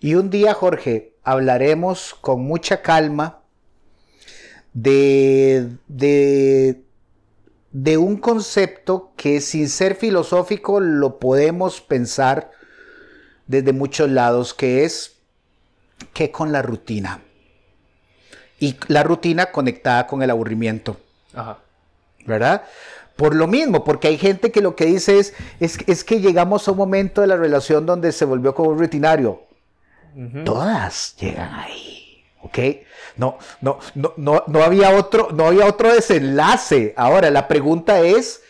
Y 0.00 0.14
un 0.14 0.30
día, 0.30 0.54
Jorge, 0.54 1.14
hablaremos 1.22 2.14
con 2.20 2.42
mucha 2.42 2.82
calma 2.82 3.40
de, 4.72 5.68
de, 5.88 6.82
de 7.70 7.98
un 7.98 8.16
concepto 8.16 9.12
que 9.16 9.40
sin 9.40 9.68
ser 9.68 9.94
filosófico 9.94 10.80
lo 10.80 11.18
podemos 11.18 11.80
pensar 11.80 12.50
desde 13.46 13.72
muchos 13.72 14.10
lados, 14.10 14.54
que 14.54 14.84
es 14.84 15.16
que 16.12 16.30
con 16.30 16.52
la 16.52 16.62
rutina. 16.62 17.20
Y 18.58 18.76
la 18.88 19.02
rutina 19.02 19.52
conectada 19.52 20.06
con 20.06 20.22
el 20.22 20.30
aburrimiento. 20.30 20.96
Ajá. 21.34 21.58
¿Verdad? 22.24 22.62
Por 23.16 23.34
lo 23.34 23.46
mismo, 23.46 23.84
porque 23.84 24.08
hay 24.08 24.18
gente 24.18 24.50
que 24.50 24.60
lo 24.60 24.74
que 24.74 24.86
dice 24.86 25.18
es, 25.18 25.34
es, 25.60 26.04
que 26.04 26.20
llegamos 26.20 26.66
a 26.66 26.70
un 26.70 26.78
momento 26.78 27.20
de 27.20 27.26
la 27.26 27.36
relación 27.36 27.84
donde 27.84 28.12
se 28.12 28.24
volvió 28.24 28.54
como 28.54 28.70
un 28.70 28.78
rutinario. 28.78 29.42
Todas 30.44 31.16
llegan 31.16 31.54
ahí, 31.54 32.22
¿ok? 32.42 32.58
No, 33.16 33.38
no, 33.60 33.78
no, 33.94 34.14
no, 34.16 34.44
no, 34.46 34.62
había 34.62 34.90
otro, 34.90 35.28
no 35.32 35.46
había 35.46 35.66
otro 35.66 35.92
desenlace. 35.92 36.94
Ahora, 36.96 37.30
la 37.30 37.48
pregunta 37.48 38.00
es, 38.00 38.42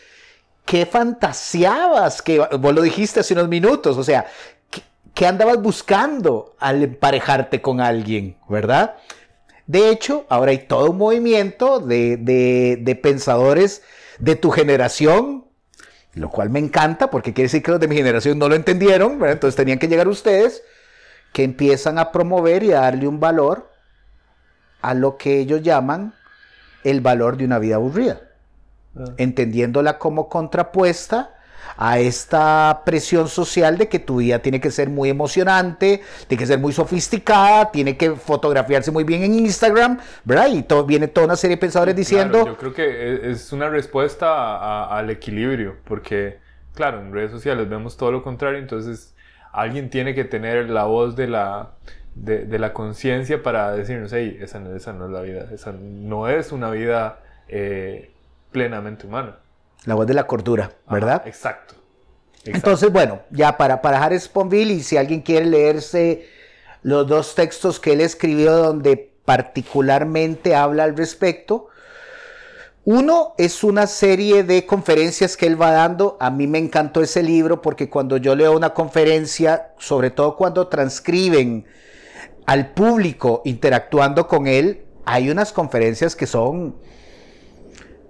¿qué 0.65 0.85
fantaseabas? 0.85 2.21
Que 2.21 2.39
vos 2.39 2.73
lo 2.73 2.81
dijiste 2.81 3.21
hace 3.21 3.33
unos 3.33 3.47
minutos, 3.47 3.97
o 3.97 4.03
sea, 4.03 4.25
¿qué, 5.13 5.25
andabas 5.25 5.61
buscando 5.61 6.55
al 6.59 6.83
emparejarte 6.83 7.61
con 7.61 7.79
alguien, 7.79 8.35
verdad? 8.49 8.95
De 9.65 9.89
hecho, 9.89 10.25
ahora 10.29 10.51
hay 10.51 10.59
todo 10.59 10.91
un 10.91 10.97
movimiento 10.97 11.79
de, 11.79 12.17
de, 12.17 12.77
de 12.81 12.95
pensadores 12.95 13.83
de 14.19 14.35
tu 14.35 14.51
generación, 14.51 15.45
lo 16.13 16.29
cual 16.29 16.49
me 16.49 16.59
encanta 16.59 17.09
porque 17.09 17.33
quiere 17.33 17.45
decir 17.45 17.63
que 17.63 17.71
los 17.71 17.79
de 17.79 17.87
mi 17.87 17.95
generación 17.95 18.37
no 18.37 18.49
lo 18.49 18.55
entendieron, 18.55 19.23
entonces 19.25 19.55
tenían 19.55 19.79
que 19.79 19.87
llegar 19.87 20.07
ustedes, 20.07 20.63
que 21.33 21.43
empiezan 21.43 21.99
a 21.99 22.11
promover 22.11 22.63
y 22.63 22.71
a 22.71 22.81
darle 22.81 23.07
un 23.07 23.19
valor 23.19 23.69
a 24.81 24.93
lo 24.93 25.17
que 25.17 25.39
ellos 25.39 25.61
llaman 25.61 26.13
el 26.83 27.01
valor 27.01 27.37
de 27.37 27.45
una 27.45 27.59
vida 27.59 27.75
aburrida, 27.75 28.21
ah. 28.95 29.05
entendiéndola 29.17 29.97
como 29.97 30.29
contrapuesta 30.29 31.31
a 31.77 31.97
esta 31.97 32.83
presión 32.85 33.27
social 33.27 33.77
de 33.77 33.87
que 33.87 33.97
tu 33.97 34.17
vida 34.17 34.39
tiene 34.39 34.59
que 34.59 34.69
ser 34.69 34.89
muy 34.89 35.09
emocionante, 35.09 36.01
tiene 36.27 36.39
que 36.39 36.45
ser 36.45 36.59
muy 36.59 36.71
sofisticada, 36.71 37.71
tiene 37.71 37.97
que 37.97 38.11
fotografiarse 38.11 38.91
muy 38.91 39.03
bien 39.03 39.23
en 39.23 39.33
Instagram, 39.33 39.99
¿verdad? 40.23 40.49
Y 40.51 40.61
todo, 40.63 40.85
viene 40.85 41.07
toda 41.07 41.25
una 41.25 41.35
serie 41.35 41.55
de 41.55 41.61
pensadores 41.61 41.95
diciendo... 41.95 42.45
yo 42.45 42.57
creo 42.57 42.73
que 42.73 42.83
e, 42.83 43.31
es 43.31 43.51
una 43.51 43.69
respuesta 43.69 44.85
al 44.85 45.09
equilibrio, 45.09 45.77
porque, 45.85 46.39
claro, 46.75 46.99
en 46.99 47.11
redes 47.11 47.31
sociales 47.31 47.67
vemos 47.67 47.97
todo 47.97 48.11
lo 48.11 48.21
contrario, 48.21 48.59
entonces 48.59 49.12
alguien 49.53 49.89
tiene 49.89 50.13
que 50.13 50.25
tener 50.25 50.69
la 50.69 50.83
voz 50.83 51.15
de 51.15 51.27
la... 51.27 51.71
De, 52.15 52.59
la 52.59 52.73
conciencia 52.73 53.41
para 53.41 53.71
decirnos, 53.71 54.13
hey, 54.13 54.37
esa 54.39 54.59
no, 54.59 54.75
esa 54.75 54.93
no 54.93 55.07
es 55.07 55.11
la 55.11 55.21
vida, 55.21 55.47
esa 55.51 55.71
no 55.71 56.29
es 56.29 56.51
una 56.51 56.69
vida 56.69 57.23
eh, 57.47 58.11
plenamente 58.51 59.07
humana. 59.07 59.37
La 59.85 59.95
voz 59.95 60.05
de 60.05 60.13
la 60.13 60.27
cordura, 60.27 60.69
¿verdad? 60.87 61.23
exacto, 61.25 61.73
Entonces, 62.45 62.91
bueno, 62.93 63.23
ya 63.31 63.57
para, 63.57 63.81
para 63.81 63.97
dejar 63.97 64.19
Sponville, 64.19 64.73
y 64.73 64.83
si 64.83 64.95
alguien 64.95 65.21
quiere 65.21 65.47
leerse 65.47 66.27
los 66.83 67.07
dos 67.07 67.33
textos 67.33 67.79
que 67.79 67.93
él 67.93 68.01
escribió 68.01 68.57
donde 68.57 69.11
particularmente 69.25 70.55
habla 70.55 70.83
al 70.83 70.95
respecto, 70.95 71.69
uno 72.85 73.33
es 73.37 73.63
una 73.63 73.87
serie 73.87 74.43
de 74.43 74.65
conferencias 74.65 75.37
que 75.37 75.47
él 75.47 75.61
va 75.61 75.71
dando. 75.71 76.17
A 76.19 76.29
mí 76.29 76.47
me 76.47 76.57
encantó 76.57 77.01
ese 77.01 77.23
libro 77.23 77.61
porque 77.61 77.89
cuando 77.89 78.17
yo 78.17 78.35
leo 78.35 78.55
una 78.55 78.73
conferencia, 78.73 79.73
sobre 79.77 80.11
todo 80.11 80.35
cuando 80.35 80.67
transcriben 80.67 81.65
al 82.45 82.73
público 82.73 83.41
interactuando 83.45 84.27
con 84.27 84.47
él, 84.47 84.83
hay 85.05 85.29
unas 85.29 85.53
conferencias 85.53 86.15
que 86.17 86.27
son 86.27 86.75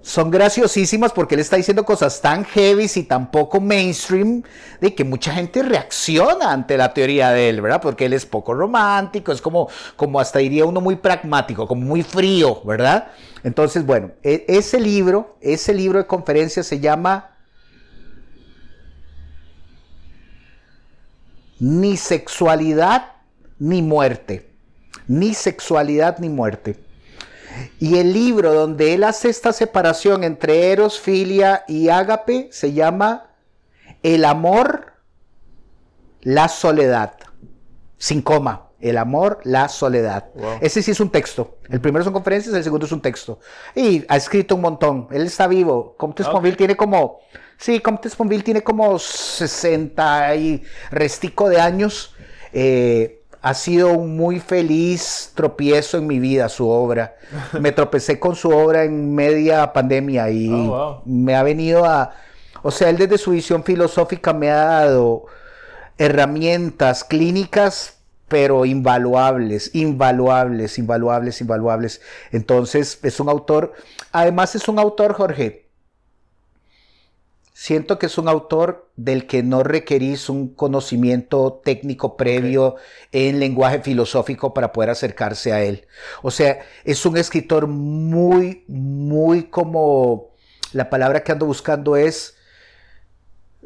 son 0.04 0.32
graciosísimas 0.32 1.14
porque 1.14 1.36
él 1.36 1.42
está 1.42 1.56
diciendo 1.56 1.86
cosas 1.86 2.20
tan 2.20 2.44
heavy 2.44 2.88
y 2.94 3.04
tan 3.04 3.32
poco 3.32 3.62
mainstream 3.62 4.44
de 4.82 4.94
que 4.94 5.06
mucha 5.06 5.34
gente 5.34 5.64
reacciona 5.64 6.52
ante 6.52 6.76
la 6.76 6.94
teoría 6.94 7.32
de 7.32 7.48
él, 7.48 7.62
¿verdad? 7.62 7.82
Porque 7.82 8.06
él 8.06 8.14
es 8.14 8.26
poco 8.26 8.54
romántico, 8.54 9.32
es 9.32 9.42
como, 9.42 9.70
como 9.96 10.20
hasta 10.20 10.40
diría 10.40 10.66
uno 10.66 10.82
muy 10.82 10.98
pragmático, 10.98 11.70
como 11.70 11.86
muy 11.86 12.04
frío, 12.04 12.62
¿verdad? 12.66 13.08
Entonces, 13.46 13.86
bueno, 13.86 14.12
e, 14.24 14.44
ese 14.50 14.82
libro, 14.82 15.38
ese 15.40 15.74
libro 15.74 16.00
de 16.00 16.06
conferencias 16.06 16.68
se 16.68 16.82
llama 16.82 17.30
Ni 21.60 21.96
sexualidad 21.96 23.14
ni 23.58 23.82
muerte. 23.82 24.52
Ni 25.08 25.34
sexualidad 25.34 26.20
ni 26.20 26.28
muerte. 26.28 26.83
Y 27.80 27.98
el 27.98 28.14
libro 28.14 28.54
donde 28.54 28.94
él 28.94 29.04
hace 29.04 29.30
esta 29.30 29.54
separación 29.54 30.24
entre 30.24 30.72
eros, 30.72 31.00
filia 31.00 31.64
y 31.68 31.90
ágape 31.90 32.50
se 32.52 32.74
llama 32.74 33.32
El 34.02 34.26
amor, 34.26 34.94
la 36.22 36.48
soledad. 36.48 37.16
Sin 37.98 38.22
coma. 38.22 38.70
El 38.84 38.98
amor, 38.98 39.40
la 39.46 39.70
soledad. 39.70 40.26
Ese 40.60 40.84
sí 40.84 40.92
es 40.92 41.00
un 41.00 41.10
texto. 41.10 41.58
El 41.70 41.80
primero 41.80 42.04
son 42.04 42.12
conferencias, 42.12 42.54
el 42.54 42.66
segundo 42.66 42.86
es 42.86 42.92
un 42.92 43.02
texto. 43.02 43.40
Y 43.74 44.04
ha 44.10 44.18
escrito 44.18 44.56
un 44.56 44.62
montón. 44.62 45.08
Él 45.12 45.22
está 45.22 45.48
vivo. 45.48 45.96
Comte 45.98 46.22
Sponville 46.22 46.58
tiene 46.58 46.76
como. 46.76 47.22
Sí, 47.58 47.80
Comte 47.80 48.10
Sponville 48.10 48.44
tiene 48.44 48.62
como 48.62 49.00
60 49.00 50.36
y 50.36 50.64
restico 50.92 51.48
de 51.48 51.62
años. 51.62 52.14
Eh, 52.52 53.23
ha 53.44 53.54
sido 53.54 53.90
un 53.90 54.16
muy 54.16 54.40
feliz 54.40 55.34
tropiezo 55.36 55.98
en 55.98 56.08
mi 56.08 56.18
vida 56.18 56.48
su 56.48 56.70
obra. 56.70 57.18
Me 57.60 57.72
tropecé 57.74 58.18
con 58.18 58.38
su 58.38 58.50
obra 58.50 58.86
en 58.86 59.14
media 59.14 59.74
pandemia 59.74 60.30
y 60.30 60.50
oh, 60.50 61.02
me 61.06 61.36
ha 61.36 61.44
venido 61.44 61.84
a... 61.84 62.12
O 62.62 62.72
sea, 62.72 62.90
él 62.90 62.98
desde 62.98 63.18
su 63.18 63.32
visión 63.32 63.66
filosófica 63.66 64.32
me 64.32 64.50
ha 64.50 64.64
dado 64.64 65.26
herramientas 65.98 67.04
clínicas, 67.04 67.98
pero 68.30 68.64
invaluables, 68.64 69.76
invaluables, 69.76 70.80
invaluables, 70.80 71.42
invaluables. 71.42 72.02
Entonces, 72.32 72.98
es 73.04 73.20
un 73.20 73.28
autor, 73.28 73.74
además 74.14 74.56
es 74.56 74.70
un 74.70 74.80
autor, 74.80 75.16
Jorge, 75.16 75.63
siento 77.54 78.00
que 78.00 78.08
es 78.08 78.18
un 78.18 78.28
autor 78.28 78.90
del 78.96 79.28
que 79.28 79.44
no 79.44 79.64
requerís 79.64 80.30
un 80.30 80.54
conocimiento 80.54 81.62
técnico 81.64 82.18
previo 82.18 82.76
en 83.12 83.40
lenguaje 83.40 83.80
filosófico 83.82 84.54
para 84.54 84.72
poder 84.72 84.90
acercarse 84.90 85.54
a 85.54 85.62
él. 85.64 85.88
O 86.24 86.32
sea, 86.32 86.60
es 86.84 87.06
un 87.06 87.18
escritor 87.18 87.68
muy, 87.68 88.66
muy 88.68 89.44
como 89.44 90.32
la 90.74 90.90
palabra 90.90 91.24
que 91.24 91.32
ando 91.32 91.46
buscando 91.46 91.96
es 91.96 92.36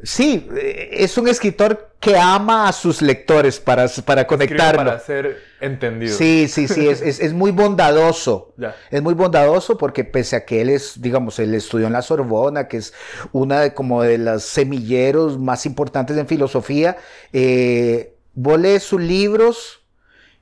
Sí, 0.04 0.48
eh, 0.56 0.90
es 0.92 1.18
un 1.18 1.28
escritor 1.28 1.92
que 2.00 2.18
ama 2.18 2.68
a 2.68 2.74
sus 2.74 3.02
lectores 3.02 3.60
para, 3.60 3.88
para 4.06 4.28
conectarlo. 4.28 4.86
Para 4.86 5.00
ser 5.00 5.38
entendido. 5.60 6.16
Sí, 6.16 6.48
sí, 6.48 6.68
sí, 6.68 6.88
es, 6.88 7.34
muy 7.34 7.52
bondadoso. 7.52 8.54
Es 8.92 9.02
muy 9.02 9.16
bondadoso 9.16 9.78
porque 9.78 10.04
pese 10.04 10.36
a 10.36 10.46
que 10.46 10.62
él 10.62 10.70
es, 10.70 11.02
digamos, 11.02 11.40
él 11.40 11.54
estudió 11.56 11.88
en 11.88 11.94
la 11.94 12.02
Sorbona, 12.02 12.68
que 12.68 12.78
es 12.78 12.94
una 13.32 13.62
de 13.62 13.74
como 13.74 14.04
de 14.04 14.18
los 14.18 14.44
semilleros 14.44 15.40
más 15.40 15.66
importantes 15.66 16.16
en 16.18 16.28
filosofía, 16.28 16.98
eh, 17.34 18.16
vos 18.34 18.60
lees 18.60 18.84
sus 18.84 19.02
libros 19.02 19.82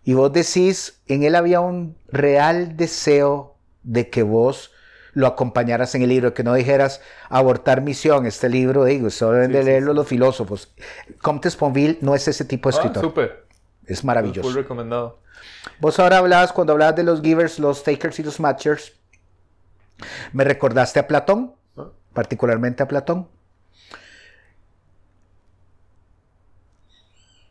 y 0.03 0.13
vos 0.13 0.31
decís, 0.33 1.01
en 1.07 1.23
él 1.23 1.35
había 1.35 1.61
un 1.61 1.97
real 2.09 2.75
deseo 2.75 3.55
de 3.83 4.09
que 4.09 4.23
vos 4.23 4.71
lo 5.15 5.27
acompañaras 5.27 5.95
en 5.95 6.03
el 6.03 6.09
libro, 6.09 6.33
que 6.33 6.43
no 6.43 6.53
dijeras 6.53 7.01
abortar 7.29 7.81
misión, 7.81 8.25
este 8.25 8.49
libro, 8.49 8.83
digo, 8.83 9.09
solo 9.09 9.37
deben 9.37 9.53
de 9.53 9.63
leerlo 9.63 9.93
los 9.93 10.07
filósofos. 10.07 10.73
Comte 11.21 11.49
Sponville 11.49 11.97
no 12.01 12.13
es 12.13 12.27
ese 12.27 12.43
tipo 12.43 12.69
de 12.69 12.75
ah, 12.75 12.79
escritor. 12.79 13.03
súper. 13.03 13.45
Es 13.85 14.03
maravilloso. 14.03 14.47
Muy 14.47 14.61
recomendado. 14.61 15.19
Vos 15.79 15.99
ahora 15.99 16.17
hablabas, 16.17 16.51
cuando 16.51 16.73
hablabas 16.73 16.97
de 16.97 17.03
los 17.03 17.21
givers, 17.21 17.59
los 17.59 17.83
takers 17.83 18.19
y 18.19 18.23
los 18.23 18.41
matchers, 18.41 18.93
me 20.33 20.43
recordaste 20.43 20.99
a 20.99 21.07
Platón, 21.07 21.55
ah. 21.77 21.87
particularmente 22.13 22.83
a 22.83 22.87
Platón. 22.87 23.29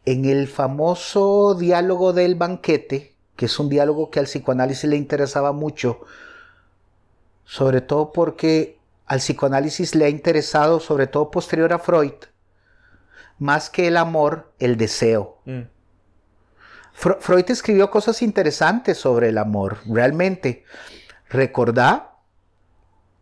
En 0.05 0.27
el 0.27 0.49
famoso 0.49 1.55
diálogo 1.55 2.13
del 2.13 2.35
banquete, 2.35 3.15
que 3.37 3.47
es 3.47 3.59
un 3.59 3.71
diálogo 3.71 4.11
que 4.11 4.21
al 4.21 4.27
psicoanálisis 4.27 4.91
le 4.91 4.97
interesaba 4.97 5.53
mucho, 5.53 6.03
sobre 7.45 7.81
todo 7.81 8.13
porque 8.13 8.79
al 9.07 9.19
psicoanálisis 9.19 9.95
le 9.95 10.07
ha 10.07 10.09
interesado, 10.09 10.81
sobre 10.81 11.07
todo 11.07 11.31
posterior 11.31 11.73
a 11.73 11.79
Freud, 11.79 12.15
más 13.39 13.71
que 13.71 13.89
el 13.89 13.97
amor, 13.97 14.53
el 14.59 14.77
deseo. 14.77 15.41
Mm. 15.45 15.63
Freud 16.95 17.51
escribió 17.51 17.91
cosas 17.91 18.23
interesantes 18.23 18.99
sobre 18.99 19.29
el 19.29 19.39
amor, 19.39 19.79
realmente. 19.87 20.65
Recordá, 21.29 22.19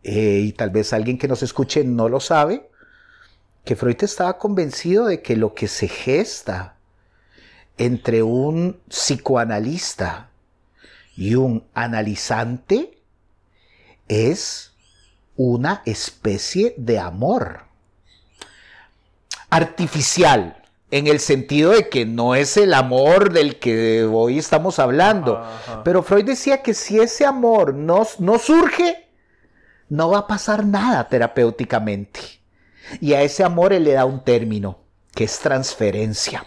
eh, 0.03 0.41
y 0.45 0.53
tal 0.53 0.69
vez 0.69 0.93
alguien 0.93 1.17
que 1.17 1.27
nos 1.27 1.41
escuche 1.41 1.83
no 1.83 2.07
lo 2.07 2.19
sabe, 2.19 2.69
que 3.65 3.75
Freud 3.75 4.03
estaba 4.03 4.37
convencido 4.37 5.05
de 5.05 5.21
que 5.21 5.35
lo 5.35 5.55
que 5.55 5.67
se 5.67 5.87
gesta 5.87 6.75
entre 7.77 8.21
un 8.21 8.79
psicoanalista 8.87 10.29
y 11.15 11.35
un 11.35 11.65
analizante 11.73 13.02
es 14.07 14.73
una 15.35 15.81
especie 15.85 16.73
de 16.77 16.99
amor 16.99 17.65
artificial, 19.49 20.63
en 20.91 21.07
el 21.07 21.19
sentido 21.19 21.71
de 21.71 21.89
que 21.89 22.05
no 22.05 22.35
es 22.35 22.55
el 22.55 22.73
amor 22.73 23.33
del 23.33 23.57
que 23.57 24.03
hoy 24.03 24.37
estamos 24.37 24.77
hablando. 24.77 25.43
Pero 25.83 26.03
Freud 26.03 26.25
decía 26.25 26.61
que 26.61 26.75
si 26.75 26.99
ese 26.99 27.25
amor 27.25 27.73
no, 27.73 28.05
no 28.19 28.37
surge, 28.37 29.07
no 29.89 30.09
va 30.09 30.19
a 30.19 30.27
pasar 30.27 30.65
nada 30.65 31.07
terapéuticamente. 31.07 32.19
Y 33.01 33.13
a 33.13 33.23
ese 33.23 33.43
amor 33.43 33.73
él 33.73 33.85
le 33.85 33.93
da 33.93 34.05
un 34.05 34.23
término, 34.23 34.79
que 35.15 35.23
es 35.23 35.39
transferencia. 35.39 36.45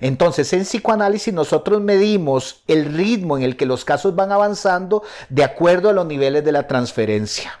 Entonces, 0.00 0.52
en 0.52 0.62
psicoanálisis 0.62 1.32
nosotros 1.32 1.80
medimos 1.80 2.62
el 2.66 2.94
ritmo 2.94 3.36
en 3.36 3.42
el 3.42 3.56
que 3.56 3.66
los 3.66 3.84
casos 3.84 4.14
van 4.14 4.32
avanzando 4.32 5.02
de 5.28 5.44
acuerdo 5.44 5.90
a 5.90 5.92
los 5.92 6.06
niveles 6.06 6.44
de 6.44 6.52
la 6.52 6.66
transferencia. 6.66 7.60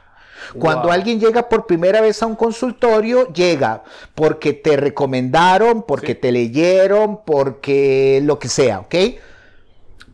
Cuando 0.58 0.92
alguien 0.92 1.20
llega 1.20 1.48
por 1.48 1.66
primera 1.66 2.00
vez 2.00 2.22
a 2.22 2.26
un 2.26 2.36
consultorio, 2.36 3.32
llega 3.32 3.82
porque 4.14 4.52
te 4.52 4.76
recomendaron, 4.76 5.82
porque 5.82 6.14
te 6.14 6.32
leyeron, 6.32 7.24
porque 7.24 8.20
lo 8.22 8.38
que 8.38 8.48
sea, 8.48 8.80
¿ok? 8.80 8.94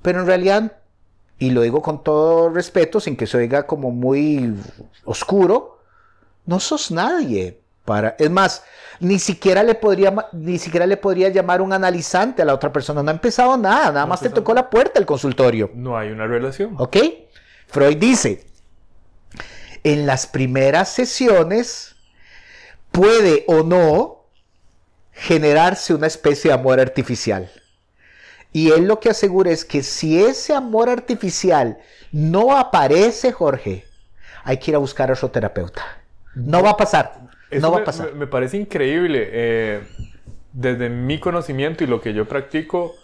Pero 0.03 0.21
en 0.21 0.27
realidad, 0.27 0.73
y 1.39 1.51
lo 1.51 1.63
digo 1.63 1.83
con 1.83 2.03
todo 2.03 2.49
respeto, 2.49 3.01
sin 3.01 3.17
que 3.17 3.27
se 3.27 3.39
oiga 3.39 3.67
como 3.67 3.91
muy 3.91 4.55
oscuro, 5.05 5.81
no 6.47 6.61
sos 6.61 6.91
nadie 6.91 7.60
para... 7.91 8.15
Es 8.21 8.31
más, 8.31 8.63
ni 9.01 9.19
siquiera 9.19 9.65
le 9.65 9.75
podría, 9.75 10.15
ni 10.31 10.61
siquiera 10.61 10.87
le 10.87 10.97
podría 10.97 11.29
llamar 11.29 11.61
un 11.61 11.73
analizante 11.73 12.41
a 12.41 12.45
la 12.45 12.55
otra 12.55 12.73
persona. 12.73 13.03
No 13.03 13.11
ha 13.11 13.15
empezado 13.15 13.57
nada, 13.57 13.91
nada 13.91 14.07
más 14.07 14.21
te 14.21 14.31
tocó 14.31 14.55
la 14.55 14.71
puerta 14.71 15.01
el 15.01 15.07
consultorio. 15.07 15.73
No 15.75 15.99
hay 15.99 16.13
una 16.13 16.29
relación. 16.29 16.77
¿Ok? 16.79 16.97
Freud 17.67 17.97
dice, 17.97 18.47
en 19.83 20.07
las 20.07 20.29
primeras 20.29 20.91
sesiones 20.91 21.97
puede 22.93 23.45
o 23.49 23.65
no 23.65 24.27
generarse 25.11 25.93
una 25.93 26.07
especie 26.07 26.51
de 26.51 26.55
amor 26.55 26.79
artificial. 26.79 27.51
Y 28.53 28.71
él 28.71 28.85
lo 28.85 29.01
que 29.01 29.11
asegura 29.11 29.51
es 29.51 29.65
que 29.65 29.83
si 29.83 30.23
ese 30.23 30.55
amor 30.55 30.89
artificial 30.89 31.79
no 32.13 32.57
aparece, 32.57 33.33
Jorge, 33.33 33.85
hay 34.45 34.59
que 34.59 34.71
ir 34.71 34.77
a 34.77 34.79
buscar 34.79 35.11
a 35.11 35.15
otro 35.15 35.33
terapeuta. 35.33 35.83
No 36.37 36.63
va 36.63 36.71
a 36.71 36.77
pasar 36.77 37.30
no 37.59 37.73
va 37.73 37.81
a 37.81 37.85
pasar. 37.85 38.15
Me, 38.15 38.27
parece 38.27 38.57
increíble. 38.57 39.29
Eh, 39.31 39.81
desde 40.53 40.89
mi 40.89 41.19
conocimiento 41.19 41.85
y 41.85 41.87
lo 41.87 42.01
que 42.01 42.13
yo 42.13 42.27
practico, 42.27 42.95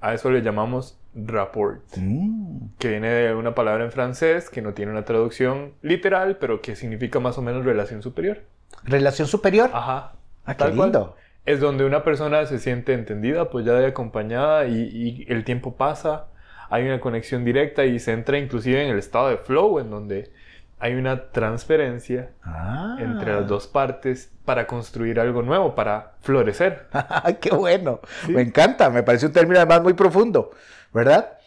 a 0.00 0.14
eso 0.14 0.30
le 0.30 0.42
llamamos 0.42 0.98
rapport, 1.14 1.82
mm. 1.96 2.76
que 2.78 2.88
viene 2.88 3.08
de 3.08 3.34
una 3.34 3.54
palabra 3.54 3.84
en 3.84 3.92
francés 3.92 4.50
que 4.50 4.60
no 4.60 4.74
tiene 4.74 4.92
una 4.92 5.04
traducción 5.04 5.72
literal, 5.82 6.36
pero 6.36 6.60
que 6.60 6.76
significa 6.76 7.20
más 7.20 7.38
o 7.38 7.42
menos 7.42 7.64
relación 7.64 8.02
superior. 8.02 8.42
¿Relación 8.84 9.26
superior? 9.26 9.70
Ajá. 9.72 10.12
Ah, 10.44 10.54
qué 10.56 10.68
lindo. 10.68 11.16
Es 11.46 11.60
donde 11.60 11.84
una 11.84 12.02
persona 12.02 12.44
se 12.46 12.58
siente 12.58 12.92
entendida, 12.92 13.42
apoyada 13.42 13.82
y 13.82 13.84
acompañada 13.84 14.66
y, 14.66 14.80
y 14.82 15.26
el 15.28 15.44
tiempo 15.44 15.76
pasa, 15.76 16.26
hay 16.68 16.84
una 16.84 17.00
conexión 17.00 17.44
directa 17.44 17.84
y 17.84 17.98
se 17.98 18.12
entra 18.12 18.38
inclusive 18.38 18.82
en 18.82 18.90
el 18.90 18.98
estado 18.98 19.28
de 19.28 19.36
flow, 19.38 19.78
en 19.78 19.90
donde 19.90 20.32
hay 20.78 20.94
una 20.94 21.30
transferencia 21.30 22.30
ah. 22.42 22.96
entre 23.00 23.34
las 23.34 23.46
dos 23.46 23.66
partes 23.66 24.30
para 24.44 24.66
construir 24.66 25.18
algo 25.18 25.42
nuevo, 25.42 25.74
para 25.74 26.12
florecer. 26.20 26.86
¡Qué 27.40 27.50
bueno! 27.50 28.00
Me 28.28 28.42
encanta, 28.42 28.90
me 28.90 29.02
parece 29.02 29.26
un 29.26 29.32
término 29.32 29.58
además 29.58 29.82
muy 29.82 29.94
profundo, 29.94 30.50
¿verdad? 30.92 31.38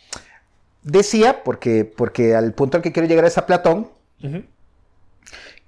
Decía, 0.81 1.43
porque, 1.43 1.85
porque 1.85 2.35
al 2.35 2.53
punto 2.53 2.77
al 2.77 2.83
que 2.83 2.91
quiero 2.91 3.07
llegar 3.07 3.25
es 3.25 3.37
a 3.37 3.45
Platón, 3.45 3.89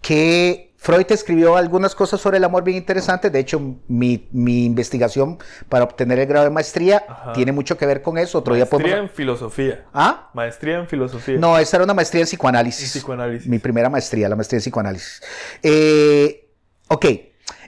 que 0.01 0.70
Freud 0.83 1.05
escribió 1.11 1.57
algunas 1.57 1.93
cosas 1.93 2.19
sobre 2.19 2.37
el 2.37 2.43
amor 2.43 2.63
bien 2.63 2.75
interesantes. 2.75 3.31
De 3.31 3.37
hecho, 3.37 3.61
mi, 3.87 4.27
investigación 4.31 5.37
para 5.69 5.83
obtener 5.83 6.17
el 6.17 6.25
grado 6.25 6.45
de 6.45 6.49
maestría 6.49 7.05
tiene 7.35 7.51
mucho 7.51 7.77
que 7.77 7.85
ver 7.85 8.01
con 8.01 8.17
eso. 8.17 8.39
Otro 8.39 8.55
maestría 8.55 8.97
en 8.97 9.07
filosofía. 9.07 9.85
¿Ah? 9.93 10.31
Maestría 10.33 10.79
en 10.79 10.87
filosofía. 10.87 11.37
No, 11.37 11.59
esa 11.59 11.77
era 11.77 11.83
una 11.83 11.93
maestría 11.93 12.21
en 12.21 12.25
psicoanálisis. 12.25 12.93
psicoanálisis. 12.93 13.47
Mi 13.47 13.59
primera 13.59 13.91
maestría, 13.91 14.27
la 14.27 14.35
maestría 14.35 14.57
en 14.57 14.61
psicoanálisis. 14.61 15.21
Eh, 15.61 16.49
ok. 16.87 17.05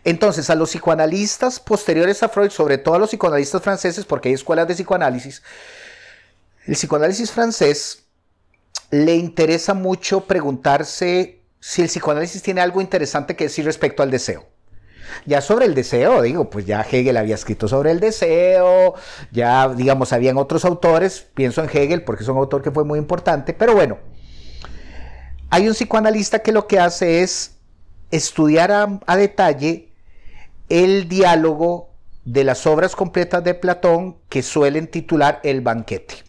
Entonces, 0.03 0.49
a 0.49 0.55
los 0.55 0.71
psicoanalistas 0.71 1.59
posteriores 1.59 2.23
a 2.23 2.29
Freud, 2.29 2.49
sobre 2.49 2.79
todo 2.79 2.95
a 2.95 2.97
los 2.97 3.11
psicoanalistas 3.11 3.61
franceses, 3.61 4.05
porque 4.05 4.29
hay 4.29 4.33
escuelas 4.33 4.67
de 4.67 4.73
psicoanálisis, 4.73 5.43
el 6.65 6.73
psicoanálisis 6.73 7.29
francés 7.29 8.05
le 8.89 9.13
interesa 9.13 9.75
mucho 9.75 10.21
preguntarse 10.21 11.42
si 11.65 11.81
el 11.81 11.87
psicoanálisis 11.87 12.43
tiene 12.43 12.59
algo 12.59 12.81
interesante 12.81 13.37
que 13.37 13.45
decir 13.45 13.63
respecto 13.63 14.03
al 14.03 14.11
deseo. 14.11 14.45
Ya 15.25 15.39
sobre 15.39 15.65
el 15.65 15.73
deseo, 15.73 16.21
digo, 16.21 16.49
pues 16.49 16.65
ya 16.65 16.81
Hegel 16.81 17.15
había 17.15 17.35
escrito 17.35 17.69
sobre 17.69 17.91
el 17.91 18.01
deseo, 18.01 18.95
ya, 19.31 19.69
digamos, 19.69 20.11
habían 20.11 20.37
otros 20.37 20.65
autores, 20.65 21.25
pienso 21.33 21.63
en 21.63 21.69
Hegel 21.69 22.03
porque 22.03 22.23
es 22.23 22.29
un 22.29 22.35
autor 22.35 22.63
que 22.63 22.71
fue 22.71 22.83
muy 22.83 22.99
importante, 22.99 23.53
pero 23.53 23.73
bueno, 23.75 23.97
hay 25.51 25.69
un 25.69 25.73
psicoanalista 25.73 26.39
que 26.39 26.51
lo 26.51 26.67
que 26.67 26.81
hace 26.81 27.21
es 27.21 27.55
estudiar 28.11 28.73
a, 28.73 28.99
a 29.07 29.15
detalle 29.15 29.93
el 30.67 31.07
diálogo 31.07 31.91
de 32.25 32.43
las 32.43 32.67
obras 32.67 32.93
completas 32.93 33.41
de 33.41 33.53
Platón 33.53 34.17
que 34.27 34.43
suelen 34.43 34.87
titular 34.87 35.39
El 35.43 35.61
banquete. 35.61 36.25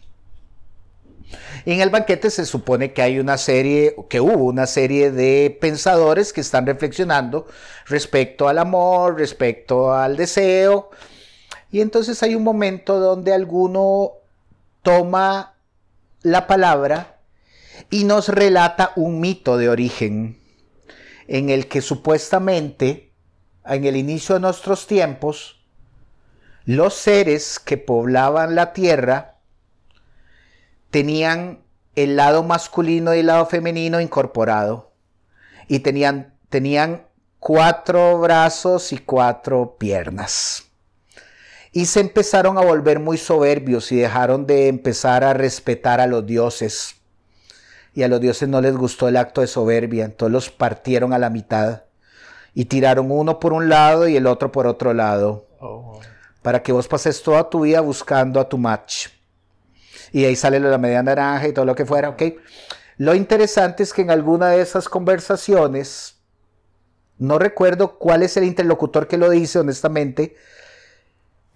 En 1.65 1.81
el 1.81 1.89
banquete 1.89 2.29
se 2.29 2.45
supone 2.45 2.93
que 2.93 3.01
hay 3.01 3.17
una 3.17 3.39
serie, 3.39 3.95
que 4.07 4.21
hubo 4.21 4.43
una 4.43 4.67
serie 4.67 5.11
de 5.11 5.57
pensadores 5.59 6.31
que 6.31 6.41
están 6.41 6.67
reflexionando 6.67 7.47
respecto 7.87 8.47
al 8.47 8.59
amor, 8.59 9.17
respecto 9.17 9.91
al 9.91 10.15
deseo. 10.15 10.91
Y 11.71 11.81
entonces 11.81 12.21
hay 12.21 12.35
un 12.35 12.43
momento 12.43 12.99
donde 12.99 13.33
alguno 13.33 14.11
toma 14.83 15.55
la 16.21 16.45
palabra 16.45 17.17
y 17.89 18.03
nos 18.03 18.29
relata 18.29 18.91
un 18.95 19.19
mito 19.19 19.57
de 19.57 19.69
origen 19.69 20.39
en 21.27 21.49
el 21.49 21.67
que 21.67 21.81
supuestamente 21.81 23.11
en 23.65 23.85
el 23.85 23.95
inicio 23.95 24.35
de 24.35 24.41
nuestros 24.41 24.85
tiempos 24.85 25.59
los 26.65 26.93
seres 26.93 27.59
que 27.59 27.77
poblaban 27.77 28.53
la 28.53 28.73
tierra 28.73 29.34
tenían 30.95 31.59
el 31.97 32.15
lado 32.15 32.41
masculino 32.41 33.13
y 33.13 33.19
el 33.19 33.25
lado 33.25 33.45
femenino 33.47 33.99
incorporado. 33.99 34.93
y 35.67 35.79
tenían, 35.79 36.33
tenían 36.47 37.05
cuatro 37.37 38.17
brazos 38.19 38.93
y 38.93 38.99
cuatro 38.99 39.75
piernas. 39.77 40.63
Y 41.73 41.87
se 41.87 41.99
empezaron 41.99 42.57
a 42.57 42.61
volver 42.61 43.01
muy 43.01 43.17
soberbios 43.17 43.91
y 43.91 43.97
dejaron 43.97 44.47
de 44.47 44.69
empezar 44.69 45.25
a 45.25 45.33
respetar 45.33 45.99
a 45.99 46.07
los 46.07 46.25
dioses. 46.25 46.95
Y 47.93 48.03
a 48.03 48.07
los 48.07 48.21
dioses 48.21 48.47
no 48.47 48.61
les 48.61 48.77
gustó 48.77 49.09
el 49.09 49.17
acto 49.17 49.41
de 49.41 49.47
soberbia, 49.47 50.05
entonces 50.05 50.31
los 50.31 50.49
partieron 50.49 51.11
a 51.11 51.19
la 51.19 51.29
mitad 51.29 51.81
y 52.53 52.63
tiraron 52.63 53.11
uno 53.11 53.41
por 53.41 53.51
un 53.51 53.67
lado 53.67 54.07
y 54.07 54.15
el 54.15 54.27
otro 54.27 54.49
por 54.49 54.65
otro 54.65 54.93
lado. 54.93 55.45
Oh. 55.59 55.99
Para 56.41 56.63
que 56.63 56.71
vos 56.71 56.87
pases 56.87 57.21
toda 57.21 57.49
tu 57.49 57.63
vida 57.63 57.81
buscando 57.81 58.39
a 58.39 58.47
tu 58.47 58.57
match. 58.57 59.09
Y 60.11 60.25
ahí 60.25 60.35
sale 60.35 60.59
la 60.59 60.77
media 60.77 61.03
naranja 61.03 61.47
y 61.47 61.53
todo 61.53 61.65
lo 61.65 61.75
que 61.75 61.85
fuera, 61.85 62.09
¿ok? 62.09 62.23
Lo 62.97 63.13
interesante 63.13 63.83
es 63.83 63.93
que 63.93 64.01
en 64.01 64.11
alguna 64.11 64.49
de 64.49 64.61
esas 64.61 64.87
conversaciones, 64.87 66.15
no 67.17 67.39
recuerdo 67.39 67.97
cuál 67.97 68.23
es 68.23 68.37
el 68.37 68.45
interlocutor 68.45 69.07
que 69.07 69.17
lo 69.17 69.29
dice, 69.29 69.59
honestamente, 69.59 70.35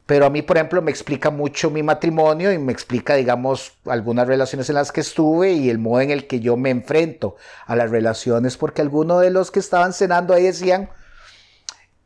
pero 0.10 0.26
a 0.26 0.32
mí, 0.32 0.41
por 0.41 0.58
ejemplo, 0.58 0.82
me 0.82 0.89
explica 0.89 1.30
mucho 1.30 1.70
mi 1.70 1.84
matrimonio 1.84 2.52
y 2.52 2.58
me 2.58 2.74
explica, 2.74 3.14
digamos, 3.14 3.74
algunas 3.86 4.28
relaciones 4.28 4.68
en 4.68 4.74
las 4.74 4.91
que 4.91 5.02
estuve 5.02 5.52
y 5.52 5.70
el 5.70 5.78
modo 5.78 6.02
en 6.02 6.10
el 6.10 6.26
que 6.26 6.39
yo 6.39 6.58
me 6.58 6.72
enfrento 6.72 7.36
a 7.68 7.76
las 7.76 7.91
relaciones, 7.91 8.58
porque 8.58 8.82
algunos 8.82 9.22
de 9.22 9.30
los 9.30 9.52
que 9.52 9.60
estaban 9.60 9.93
cenando 9.93 10.34
ahí 10.34 10.45
decían, 10.45 10.89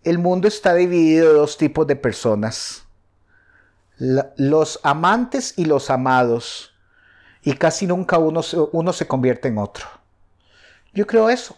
el 0.03 0.19
mundo 0.19 0.49
está 0.49 0.73
dividido 0.73 1.29
de 1.29 1.33
dos 1.35 1.57
tipos 1.57 1.87
de 1.87 1.95
personas, 1.95 2.82
los 3.97 4.79
amantes 4.83 5.53
y 5.57 5.65
los 5.65 5.89
amados, 5.89 6.73
y 7.41 7.53
casi 7.53 7.87
nunca 7.87 8.17
uno, 8.17 8.41
uno 8.71 8.93
se 8.93 9.07
convierte 9.07 9.47
en 9.49 9.57
otro. 9.57 9.85
Yo 10.93 11.07
creo 11.07 11.29
eso. 11.29 11.57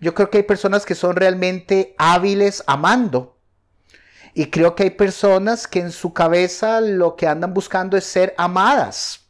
Yo 0.00 0.14
creo 0.14 0.30
que 0.30 0.38
hay 0.38 0.44
personas 0.44 0.84
que 0.84 0.94
son 0.94 1.16
realmente 1.16 1.94
hábiles 1.98 2.62
amando 2.66 3.36
y 4.38 4.50
creo 4.50 4.74
que 4.74 4.82
hay 4.82 4.90
personas 4.90 5.66
que 5.66 5.80
en 5.80 5.90
su 5.90 6.12
cabeza 6.12 6.82
lo 6.82 7.16
que 7.16 7.26
andan 7.26 7.54
buscando 7.54 7.96
es 7.96 8.04
ser 8.04 8.34
amadas. 8.36 9.20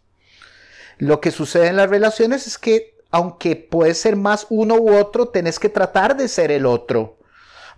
Lo 0.98 1.20
que 1.20 1.30
sucede 1.30 1.68
en 1.68 1.76
las 1.76 1.88
relaciones 1.88 2.48
es 2.48 2.58
que 2.58 2.96
aunque 3.12 3.54
puede 3.54 3.94
ser 3.94 4.16
más 4.16 4.48
uno 4.50 4.74
u 4.74 4.96
otro, 4.96 5.28
tenés 5.28 5.60
que 5.60 5.68
tratar 5.68 6.16
de 6.16 6.26
ser 6.26 6.50
el 6.50 6.66
otro. 6.66 7.15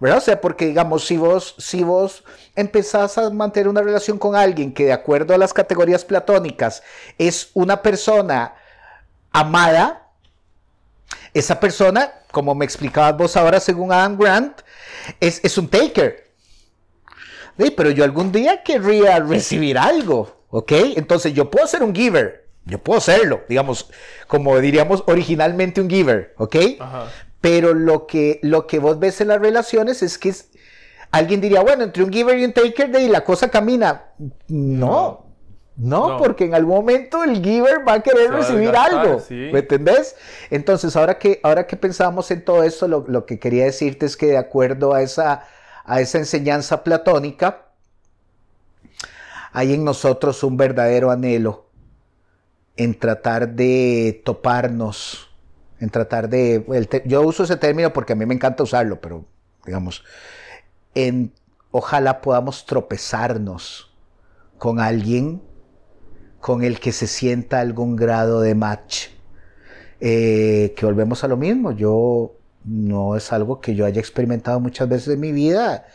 ¿Verdad? 0.01 0.19
O 0.19 0.21
sea, 0.21 0.41
porque 0.41 0.67
digamos, 0.67 1.07
si 1.07 1.17
vos, 1.17 1.55
si 1.59 1.83
vos 1.83 2.25
empezás 2.55 3.19
a 3.19 3.31
mantener 3.31 3.69
una 3.69 3.83
relación 3.83 4.19
con 4.19 4.37
alguien 4.37 4.73
que 4.73 4.87
de 4.87 4.93
acuerdo 4.93 5.35
a 5.35 5.39
las 5.39 5.53
categorías 5.53 6.05
platónicas 6.05 6.83
es 7.19 7.51
una 7.55 7.83
persona 7.83 8.55
amada, 9.33 10.09
esa 11.35 11.61
persona, 11.61 12.13
como 12.31 12.55
me 12.55 12.65
explicabas 12.65 13.17
vos 13.17 13.37
ahora 13.37 13.61
según 13.61 13.93
Adam 13.93 14.19
Grant, 14.19 14.61
es, 15.21 15.41
es 15.45 15.59
un 15.59 15.69
taker 15.69 16.29
pero 17.77 17.91
yo 17.91 18.05
algún 18.05 18.31
día 18.33 18.63
querría 18.63 19.19
recibir 19.19 19.79
algo, 19.79 20.45
¿ok? 20.51 20.73
Entonces 20.97 21.35
yo 21.35 21.51
puedo 21.51 21.67
ser 21.67 21.83
un 21.83 21.95
giver, 21.95 22.49
yo 22.65 22.79
puedo 22.79 23.01
serlo, 23.01 23.43
digamos, 23.49 23.91
como 24.27 24.59
diríamos 24.61 25.03
originalmente 25.07 25.81
un 25.81 25.91
giver, 25.91 26.35
¿ok? 26.39 26.57
Pero 27.41 27.75
lo 27.75 28.07
que, 28.07 28.41
lo 28.43 28.67
que 28.67 28.79
vos 28.79 28.99
ves 28.99 29.21
en 29.21 29.29
las 29.29 29.41
relaciones 29.41 30.03
es 30.03 30.19
que 30.19 30.35
alguien 31.11 31.41
diría, 31.41 31.61
bueno, 31.61 31.85
entre 31.85 32.03
un 32.03 32.13
giver 32.13 32.39
y 32.39 32.45
un 32.45 32.53
taker, 32.53 32.91
de 32.91 33.09
la 33.09 33.25
cosa 33.25 33.49
camina. 33.49 34.07
No, 34.49 35.27
no, 35.77 36.19
porque 36.19 36.45
en 36.45 36.55
algún 36.55 36.77
momento 36.77 37.23
el 37.23 37.43
giver 37.43 37.87
va 37.87 37.95
a 37.95 38.03
querer 38.03 38.33
recibir 38.33 38.75
algo. 38.75 39.23
¿Me 39.31 39.61
entendés? 39.61 40.17
Entonces, 40.51 40.97
ahora 40.97 41.19
que, 41.19 41.41
ahora 41.43 41.67
que 41.67 41.77
pensamos 41.77 42.31
en 42.31 42.45
todo 42.45 42.65
esto, 42.65 42.89
lo, 42.89 43.05
lo, 43.07 43.25
que 43.25 43.39
quería 43.39 43.65
decirte 43.65 44.07
es 44.07 44.17
que 44.17 44.27
de 44.27 44.39
acuerdo 44.39 44.93
a 44.93 45.03
esa 45.03 45.45
a 45.89 46.03
esa 46.03 46.19
enseñanza 46.19 46.85
platónica, 46.85 47.65
hay 49.53 49.73
en 49.73 49.85
nosotros 49.85 50.45
un 50.45 50.59
verdadero 50.59 51.11
anhelo 51.11 51.65
en 52.77 52.97
tratar 52.97 53.49
de 53.49 54.21
toparnos, 54.25 55.28
en 55.81 55.91
tratar 55.91 56.29
de... 56.29 56.65
yo 57.05 57.23
uso 57.23 57.45
ese 57.45 57.57
término 57.57 57.93
porque 57.93 58.13
a 58.13 58.17
mí 58.17 58.27
me 58.27 58.35
encanta 58.35 58.63
usarlo, 58.63 59.01
pero 59.01 59.25
digamos, 59.65 60.05
en, 60.95 61.33
ojalá 61.71 62.21
podamos 62.21 62.67
tropezarnos 62.67 63.93
con 64.59 64.81
alguien 64.81 65.43
con 66.41 66.63
el 66.63 66.81
que 66.81 66.93
se 66.93 67.07
sienta 67.07 67.61
algún 67.61 67.97
grado 67.97 68.41
de 68.41 68.55
match. 68.55 69.09
Eh, 70.01 70.75
que 70.77 70.87
volvemos 70.87 71.25
a 71.25 71.29
lo 71.29 71.37
mismo, 71.37 71.73
yo 71.73 72.33
no 72.65 73.17
es 73.17 73.33
algo 73.33 73.61
que 73.61 73.75
yo 73.75 73.85
haya 73.85 74.01
experimentado 74.01 74.61
muchas 74.61 74.89
veces 74.89 75.15
en 75.15 75.21
mi 75.21 75.33
vida 75.33 75.87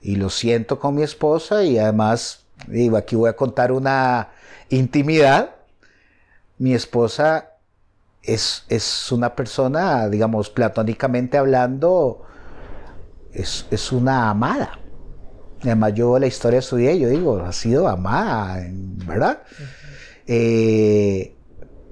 y 0.00 0.16
lo 0.16 0.30
siento 0.30 0.78
con 0.78 0.94
mi 0.94 1.02
esposa 1.02 1.62
y 1.62 1.78
además, 1.78 2.44
digo, 2.66 2.96
aquí 2.96 3.14
voy 3.14 3.28
a 3.28 3.36
contar 3.36 3.72
una 3.72 4.30
intimidad. 4.70 5.56
Mi 6.58 6.74
esposa 6.74 7.51
es, 8.22 8.64
es 8.68 9.10
una 9.12 9.34
persona, 9.34 10.08
digamos, 10.08 10.50
platónicamente 10.50 11.38
hablando, 11.38 12.22
es, 13.32 13.66
es 13.70 13.92
una 13.92 14.30
amada. 14.30 14.78
Además, 15.62 15.94
yo 15.94 16.18
la 16.18 16.26
historia 16.26 16.60
día, 16.60 16.94
yo 16.94 17.08
digo, 17.08 17.38
ha 17.40 17.52
sido 17.52 17.88
amada, 17.88 18.64
¿verdad? 19.06 19.42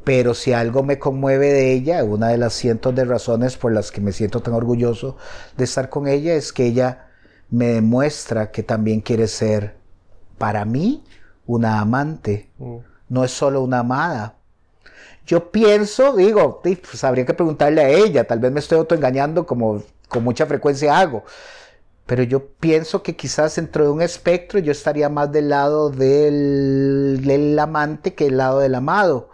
pero 0.04 0.34
si 0.34 0.52
algo 0.52 0.82
me 0.82 0.98
conmueve 0.98 1.52
de 1.52 1.72
ella, 1.72 2.02
una 2.04 2.28
de 2.28 2.38
las 2.38 2.54
cientos 2.54 2.94
de 2.94 3.04
razones 3.04 3.56
por 3.56 3.72
las 3.72 3.92
que 3.92 4.00
me 4.00 4.12
siento 4.12 4.40
tan 4.40 4.54
orgulloso 4.54 5.16
de 5.56 5.64
estar 5.64 5.88
con 5.88 6.08
ella 6.08 6.34
es 6.34 6.52
que 6.52 6.66
ella 6.66 7.10
me 7.50 7.66
demuestra 7.66 8.50
que 8.50 8.62
también 8.62 9.00
quiere 9.00 9.28
ser 9.28 9.76
para 10.38 10.64
mí 10.64 11.04
una 11.46 11.80
amante, 11.80 12.50
mm. 12.58 12.76
no 13.08 13.24
es 13.24 13.30
solo 13.30 13.62
una 13.62 13.80
amada. 13.80 14.36
Yo 15.26 15.50
pienso, 15.50 16.16
digo, 16.16 16.60
pues 16.62 17.04
habría 17.04 17.26
que 17.26 17.34
preguntarle 17.34 17.82
a 17.82 17.88
ella, 17.88 18.24
tal 18.24 18.40
vez 18.40 18.50
me 18.50 18.60
estoy 18.60 18.78
autoengañando 18.78 19.46
como 19.46 19.82
con 20.08 20.24
mucha 20.24 20.46
frecuencia 20.46 20.98
hago, 20.98 21.24
pero 22.06 22.24
yo 22.24 22.46
pienso 22.58 23.02
que 23.02 23.14
quizás 23.14 23.54
dentro 23.54 23.84
de 23.84 23.90
un 23.90 24.02
espectro 24.02 24.58
yo 24.58 24.72
estaría 24.72 25.08
más 25.08 25.30
del 25.30 25.50
lado 25.50 25.90
del, 25.90 27.20
del 27.24 27.58
amante 27.58 28.14
que 28.14 28.24
del 28.24 28.38
lado 28.38 28.58
del 28.58 28.74
amado 28.74 29.30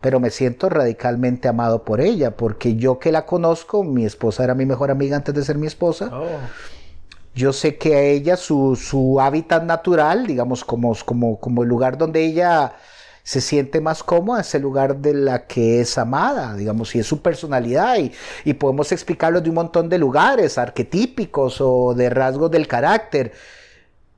pero 0.00 0.20
me 0.20 0.30
siento 0.30 0.68
radicalmente 0.68 1.48
amado 1.48 1.84
por 1.84 2.00
ella, 2.00 2.36
porque 2.36 2.76
yo 2.76 2.98
que 2.98 3.10
la 3.10 3.26
conozco, 3.26 3.82
mi 3.82 4.04
esposa 4.04 4.44
era 4.44 4.54
mi 4.54 4.64
mejor 4.64 4.90
amiga 4.90 5.16
antes 5.16 5.34
de 5.34 5.42
ser 5.42 5.58
mi 5.58 5.66
esposa. 5.66 6.10
Oh. 6.12 6.38
Yo 7.34 7.52
sé 7.52 7.76
que 7.78 7.96
a 7.96 8.00
ella 8.00 8.36
su, 8.36 9.18
hábitat 9.20 9.64
natural, 9.64 10.26
digamos, 10.26 10.64
como, 10.64 10.96
como, 11.04 11.38
como 11.38 11.62
el 11.62 11.68
lugar 11.68 11.98
donde 11.98 12.24
ella 12.24 12.74
se 13.28 13.42
siente 13.42 13.82
más 13.82 14.02
cómoda, 14.02 14.40
es 14.40 14.54
el 14.54 14.62
lugar 14.62 14.96
de 14.96 15.12
la 15.12 15.46
que 15.46 15.82
es 15.82 15.98
amada, 15.98 16.56
digamos, 16.56 16.94
y 16.94 17.00
es 17.00 17.06
su 17.06 17.20
personalidad, 17.20 17.98
y, 17.98 18.10
y 18.46 18.54
podemos 18.54 18.90
explicarlo 18.90 19.42
de 19.42 19.50
un 19.50 19.56
montón 19.56 19.90
de 19.90 19.98
lugares, 19.98 20.56
arquetípicos 20.56 21.60
o 21.60 21.92
de 21.92 22.08
rasgos 22.08 22.50
del 22.50 22.66
carácter. 22.66 23.32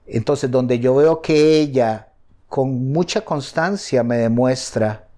Entonces, 0.07 0.49
donde 0.49 0.79
yo 0.79 0.95
veo 0.95 1.21
que 1.21 1.59
ella 1.59 2.13
con 2.47 2.93
mucha 2.93 3.23
constancia 3.23 4.05
me 4.05 4.17
demuestra 4.17 5.09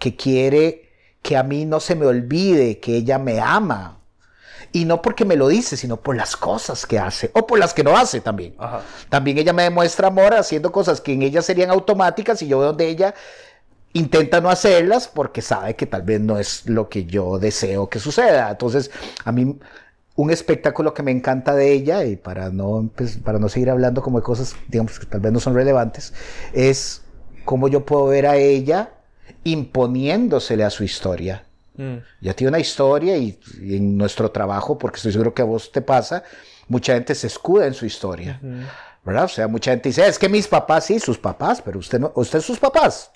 que 0.00 0.16
quiere 0.16 0.88
que 1.22 1.36
a 1.36 1.44
mí 1.44 1.64
no 1.64 1.78
se 1.78 1.94
me 1.94 2.06
olvide 2.06 2.80
que 2.80 2.96
ella 2.96 3.20
me 3.20 3.38
ama. 3.38 3.97
Y 4.72 4.84
no 4.84 5.00
porque 5.00 5.24
me 5.24 5.36
lo 5.36 5.48
dice, 5.48 5.76
sino 5.76 5.96
por 5.96 6.16
las 6.16 6.36
cosas 6.36 6.86
que 6.86 6.98
hace, 6.98 7.30
o 7.34 7.46
por 7.46 7.58
las 7.58 7.72
que 7.72 7.82
no 7.82 7.96
hace 7.96 8.20
también. 8.20 8.54
También 9.08 9.38
ella 9.38 9.52
me 9.52 9.62
demuestra 9.62 10.08
amor 10.08 10.34
haciendo 10.34 10.70
cosas 10.72 11.00
que 11.00 11.12
en 11.12 11.22
ella 11.22 11.42
serían 11.42 11.70
automáticas 11.70 12.42
y 12.42 12.48
yo 12.48 12.58
veo 12.58 12.68
donde 12.68 12.88
ella 12.88 13.14
intenta 13.94 14.40
no 14.40 14.50
hacerlas 14.50 15.08
porque 15.08 15.40
sabe 15.40 15.74
que 15.74 15.86
tal 15.86 16.02
vez 16.02 16.20
no 16.20 16.38
es 16.38 16.66
lo 16.66 16.88
que 16.88 17.04
yo 17.06 17.38
deseo 17.38 17.88
que 17.88 17.98
suceda. 17.98 18.50
Entonces, 18.50 18.90
a 19.24 19.32
mí 19.32 19.58
un 20.18 20.30
espectáculo 20.30 20.94
que 20.94 21.04
me 21.04 21.12
encanta 21.12 21.54
de 21.54 21.72
ella, 21.72 22.04
y 22.04 22.16
para 22.16 22.50
no, 22.50 22.90
pues, 22.96 23.18
para 23.18 23.38
no 23.38 23.48
seguir 23.48 23.70
hablando 23.70 24.02
como 24.02 24.18
de 24.18 24.24
cosas, 24.24 24.56
digamos, 24.66 24.98
que 24.98 25.06
tal 25.06 25.20
vez 25.20 25.30
no 25.30 25.38
son 25.38 25.54
relevantes, 25.54 26.12
es 26.52 27.02
cómo 27.44 27.68
yo 27.68 27.86
puedo 27.86 28.06
ver 28.06 28.26
a 28.26 28.36
ella 28.36 28.90
imponiéndosele 29.44 30.64
a 30.64 30.70
su 30.70 30.82
historia. 30.82 31.44
Mm. 31.78 31.96
Ya 32.20 32.34
tiene 32.34 32.50
una 32.50 32.58
historia 32.58 33.16
y, 33.16 33.38
en 33.60 33.96
nuestro 33.96 34.30
trabajo, 34.30 34.76
porque 34.76 34.96
estoy 34.96 35.12
seguro 35.12 35.32
que 35.32 35.42
a 35.42 35.46
vos 35.46 35.72
te 35.72 35.80
pasa, 35.80 36.22
mucha 36.66 36.92
gente 36.94 37.14
se 37.14 37.28
escuda 37.28 37.66
en 37.66 37.72
su 37.72 37.86
historia. 37.86 38.40
¿verdad? 39.04 39.24
O 39.24 39.28
sea, 39.28 39.48
mucha 39.48 39.70
gente 39.70 39.88
dice, 39.88 40.06
es 40.06 40.18
que 40.18 40.28
mis 40.28 40.46
papás, 40.46 40.84
sí, 40.84 40.98
sus 40.98 41.16
papás, 41.16 41.62
pero 41.62 41.78
usted 41.78 41.98
no, 41.98 42.12
usted 42.16 42.40
sus 42.40 42.58
papás. 42.58 43.10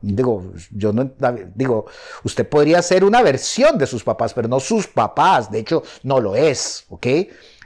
Digo, 0.00 0.52
yo 0.70 0.92
no, 0.92 1.10
digo, 1.54 1.86
usted 2.22 2.48
podría 2.48 2.80
ser 2.80 3.02
una 3.02 3.22
versión 3.22 3.76
de 3.76 3.88
sus 3.88 4.04
papás, 4.04 4.32
pero 4.34 4.46
no 4.46 4.60
sus 4.60 4.86
papás, 4.86 5.50
de 5.50 5.58
hecho, 5.58 5.82
no 6.04 6.20
lo 6.20 6.36
es, 6.36 6.84
¿ok? 6.90 7.06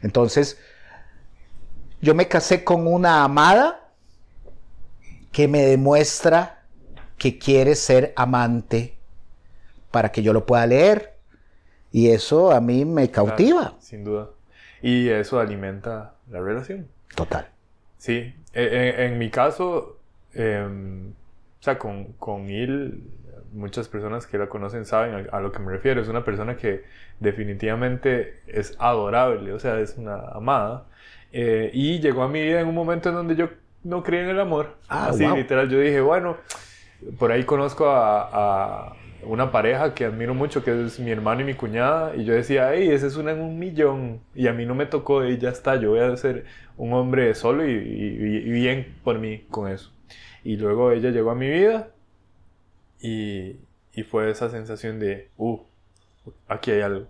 Entonces, 0.00 0.56
yo 2.00 2.14
me 2.14 2.28
casé 2.28 2.64
con 2.64 2.86
una 2.86 3.24
amada 3.24 3.90
que 5.30 5.46
me 5.46 5.66
demuestra 5.66 6.62
que 7.18 7.38
quiere 7.38 7.74
ser 7.74 8.14
amante 8.16 8.95
para 9.96 10.10
que 10.12 10.22
yo 10.22 10.34
lo 10.34 10.44
pueda 10.44 10.66
leer 10.66 11.14
Y 11.90 12.10
eso 12.10 12.50
a 12.52 12.60
mí 12.60 12.84
me 12.84 13.10
cautiva. 13.10 13.60
Claro, 13.60 13.76
sin 13.80 14.04
duda. 14.04 14.28
Y 14.82 15.08
eso 15.08 15.40
alimenta 15.40 16.12
la 16.30 16.40
relación. 16.40 16.86
Total. 17.14 17.48
Sí. 17.96 18.34
E- 18.52 18.94
En, 18.98 19.12
en 19.12 19.18
mi 19.18 19.30
caso, 19.30 19.96
em, 20.34 21.08
o 21.60 21.62
sea, 21.62 21.78
con, 21.78 22.12
con 22.18 22.50
Il, 22.50 23.04
muchas 23.54 23.88
personas 23.88 24.26
que 24.26 24.36
la 24.36 24.48
conocen 24.50 24.84
saben 24.84 25.14
a, 25.32 25.36
a 25.36 25.40
lo 25.40 25.50
que 25.50 25.60
me 25.60 25.72
refiero. 25.72 26.02
Es 26.02 26.08
una 26.08 26.24
persona 26.24 26.58
que 26.58 26.84
definitivamente 27.20 28.40
es 28.46 28.74
adorable, 28.78 29.54
o 29.54 29.58
sea, 29.58 29.80
es 29.80 29.96
una 29.96 30.16
amada. 30.34 30.84
Eh, 31.32 31.70
y 31.72 32.00
llegó 32.00 32.22
a 32.22 32.28
mi 32.28 32.42
vida 32.42 32.60
en 32.60 32.68
un 32.68 32.74
momento 32.74 33.08
en 33.08 33.14
donde 33.14 33.34
yo 33.34 33.48
no 33.84 34.02
creía 34.02 34.24
en 34.24 34.30
el 34.30 34.40
amor. 34.40 34.76
Ah, 34.88 35.08
Así, 35.08 35.24
wow. 35.24 35.36
literal, 35.36 35.70
yo 35.70 35.80
dije, 35.80 36.00
bueno, 36.02 36.36
por 37.18 37.30
ahí 37.32 37.44
conozco 37.44 37.88
a, 37.88 38.28
a 38.90 38.96
una 39.26 39.52
pareja 39.52 39.94
que 39.94 40.04
admiro 40.06 40.34
mucho, 40.34 40.64
que 40.64 40.86
es 40.86 40.98
mi 41.00 41.10
hermano 41.10 41.40
y 41.42 41.44
mi 41.44 41.54
cuñada, 41.54 42.14
y 42.16 42.24
yo 42.24 42.34
decía, 42.34 42.70
hey, 42.74 42.88
ese 42.90 43.06
es 43.08 43.16
una 43.16 43.32
en 43.32 43.40
un 43.40 43.58
millón, 43.58 44.20
y 44.34 44.46
a 44.48 44.52
mí 44.52 44.66
no 44.66 44.74
me 44.74 44.86
tocó, 44.86 45.24
y 45.24 45.38
ya 45.38 45.50
está, 45.50 45.76
yo 45.76 45.90
voy 45.90 46.00
a 46.00 46.16
ser 46.16 46.46
un 46.76 46.92
hombre 46.94 47.34
solo 47.34 47.66
y, 47.66 47.72
y- 47.72 48.50
bien 48.50 48.94
por 49.04 49.18
mí 49.18 49.40
con 49.50 49.68
eso. 49.70 49.90
Y 50.44 50.56
luego 50.56 50.92
ella 50.92 51.10
llegó 51.10 51.30
a 51.30 51.34
mi 51.34 51.48
vida, 51.48 51.90
y, 53.00 53.56
y 53.92 54.02
fue 54.04 54.30
esa 54.30 54.50
sensación 54.50 54.98
de, 55.00 55.30
uh, 55.36 55.58
aquí 56.48 56.70
hay 56.72 56.80
algo, 56.82 57.06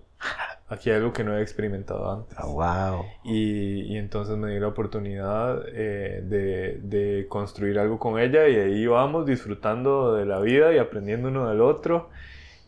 aquí 0.69 0.91
hay 0.91 0.97
algo 0.97 1.13
que 1.13 1.25
no 1.25 1.37
he 1.37 1.43
experimentado 1.43 2.11
antes. 2.11 2.37
Ah, 2.39 2.47
wow. 2.47 3.05
Y, 3.25 3.83
y 3.93 3.97
entonces 3.99 4.37
me 4.37 4.51
di 4.53 4.59
la 4.61 4.69
oportunidad 4.69 5.63
eh, 5.69 6.23
de, 6.25 6.79
de 6.83 7.27
construir 7.29 7.79
algo 7.79 7.99
con 7.99 8.19
ella 8.19 8.49
y 8.49 8.57
ahí 8.57 8.87
vamos 8.87 9.27
disfrutando 9.27 10.15
de 10.15 10.27
la 10.27 10.41
vida 10.41 10.73
y 10.75 10.79
aprendiendo 10.79 11.29
uno 11.29 11.49
del 11.49 11.61
otro 11.61 12.11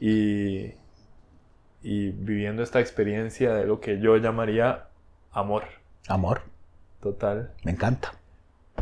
y, 0.00 0.74
y 1.82 2.10
viviendo 2.12 2.62
esta 2.62 2.80
experiencia 2.80 3.54
de 3.54 3.66
lo 3.66 3.80
que 3.80 4.00
yo 4.00 4.16
llamaría 4.16 4.88
amor 5.32 5.64
Amor, 6.08 6.42
total. 7.00 7.52
me 7.64 7.72
encanta. 7.72 8.14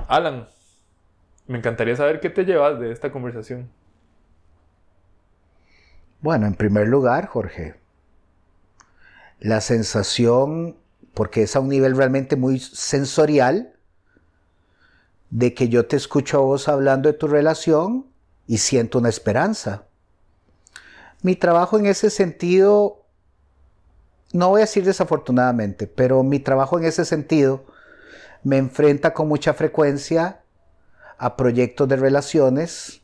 Alan, 0.08 0.48
me 1.46 1.58
encantaría 1.58 1.96
saber 1.96 2.20
qué 2.20 2.30
te 2.30 2.44
llevas 2.44 2.78
de 2.80 2.92
esta 2.92 3.10
conversación. 3.12 3.70
Bueno, 6.20 6.46
en 6.46 6.54
primer 6.54 6.88
lugar, 6.88 7.26
Jorge, 7.26 7.74
la 9.40 9.60
sensación, 9.60 10.76
porque 11.14 11.42
es 11.42 11.56
a 11.56 11.60
un 11.60 11.68
nivel 11.68 11.96
realmente 11.96 12.36
muy 12.36 12.58
sensorial, 12.58 13.72
de 15.30 15.54
que 15.54 15.68
yo 15.68 15.86
te 15.86 15.96
escucho 15.96 16.38
a 16.38 16.40
vos 16.40 16.68
hablando 16.68 17.10
de 17.10 17.18
tu 17.18 17.26
relación 17.26 18.06
y 18.46 18.58
siento 18.58 18.98
una 18.98 19.08
esperanza. 19.08 19.84
Mi 21.22 21.34
trabajo 21.34 21.78
en 21.78 21.86
ese 21.86 22.10
sentido, 22.10 23.04
no 24.32 24.50
voy 24.50 24.60
a 24.60 24.64
decir 24.64 24.84
desafortunadamente, 24.84 25.86
pero 25.86 26.22
mi 26.22 26.38
trabajo 26.38 26.78
en 26.78 26.84
ese 26.84 27.04
sentido 27.04 27.64
me 28.44 28.58
enfrenta 28.58 29.12
con 29.12 29.26
mucha 29.26 29.54
frecuencia 29.54 30.42
a 31.18 31.36
proyectos 31.36 31.88
de 31.88 31.96
relaciones 31.96 33.02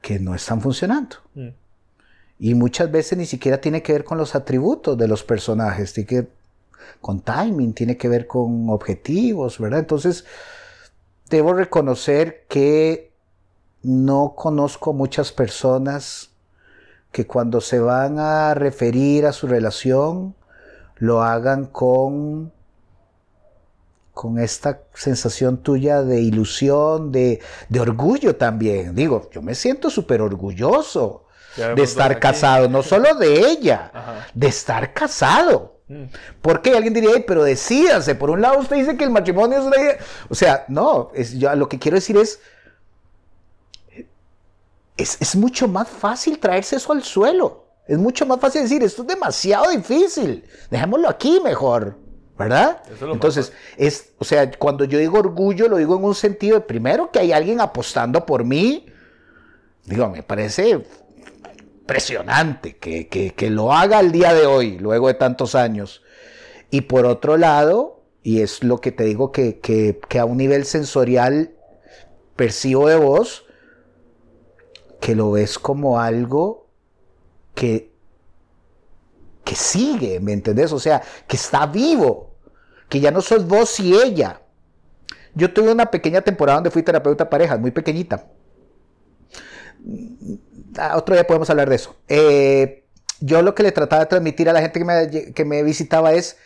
que 0.00 0.18
no 0.18 0.34
están 0.34 0.60
funcionando. 0.60 1.16
Mm. 1.34 1.48
Y 2.38 2.54
muchas 2.54 2.90
veces 2.90 3.18
ni 3.18 3.26
siquiera 3.26 3.60
tiene 3.60 3.82
que 3.82 3.92
ver 3.92 4.04
con 4.04 4.18
los 4.18 4.34
atributos 4.34 4.96
de 4.96 5.08
los 5.08 5.24
personajes, 5.24 5.92
tiene 5.92 6.06
que 6.08 6.28
con 7.00 7.20
timing, 7.20 7.74
tiene 7.74 7.96
que 7.96 8.08
ver 8.08 8.26
con 8.26 8.70
objetivos, 8.70 9.58
¿verdad? 9.58 9.80
Entonces, 9.80 10.24
debo 11.28 11.52
reconocer 11.52 12.46
que 12.48 13.12
no 13.82 14.34
conozco 14.36 14.92
muchas 14.92 15.32
personas 15.32 16.30
que 17.12 17.26
cuando 17.26 17.60
se 17.60 17.78
van 17.78 18.18
a 18.18 18.54
referir 18.54 19.26
a 19.26 19.32
su 19.32 19.46
relación 19.46 20.34
lo 20.96 21.22
hagan 21.22 21.66
con 21.66 22.52
con 24.12 24.40
esta 24.40 24.80
sensación 24.94 25.58
tuya 25.58 26.02
de 26.02 26.20
ilusión, 26.20 27.12
de, 27.12 27.40
de 27.68 27.78
orgullo 27.78 28.34
también. 28.34 28.96
Digo, 28.96 29.30
yo 29.30 29.42
me 29.42 29.54
siento 29.54 29.90
súper 29.90 30.20
orgulloso 30.22 31.27
de 31.58 31.82
estar 31.82 32.18
casado, 32.20 32.68
no 32.68 32.82
solo 32.82 33.14
de 33.14 33.40
ella, 33.50 33.90
Ajá. 33.92 34.26
de 34.34 34.46
estar 34.46 34.92
casado. 34.94 35.80
Mm. 35.88 36.04
Porque 36.42 36.76
alguien 36.76 36.92
diría, 36.94 37.10
"Ey, 37.14 37.24
pero 37.26 37.42
decídase, 37.44 38.14
por 38.14 38.30
un 38.30 38.42
lado 38.42 38.58
usted 38.58 38.76
dice 38.76 38.96
que 38.96 39.04
el 39.04 39.10
matrimonio 39.10 39.58
es 39.58 39.64
una 39.64 39.76
idea. 39.78 39.98
O 40.28 40.34
sea, 40.34 40.64
no, 40.68 41.10
es, 41.14 41.38
yo 41.38 41.54
lo 41.54 41.68
que 41.68 41.78
quiero 41.78 41.94
decir 41.96 42.16
es, 42.16 42.40
es, 44.96 45.16
es 45.20 45.36
mucho 45.36 45.68
más 45.68 45.88
fácil 45.88 46.38
traerse 46.38 46.76
eso 46.76 46.92
al 46.92 47.02
suelo. 47.02 47.64
Es 47.86 47.96
mucho 47.96 48.26
más 48.26 48.38
fácil 48.38 48.62
decir, 48.62 48.82
esto 48.82 49.00
es 49.02 49.08
demasiado 49.08 49.70
difícil, 49.70 50.44
dejémoslo 50.70 51.08
aquí 51.08 51.40
mejor, 51.42 51.96
¿verdad? 52.36 52.82
Es 52.92 53.00
Entonces, 53.00 53.50
es, 53.78 54.10
o 54.18 54.24
sea, 54.26 54.50
cuando 54.52 54.84
yo 54.84 54.98
digo 54.98 55.18
orgullo, 55.18 55.68
lo 55.68 55.78
digo 55.78 55.96
en 55.96 56.04
un 56.04 56.14
sentido 56.14 56.56
de, 56.56 56.66
primero, 56.66 57.10
que 57.10 57.20
hay 57.20 57.32
alguien 57.32 57.62
apostando 57.62 58.26
por 58.26 58.44
mí. 58.44 58.84
Digo, 59.86 60.06
me 60.10 60.22
parece 60.22 60.84
impresionante 61.88 62.76
que, 62.76 63.08
que, 63.08 63.32
que 63.32 63.48
lo 63.48 63.72
haga 63.72 63.96
al 63.96 64.12
día 64.12 64.34
de 64.34 64.44
hoy, 64.44 64.78
luego 64.78 65.08
de 65.08 65.14
tantos 65.14 65.54
años. 65.54 66.02
Y 66.70 66.82
por 66.82 67.06
otro 67.06 67.38
lado, 67.38 68.02
y 68.22 68.42
es 68.42 68.62
lo 68.62 68.78
que 68.82 68.92
te 68.92 69.04
digo 69.04 69.32
que, 69.32 69.58
que, 69.60 69.98
que 70.06 70.18
a 70.18 70.26
un 70.26 70.36
nivel 70.36 70.66
sensorial 70.66 71.54
percibo 72.36 72.88
de 72.88 72.96
vos, 72.96 73.46
que 75.00 75.14
lo 75.14 75.30
ves 75.30 75.58
como 75.58 75.98
algo 75.98 76.66
que, 77.54 77.90
que 79.42 79.54
sigue, 79.54 80.20
¿me 80.20 80.34
entendés? 80.34 80.74
O 80.74 80.78
sea, 80.78 81.02
que 81.26 81.36
está 81.36 81.64
vivo, 81.64 82.34
que 82.90 83.00
ya 83.00 83.10
no 83.10 83.22
sos 83.22 83.48
vos 83.48 83.80
y 83.80 83.94
ella. 83.94 84.42
Yo 85.34 85.54
tuve 85.54 85.72
una 85.72 85.86
pequeña 85.86 86.20
temporada 86.20 86.58
donde 86.58 86.70
fui 86.70 86.82
terapeuta 86.82 87.24
de 87.24 87.30
parejas, 87.30 87.58
muy 87.58 87.70
pequeñita. 87.70 88.26
Ah, 90.76 90.96
Otro 90.96 91.14
día 91.14 91.26
podemos 91.26 91.48
hablar 91.50 91.68
de 91.68 91.76
eso. 91.76 91.96
Eh, 92.08 92.84
yo 93.20 93.42
lo 93.42 93.54
que 93.54 93.62
le 93.62 93.72
trataba 93.72 94.00
de 94.00 94.06
transmitir 94.06 94.48
a 94.48 94.52
la 94.52 94.60
gente 94.60 94.78
que 94.78 94.84
me, 94.84 95.32
que 95.32 95.44
me 95.44 95.62
visitaba 95.62 96.12
es, 96.12 96.36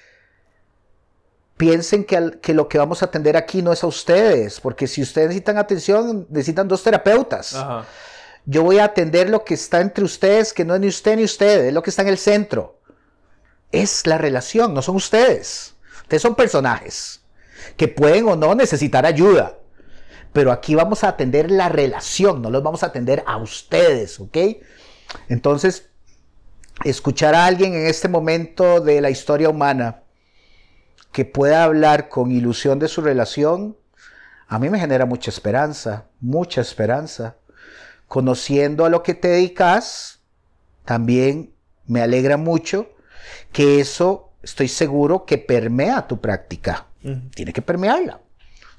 piensen 1.57 2.05
que, 2.05 2.17
al- 2.17 2.41
que 2.41 2.55
lo 2.55 2.69
que 2.69 2.79
vamos 2.79 3.03
a 3.03 3.07
atender 3.07 3.37
aquí 3.37 3.63
no 3.63 3.73
es 3.73 3.83
a 3.85 3.87
ustedes, 3.87 4.61
porque 4.61 4.87
si 4.87 5.03
ustedes 5.03 5.29
necesitan 5.29 5.59
atención, 5.59 6.27
necesitan 6.31 6.69
dos 6.69 6.83
terapeutas. 6.83 7.55
Ajá. 7.55 7.85
Yo 8.45 8.65
voy 8.65 8.79
a 8.79 8.85
atender 8.85 9.31
lo 9.31 9.45
que 9.45 9.55
está 9.55 9.81
entre 9.81 10.03
ustedes, 10.05 10.53
que 10.53 10.65
no 10.65 10.75
es 10.75 10.81
ni 10.81 10.89
usted 10.89 11.17
ni 11.17 11.25
usted, 11.25 11.67
es 11.67 11.73
lo 11.73 11.83
que 11.83 11.91
está 11.91 12.03
en 12.03 12.09
el 12.09 12.19
centro. 12.19 12.81
Es 13.71 14.07
la 14.07 14.19
relación, 14.19 14.75
no 14.75 14.83
son 14.83 14.97
ustedes. 14.97 15.75
Ustedes 16.03 16.23
son 16.23 16.35
personajes 16.35 17.21
que 17.77 17.87
pueden 17.89 18.27
o 18.29 18.35
no 18.37 18.55
necesitar 18.55 19.07
ayuda. 19.07 19.57
Pero 20.33 20.53
aquí 20.53 20.75
vamos 20.75 21.05
a 21.05 21.09
atender 21.09 21.51
la 21.51 21.69
relación, 21.69 22.41
no 22.41 22.51
los 22.51 22.63
vamos 22.63 22.83
a 22.83 22.87
atender 22.87 23.23
a 23.27 23.37
ustedes, 23.37 24.19
¿ok? 24.19 24.37
Entonces, 25.29 25.91
escuchar 26.85 27.35
a 27.35 27.47
alguien 27.47 27.75
en 27.75 27.87
este 27.87 28.09
momento 28.09 28.81
de 28.81 29.01
la 29.01 29.11
historia 29.11 29.51
humana 29.51 30.03
que 31.13 31.25
pueda 31.25 31.65
hablar 31.65 32.09
con 32.09 32.31
ilusión 32.31 32.79
de 32.79 32.89
su 32.89 33.03
relación, 33.03 33.77
a 34.49 34.59
mí 34.59 34.71
me 34.71 34.81
genera 34.81 35.05
mucha 35.05 35.31
esperanza, 35.31 36.07
mucha 36.21 36.61
esperanza 36.61 37.37
conociendo 38.13 38.85
a 38.85 38.91
lo 38.91 39.03
que 39.03 39.15
te 39.15 39.29
dedicas, 39.29 40.21
también 40.85 41.55
me 41.87 42.03
alegra 42.03 42.37
mucho 42.37 42.91
que 43.53 43.81
eso, 43.81 44.33
estoy 44.43 44.69
seguro 44.69 45.25
que 45.25 45.39
permea 45.39 46.07
tu 46.07 46.21
práctica. 46.21 46.89
Tiene 47.35 47.55
que 47.55 47.63
permearla. 47.63 48.21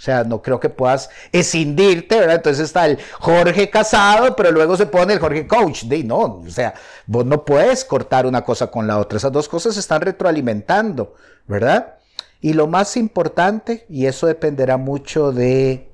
Sea, 0.04 0.26
no 0.26 0.42
creo 0.42 0.60
que 0.60 0.68
puedas 0.68 1.10
escindirte, 1.32 2.20
¿verdad? 2.20 2.36
Entonces 2.36 2.66
está 2.66 2.86
el 2.88 3.00
Jorge 3.22 3.70
casado, 3.70 4.36
pero 4.36 4.52
luego 4.52 4.76
se 4.76 4.86
pone 4.86 5.14
el 5.14 5.20
Jorge 5.20 5.48
coach. 5.48 5.84
De, 5.84 6.04
no, 6.04 6.42
o 6.46 6.50
sea, 6.50 6.74
vos 7.06 7.26
no 7.26 7.46
puedes 7.46 7.86
cortar 7.86 8.26
una 8.26 8.44
cosa 8.44 8.70
con 8.70 8.86
la 8.86 9.00
otra. 9.00 9.18
Esas 9.18 9.32
dos 9.32 9.48
cosas 9.48 9.76
se 9.76 9.80
están 9.80 10.02
retroalimentando, 10.02 11.16
¿verdad? 11.48 12.00
Y 12.42 12.52
lo 12.52 12.68
más 12.68 12.98
importante, 12.98 13.86
y 13.88 14.08
eso 14.08 14.28
dependerá 14.28 14.76
mucho 14.76 15.32
de, 15.32 15.90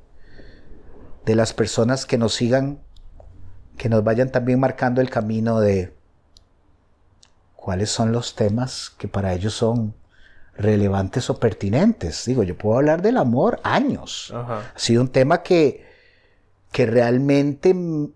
de 1.23 1.35
las 1.35 1.53
personas 1.53 2.07
que 2.07 2.17
nos 2.17 2.33
sigan 2.33 2.79
que 3.77 3.89
nos 3.89 4.03
vayan 4.03 4.31
también 4.31 4.59
marcando 4.59 5.01
el 5.01 5.11
camino 5.11 5.59
de 5.59 5.95
cuáles 7.55 7.91
son 7.91 8.11
los 8.11 8.35
temas 8.35 8.89
que 8.97 9.07
para 9.07 9.33
ellos 9.33 9.53
son 9.53 9.93
relevantes 10.59 11.29
o 11.29 11.39
pertinentes. 11.39 12.25
Digo, 12.25 12.43
yo 12.43 12.57
puedo 12.57 12.77
hablar 12.77 13.01
del 13.01 13.17
amor 13.17 13.59
años. 13.63 14.31
Ajá. 14.35 14.71
Ha 14.75 14.79
sido 14.79 15.01
un 15.01 15.07
tema 15.07 15.41
que, 15.41 15.85
que 16.71 16.85
realmente, 16.85 17.73
mm, 17.73 18.11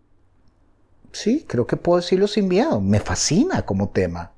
sí, 1.12 1.46
creo 1.48 1.66
que 1.66 1.78
puedo 1.78 2.02
decirlo 2.02 2.28
sin 2.28 2.48
miedo, 2.48 2.82
me 2.82 3.00
fascina 3.00 3.64
como 3.64 3.90
tema. 3.90 4.34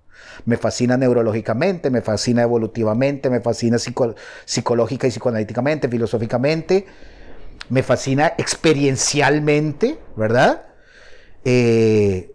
Me 0.45 0.57
fascina 0.57 0.97
neurológicamente, 0.97 1.89
me 1.89 2.01
fascina 2.01 2.43
evolutivamente, 2.43 3.29
me 3.29 3.41
fascina 3.41 3.77
psico- 3.77 4.15
psicológica 4.45 5.07
y 5.07 5.09
psicoanalíticamente, 5.09 5.87
filosóficamente, 5.87 6.85
me 7.69 7.81
fascina 7.83 8.33
experiencialmente, 8.37 9.97
¿verdad? 10.15 10.65
Eh, 11.43 12.33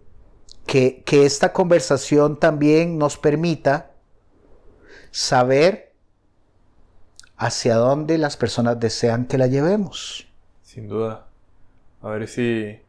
que, 0.65 1.03
que 1.05 1.25
esta 1.25 1.53
conversación 1.53 2.39
también 2.39 2.97
nos 2.97 3.17
permita 3.17 3.90
saber 5.11 5.91
hacia 7.37 7.75
dónde 7.75 8.17
las 8.17 8.37
personas 8.37 8.79
desean 8.79 9.25
que 9.25 9.37
la 9.37 9.47
llevemos. 9.47 10.27
Sin 10.63 10.87
duda. 10.87 11.27
A 12.01 12.09
ver 12.09 12.27
si 12.27 12.79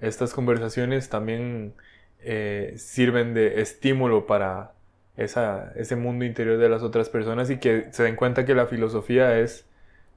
estas 0.00 0.32
conversaciones 0.32 1.08
también 1.08 1.74
eh, 2.20 2.74
sirven 2.76 3.34
de 3.34 3.60
estímulo 3.60 4.26
para 4.26 4.72
esa, 5.16 5.72
ese 5.76 5.96
mundo 5.96 6.24
interior 6.24 6.58
de 6.58 6.68
las 6.68 6.82
otras 6.82 7.08
personas 7.08 7.50
y 7.50 7.58
que 7.58 7.88
se 7.92 8.02
den 8.02 8.16
cuenta 8.16 8.44
que 8.44 8.54
la 8.54 8.66
filosofía 8.66 9.38
es, 9.38 9.66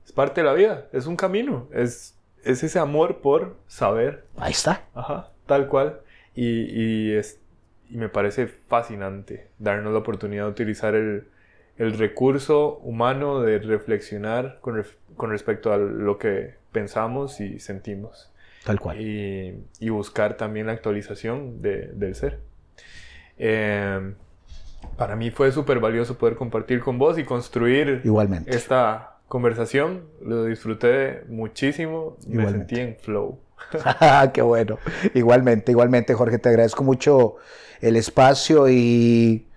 es 0.05 0.11
parte 0.11 0.41
de 0.41 0.47
la 0.47 0.53
vida, 0.53 0.87
es 0.93 1.05
un 1.05 1.15
camino, 1.15 1.67
es, 1.73 2.17
es 2.43 2.63
ese 2.63 2.79
amor 2.79 3.19
por 3.19 3.57
saber. 3.67 4.25
Ahí 4.37 4.51
está. 4.51 4.83
Ajá, 4.93 5.31
tal 5.47 5.67
cual. 5.67 5.99
Y, 6.33 6.45
y, 6.45 7.11
es, 7.13 7.39
y 7.89 7.97
me 7.97 8.09
parece 8.09 8.47
fascinante 8.47 9.49
darnos 9.59 9.91
la 9.91 9.99
oportunidad 9.99 10.45
de 10.45 10.51
utilizar 10.51 10.95
el, 10.95 11.27
el 11.77 11.97
recurso 11.97 12.77
humano 12.83 13.41
de 13.41 13.59
reflexionar 13.59 14.59
con, 14.61 14.75
ref- 14.75 14.95
con 15.15 15.29
respecto 15.31 15.73
a 15.73 15.77
lo 15.77 16.17
que 16.17 16.55
pensamos 16.71 17.39
y 17.41 17.59
sentimos. 17.59 18.29
Tal 18.65 18.79
cual. 18.79 19.01
Y, 19.01 19.63
y 19.79 19.89
buscar 19.89 20.37
también 20.37 20.67
la 20.67 20.73
actualización 20.73 21.61
de- 21.61 21.87
del 21.93 22.15
ser. 22.15 22.39
Eh, 23.37 24.13
para 24.97 25.15
mí 25.15 25.31
fue 25.31 25.51
súper 25.51 25.79
valioso 25.79 26.17
poder 26.17 26.35
compartir 26.35 26.81
con 26.81 26.97
vos 26.97 27.17
y 27.17 27.23
construir 27.23 28.01
Igualmente. 28.03 28.55
esta 28.55 29.17
conversación. 29.27 30.05
Lo 30.23 30.45
disfruté 30.45 31.23
muchísimo. 31.27 32.17
Me 32.27 32.41
Igualmente. 32.43 32.75
sentí 32.75 32.79
en 32.81 32.95
flow. 32.97 33.39
Qué 34.33 34.41
bueno. 34.41 34.77
Igualmente, 35.13 35.71
igualmente, 35.71 36.13
Jorge, 36.13 36.37
te 36.39 36.49
agradezco 36.49 36.83
mucho 36.83 37.37
el 37.79 37.95
espacio 37.95 38.69
y, 38.69 39.47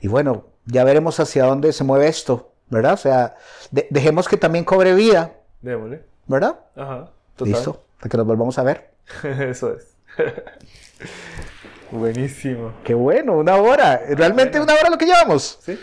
y 0.00 0.08
bueno, 0.08 0.46
ya 0.66 0.84
veremos 0.84 1.20
hacia 1.20 1.44
dónde 1.44 1.72
se 1.72 1.84
mueve 1.84 2.08
esto, 2.08 2.52
¿verdad? 2.70 2.94
O 2.94 2.96
sea, 2.96 3.36
de- 3.70 3.86
dejemos 3.90 4.28
que 4.28 4.36
también 4.36 4.64
cobre 4.64 4.94
vida, 4.94 5.34
Démosle. 5.60 6.04
¿verdad? 6.26 6.58
Ajá. 6.76 7.10
Total. 7.36 7.52
Listo, 7.54 7.84
hasta 7.96 8.08
que 8.08 8.16
nos 8.16 8.26
volvamos 8.26 8.58
a 8.58 8.62
ver. 8.62 8.92
Eso 9.22 9.74
es. 9.74 9.96
Buenísimo. 11.90 12.72
Qué 12.84 12.94
bueno, 12.94 13.34
una 13.38 13.56
hora. 13.56 14.00
Realmente 14.08 14.58
bueno. 14.58 14.64
una 14.72 14.80
hora 14.80 14.90
lo 14.90 14.98
que 14.98 15.06
llevamos. 15.06 15.58
¿Sí? 15.62 15.78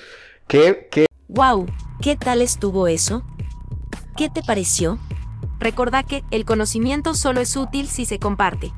Qué, 0.47 0.87
qué 0.91 1.05
¡Wow! 1.27 1.67
¿Qué 2.01 2.17
tal 2.17 2.41
estuvo 2.41 2.87
eso? 2.87 3.23
¿Qué 4.17 4.29
te 4.29 4.41
pareció? 4.43 4.99
Recordá 5.59 6.03
que 6.03 6.23
el 6.31 6.43
conocimiento 6.45 7.13
solo 7.13 7.39
es 7.39 7.55
útil 7.55 7.87
si 7.87 8.05
se 8.05 8.19
comparte. 8.19 8.73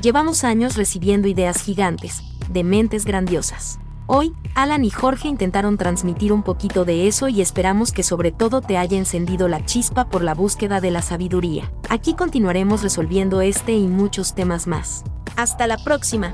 Llevamos 0.00 0.44
años 0.44 0.76
recibiendo 0.76 1.28
ideas 1.28 1.60
gigantes, 1.60 2.22
de 2.48 2.64
mentes 2.64 3.04
grandiosas. 3.04 3.78
Hoy, 4.10 4.32
Alan 4.54 4.86
y 4.86 4.90
Jorge 4.90 5.28
intentaron 5.28 5.76
transmitir 5.76 6.32
un 6.32 6.42
poquito 6.42 6.86
de 6.86 7.08
eso 7.08 7.28
y 7.28 7.42
esperamos 7.42 7.92
que 7.92 8.02
sobre 8.02 8.32
todo 8.32 8.62
te 8.62 8.78
haya 8.78 8.96
encendido 8.96 9.48
la 9.48 9.66
chispa 9.66 10.06
por 10.06 10.24
la 10.24 10.32
búsqueda 10.32 10.80
de 10.80 10.90
la 10.90 11.02
sabiduría. 11.02 11.70
Aquí 11.90 12.14
continuaremos 12.14 12.82
resolviendo 12.82 13.42
este 13.42 13.72
y 13.74 13.86
muchos 13.86 14.34
temas 14.34 14.66
más. 14.66 15.04
Hasta 15.36 15.66
la 15.66 15.76
próxima. 15.76 16.32